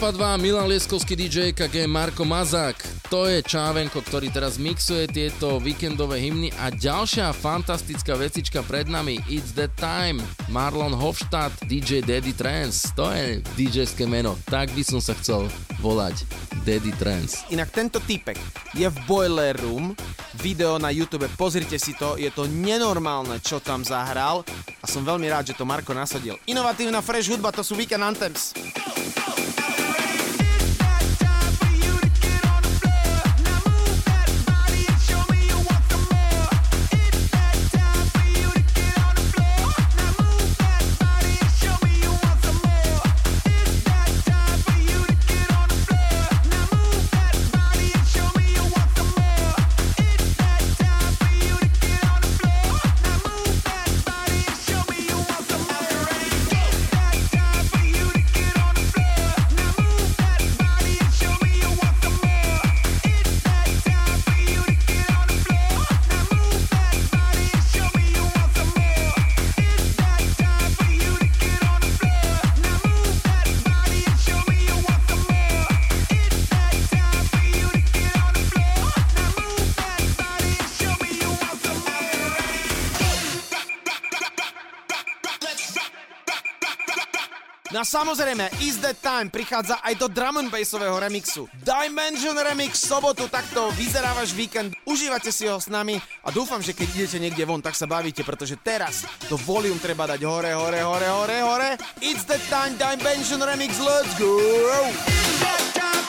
Európa 0.00 0.16
2, 0.16 0.40
Milan 0.40 0.64
Lieskovský 0.64 1.12
DJ 1.12 1.52
KG 1.52 1.84
Marko 1.84 2.24
Mazák. 2.24 2.72
To 3.12 3.28
je 3.28 3.44
Čávenko, 3.44 4.00
ktorý 4.00 4.32
teraz 4.32 4.56
mixuje 4.56 5.04
tieto 5.04 5.60
víkendové 5.60 6.24
hymny 6.24 6.48
a 6.56 6.72
ďalšia 6.72 7.28
fantastická 7.36 8.16
vecička 8.16 8.64
pred 8.64 8.88
nami 8.88 9.20
It's 9.28 9.52
That 9.52 9.76
Time, 9.76 10.24
Marlon 10.48 10.96
Hofstadt, 10.96 11.52
DJ 11.68 12.00
Daddy 12.00 12.32
Trance. 12.32 12.96
To 12.96 13.12
je 13.12 13.44
DJské 13.60 14.08
meno, 14.08 14.40
tak 14.48 14.72
by 14.72 14.80
som 14.80 15.04
sa 15.04 15.12
chcel 15.20 15.52
volať 15.84 16.24
Daddy 16.64 16.96
Trance. 16.96 17.44
Inak 17.52 17.68
tento 17.68 18.00
typek 18.00 18.40
je 18.72 18.88
v 18.88 18.96
Boiler 19.04 19.52
Room, 19.60 19.92
video 20.40 20.80
na 20.80 20.88
YouTube, 20.88 21.28
pozrite 21.36 21.76
si 21.76 21.92
to, 21.92 22.16
je 22.16 22.32
to 22.32 22.48
nenormálne, 22.48 23.36
čo 23.44 23.60
tam 23.60 23.84
zahral 23.84 24.48
a 24.80 24.88
som 24.88 25.04
veľmi 25.04 25.28
rád, 25.28 25.52
že 25.52 25.58
to 25.60 25.68
Marko 25.68 25.92
nasadil. 25.92 26.40
Inovatívna 26.48 27.04
fresh 27.04 27.28
hudba, 27.28 27.52
to 27.52 27.60
sú 27.60 27.76
Weekend 27.76 28.00
Anthems. 28.00 28.56
Samozrejme, 87.90 88.46
Is 88.62 88.78
That 88.78 89.02
Time 89.02 89.34
prichádza 89.34 89.82
aj 89.82 89.98
do 89.98 90.06
drum 90.06 90.38
and 90.38 90.50
bassového 90.54 90.94
remixu. 90.94 91.50
Dimension 91.58 92.38
Remix 92.38 92.86
v 92.86 92.94
sobotu, 92.94 93.26
takto 93.26 93.74
vyzerá 93.74 94.14
váš 94.14 94.30
víkend. 94.30 94.78
Užívate 94.86 95.34
si 95.34 95.50
ho 95.50 95.58
s 95.58 95.66
nami 95.66 95.98
a 96.22 96.30
dúfam, 96.30 96.62
že 96.62 96.70
keď 96.70 96.88
idete 96.94 97.18
niekde 97.18 97.42
von, 97.42 97.58
tak 97.58 97.74
sa 97.74 97.90
bavíte, 97.90 98.22
pretože 98.22 98.54
teraz 98.62 99.02
to 99.26 99.34
volume 99.42 99.82
treba 99.82 100.06
dať 100.06 100.22
hore, 100.22 100.54
hore, 100.54 100.80
hore, 100.86 101.08
hore, 101.10 101.38
hore. 101.42 101.70
It's 101.98 102.22
That 102.30 102.42
Time 102.46 102.78
Dimension 102.78 103.42
Remix, 103.42 103.82
let's 103.82 104.14
go! 104.14 104.38
Now 105.40 105.58
move 105.58 105.99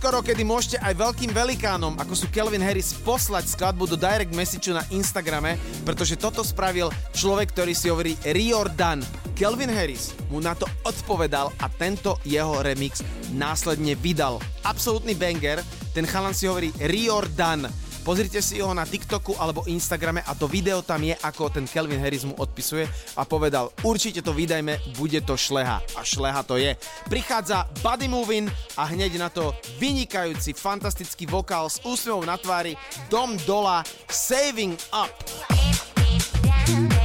Neskoro, 0.00 0.24
kedy 0.24 0.48
môžete 0.48 0.80
aj 0.80 0.96
veľkým 0.96 1.28
velikánom, 1.28 1.92
ako 2.00 2.16
sú 2.16 2.24
Kelvin 2.32 2.64
Harris, 2.64 2.96
poslať 3.04 3.52
skladbu 3.52 3.84
do 3.84 4.00
direct 4.00 4.32
message 4.32 4.72
na 4.72 4.80
Instagrame, 4.88 5.60
pretože 5.84 6.16
toto 6.16 6.40
spravil 6.40 6.88
človek, 7.12 7.52
ktorý 7.52 7.76
si 7.76 7.92
hovorí 7.92 8.16
Riordan. 8.24 9.04
Kelvin 9.36 9.68
Harris 9.68 10.16
mu 10.32 10.40
na 10.40 10.56
to 10.56 10.64
odpovedal 10.88 11.52
a 11.60 11.68
tento 11.68 12.16
jeho 12.24 12.64
remix 12.64 13.04
následne 13.36 13.92
vydal. 13.92 14.40
Absolutný 14.64 15.12
banger, 15.12 15.60
ten 15.92 16.08
chalan 16.08 16.32
si 16.32 16.48
hovorí 16.48 16.72
Riordan. 16.80 17.68
Pozrite 18.00 18.40
si 18.40 18.64
ho 18.64 18.72
na 18.72 18.88
TikToku 18.88 19.36
alebo 19.36 19.68
Instagrame 19.68 20.24
a 20.24 20.32
to 20.32 20.48
video 20.48 20.80
tam 20.80 21.04
je, 21.04 21.12
ako 21.20 21.52
ten 21.52 21.68
Kelvin 21.68 22.00
Harris 22.00 22.24
mu 22.24 22.32
odpisuje 22.32 22.88
a 23.20 23.28
povedal, 23.28 23.68
určite 23.84 24.24
to 24.24 24.32
vydajme, 24.32 24.96
bude 24.96 25.20
to 25.20 25.36
šleha. 25.36 25.84
A 25.94 26.00
šleha 26.00 26.40
to 26.40 26.56
je. 26.56 26.72
Prichádza 27.12 27.68
Body 27.84 28.08
Movin 28.08 28.48
a 28.80 28.88
hneď 28.88 29.20
na 29.20 29.28
to 29.28 29.52
vynikajúci, 29.80 30.52
fantastický 30.52 31.24
vokál 31.24 31.72
s 31.72 31.80
úsmevom 31.80 32.28
na 32.28 32.36
tvári 32.36 32.76
Dom 33.08 33.40
Dola 33.48 33.80
Saving 34.12 34.76
Up. 34.92 35.08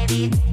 When 0.06 0.44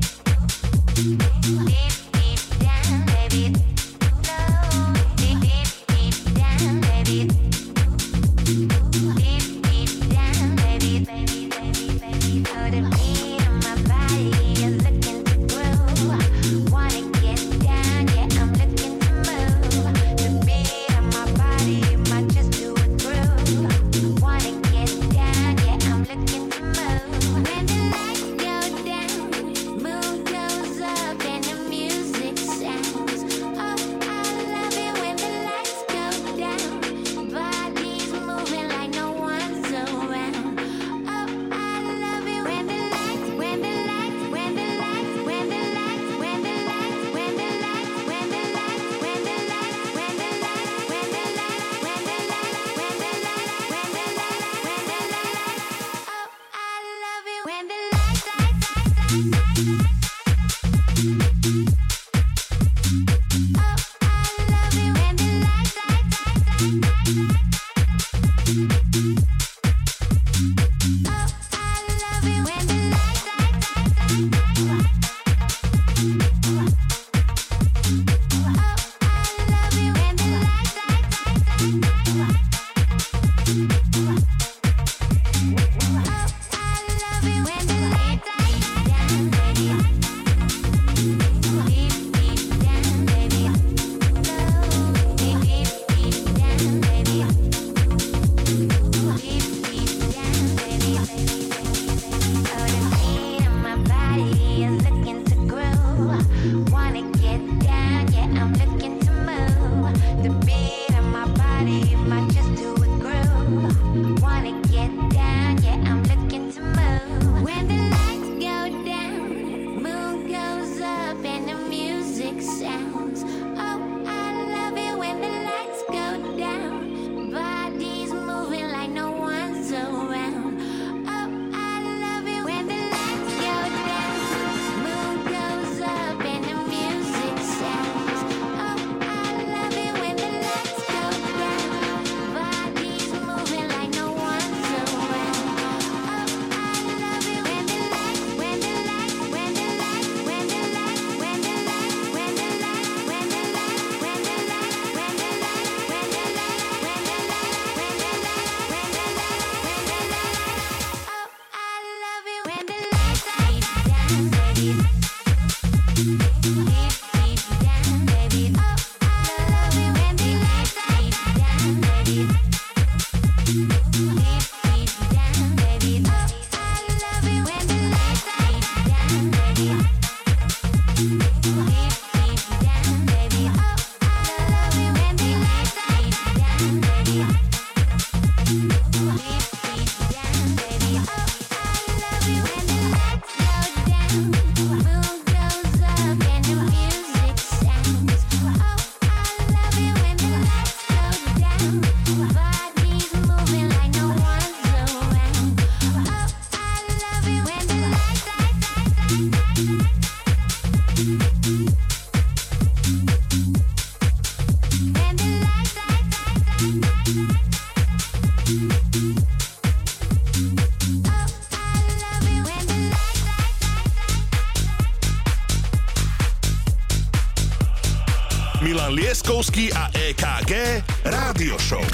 Leskovský 229.22 229.70
a 229.70 229.86
EKG 229.94 230.82
Rádio 231.06 231.54
Show. 231.54 231.86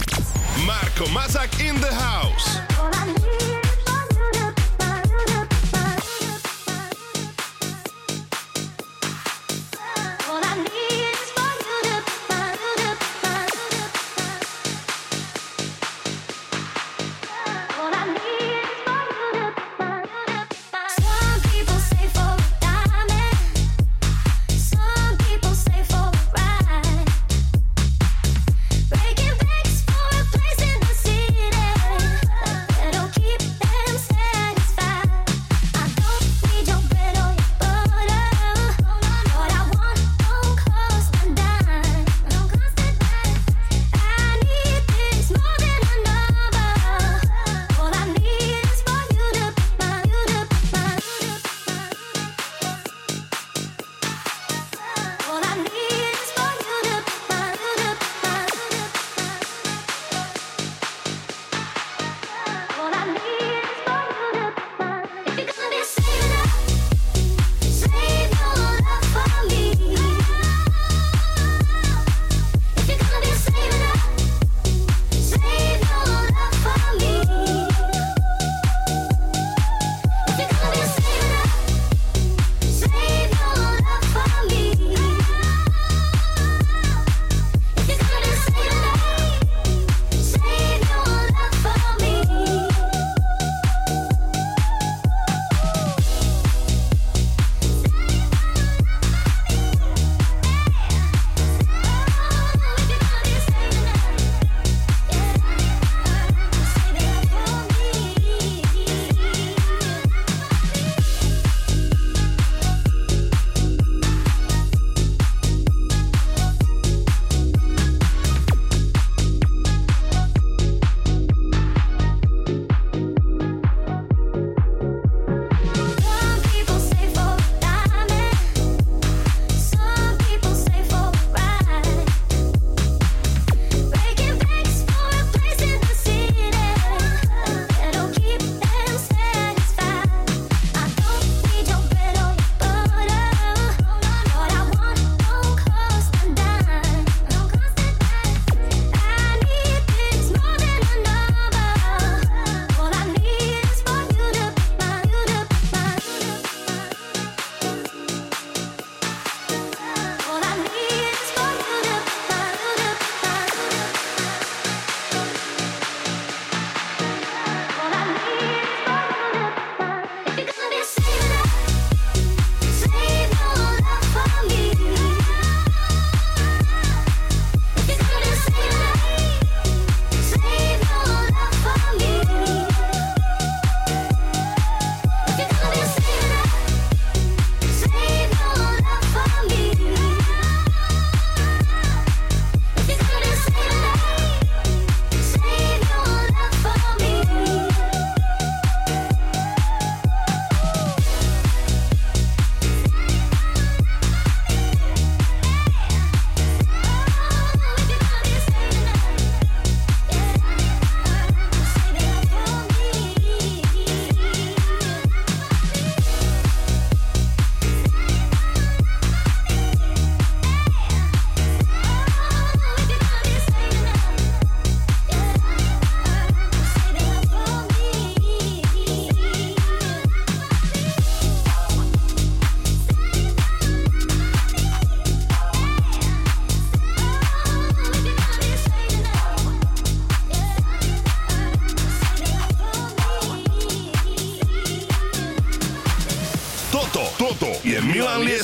Marko 0.65 1.05
Mazak 1.12 1.60
in 1.60 1.76
the 1.76 1.92
house. 1.92 2.27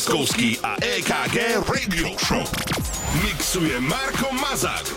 Leskovský 0.04 0.60
a 0.60 0.76
EKG 0.84 1.64
Radio 1.64 2.12
Show. 2.20 2.44
Mixuje 3.24 3.80
Marko 3.80 4.28
Mazák. 4.36 4.93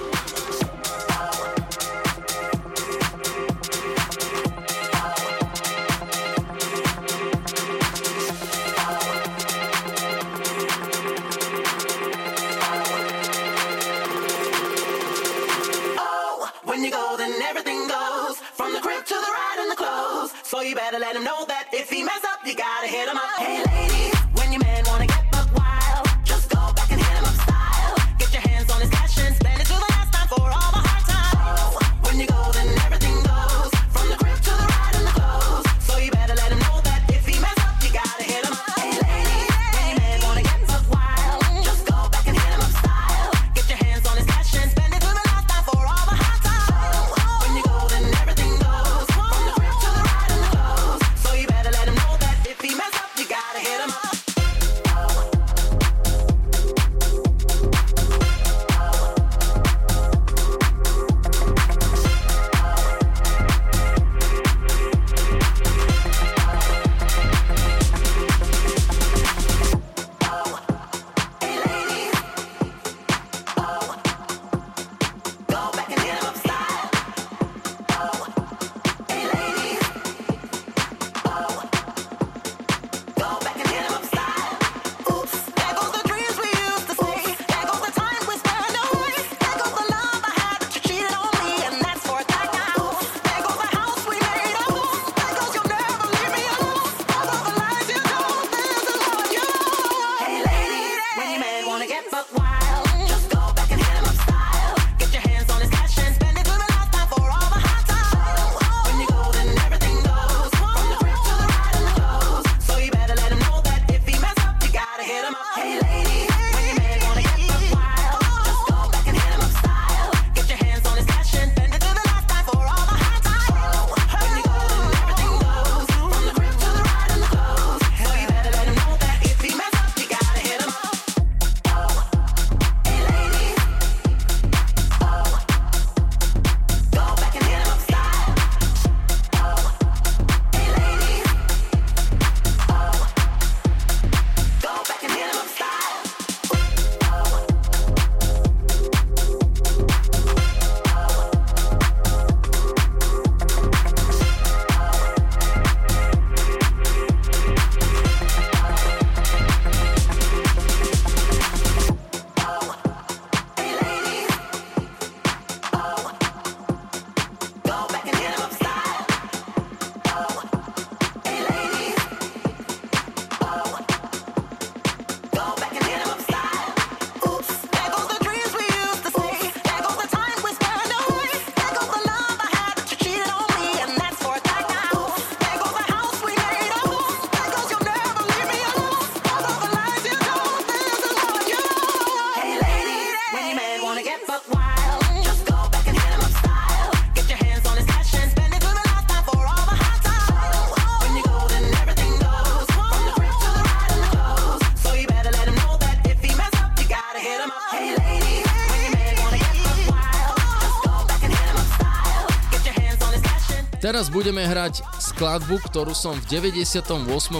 Teraz 213.87 214.11
budeme 214.11 214.43
hrať 214.43 214.83
skladbu, 214.99 215.63
ktorú 215.71 215.95
som 215.95 216.11
v 216.11 216.43
98. 216.51 216.91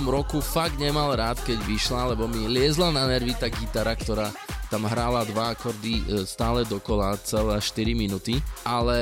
roku 0.08 0.40
fakt 0.40 0.80
nemal 0.80 1.12
rád, 1.12 1.44
keď 1.44 1.60
vyšla, 1.68 2.16
lebo 2.16 2.24
mi 2.24 2.48
liezla 2.48 2.88
na 2.88 3.04
nervy 3.04 3.36
tá 3.36 3.52
gitara, 3.52 3.92
ktorá 3.92 4.32
tam 4.72 4.88
hrála 4.88 5.28
dva 5.28 5.52
akordy 5.52 6.08
e, 6.08 6.24
stále 6.24 6.64
dokola 6.64 7.20
celé 7.20 7.60
4 7.60 7.92
minúty, 7.92 8.40
ale 8.64 8.96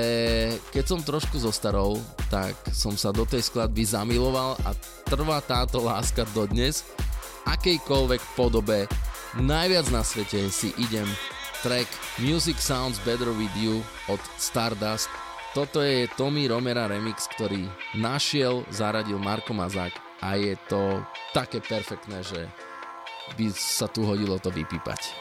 keď 0.74 0.90
som 0.90 1.06
trošku 1.06 1.38
zostarol, 1.38 2.02
tak 2.34 2.58
som 2.74 2.98
sa 2.98 3.14
do 3.14 3.30
tej 3.30 3.46
skladby 3.46 3.86
zamiloval 3.86 4.58
a 4.66 4.74
trvá 5.06 5.38
táto 5.38 5.86
láska 5.86 6.26
dodnes. 6.34 6.82
Akejkoľvek 7.46 8.26
podobe, 8.34 8.90
najviac 9.38 9.86
na 9.94 10.02
svete 10.02 10.50
si 10.50 10.74
idem 10.82 11.06
track 11.62 11.86
Music 12.18 12.58
Sounds 12.58 12.98
Better 13.06 13.30
With 13.30 13.54
You 13.54 13.86
od 14.10 14.22
Stardust 14.42 15.14
toto 15.56 15.80
je 15.80 16.04
Tommy 16.20 16.52
Romera 16.52 16.84
remix, 16.84 17.32
ktorý 17.32 17.64
našiel, 17.96 18.68
zaradil 18.76 19.16
Marko 19.16 19.56
Mazák 19.56 19.96
a 20.20 20.36
je 20.36 20.52
to 20.68 21.00
také 21.32 21.64
perfektné, 21.64 22.28
že 22.28 22.52
by 23.40 23.56
sa 23.56 23.88
tu 23.88 24.04
hodilo 24.04 24.36
to 24.36 24.52
vypípať. 24.52 25.16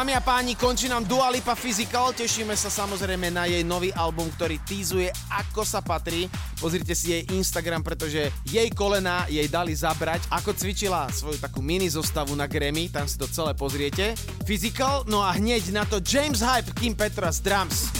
Dámy 0.00 0.16
a 0.16 0.24
páni, 0.24 0.56
končí 0.56 0.88
nám 0.88 1.04
Dua 1.04 1.28
Lipa 1.28 1.52
Physical, 1.52 2.16
tešíme 2.16 2.56
sa 2.56 2.72
samozrejme 2.72 3.28
na 3.28 3.44
jej 3.44 3.60
nový 3.60 3.92
album, 3.92 4.32
ktorý 4.32 4.56
týzuje 4.64 5.12
ako 5.28 5.60
sa 5.60 5.84
patrí. 5.84 6.24
Pozrite 6.56 6.96
si 6.96 7.12
jej 7.12 7.28
Instagram, 7.36 7.84
pretože 7.84 8.32
jej 8.48 8.68
kolena 8.72 9.28
jej 9.28 9.44
dali 9.52 9.76
zabrať, 9.76 10.24
ako 10.32 10.56
cvičila 10.56 11.04
svoju 11.12 11.36
takú 11.36 11.60
mini 11.60 11.92
zostavu 11.92 12.32
na 12.32 12.48
Grammy, 12.48 12.88
tam 12.88 13.04
si 13.04 13.20
to 13.20 13.28
celé 13.28 13.52
pozriete. 13.52 14.16
Physical, 14.48 15.04
no 15.04 15.20
a 15.20 15.36
hneď 15.36 15.68
na 15.68 15.84
to 15.84 16.00
James 16.00 16.40
Hype, 16.40 16.72
Kim 16.80 16.96
Petras, 16.96 17.44
Drums. 17.44 17.99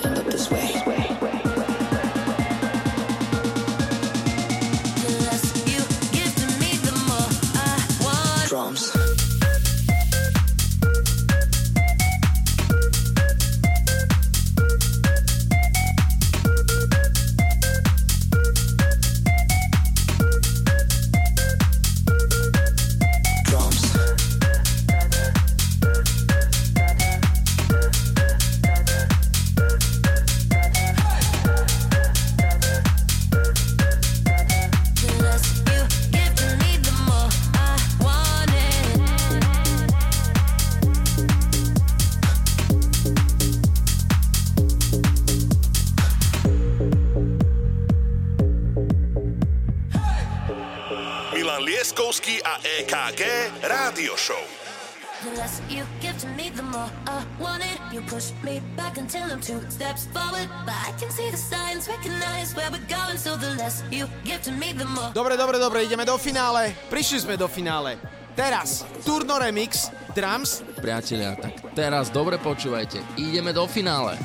until 59.11 59.31
I'm 59.31 59.41
two 59.41 59.59
steps 59.69 60.07
forward. 60.07 60.47
But 60.65 60.75
I 60.87 60.91
can 60.99 61.09
see 61.11 61.29
the 61.29 61.37
signs, 61.37 61.87
recognize 61.87 62.55
where 62.55 62.71
we're 62.71 62.87
going. 62.87 63.17
So 63.17 63.35
the 63.35 63.55
less 63.55 63.83
you 63.91 64.07
give 64.23 64.41
to 64.43 64.51
me, 64.51 64.71
the 64.73 64.85
more. 64.85 65.11
Dobre, 65.13 65.35
dobre, 65.35 65.59
dobre, 65.59 65.83
ideme 65.83 66.05
do 66.05 66.15
finále. 66.15 66.71
Prišli 66.87 67.27
sme 67.27 67.35
do 67.35 67.51
finále. 67.51 67.99
Teraz 68.31 68.87
Turno 69.03 69.35
Remix, 69.35 69.91
Drums. 70.15 70.63
Priatelia, 70.79 71.35
tak 71.35 71.75
teraz 71.75 72.07
dobre 72.07 72.39
počúvajte. 72.39 73.03
Ideme 73.19 73.51
do 73.51 73.67
finále. 73.67 74.15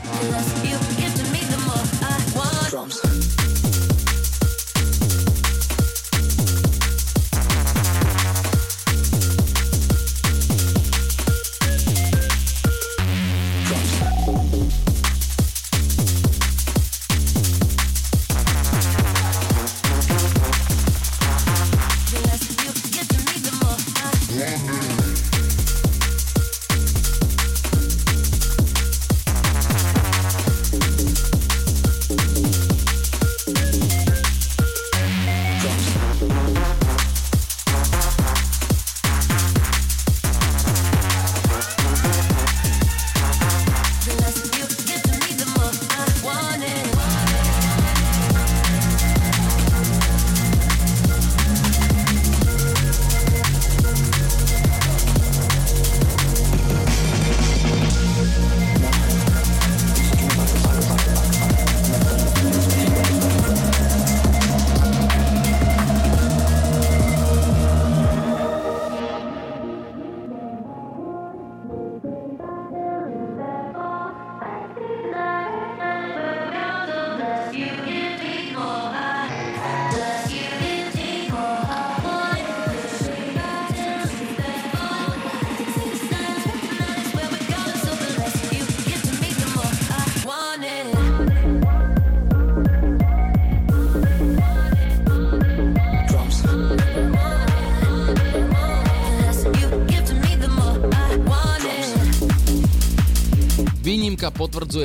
You 0.62 0.78
give 0.94 1.14
to 1.18 1.26
me, 1.34 1.42
the 1.50 1.58
more 1.66 1.82
I 2.06 2.14
want. 2.38 2.70
Drums. 2.70 3.15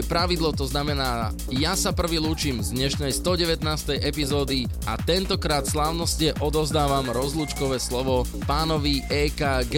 Potvrdzuje 0.02 0.10
pravidlo, 0.10 0.50
to 0.54 0.66
znamená, 0.66 1.30
ja 1.54 1.78
sa 1.78 1.94
prvý 1.94 2.18
lúčim 2.18 2.58
z 2.62 2.74
dnešnej 2.74 3.14
119. 3.14 4.02
epizódy 4.02 4.66
a 4.90 4.98
tentokrát 4.98 5.66
slávnostne 5.70 6.34
odozdávam 6.42 7.06
rozlúčkové 7.14 7.78
slovo 7.78 8.26
pánovi 8.50 9.06
EKG. 9.10 9.78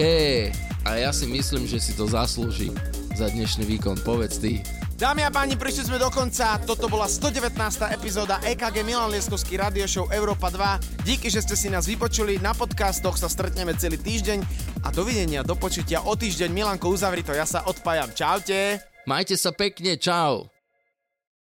A 0.84 1.00
ja 1.00 1.12
si 1.12 1.28
myslím, 1.28 1.68
že 1.68 1.80
si 1.80 1.92
to 1.96 2.08
zaslúži 2.08 2.72
za 3.16 3.28
dnešný 3.28 3.68
výkon. 3.68 4.00
Povedz 4.04 4.40
ty. 4.40 4.64
Dámy 4.94 5.26
a 5.26 5.30
páni, 5.32 5.58
prišli 5.58 5.90
sme 5.90 5.98
do 5.98 6.08
konca. 6.08 6.56
Toto 6.62 6.86
bola 6.86 7.10
119. 7.10 7.52
epizóda 7.90 8.38
EKG 8.46 8.86
Milan 8.86 9.10
Lieskovský 9.10 9.58
Radio 9.58 9.84
Show 9.90 10.08
Európa 10.08 10.48
2. 10.48 11.04
Díky, 11.04 11.28
že 11.28 11.42
ste 11.42 11.56
si 11.58 11.68
nás 11.68 11.84
vypočuli. 11.90 12.38
Na 12.38 12.54
podcastoch 12.54 13.18
sa 13.18 13.26
stretneme 13.26 13.74
celý 13.74 13.98
týždeň. 13.98 14.38
A 14.86 14.94
dovidenia, 14.94 15.42
do 15.42 15.58
počutia 15.58 16.00
o 16.06 16.14
týždeň. 16.14 16.48
Milanko, 16.52 16.92
uzavri 16.92 17.26
to, 17.26 17.34
ja 17.34 17.44
sa 17.44 17.66
odpájam. 17.66 18.14
Čaute. 18.14 18.93
Majte 19.04 19.36
sa 19.36 19.52
pekne, 19.52 20.00
čau. 20.00 20.53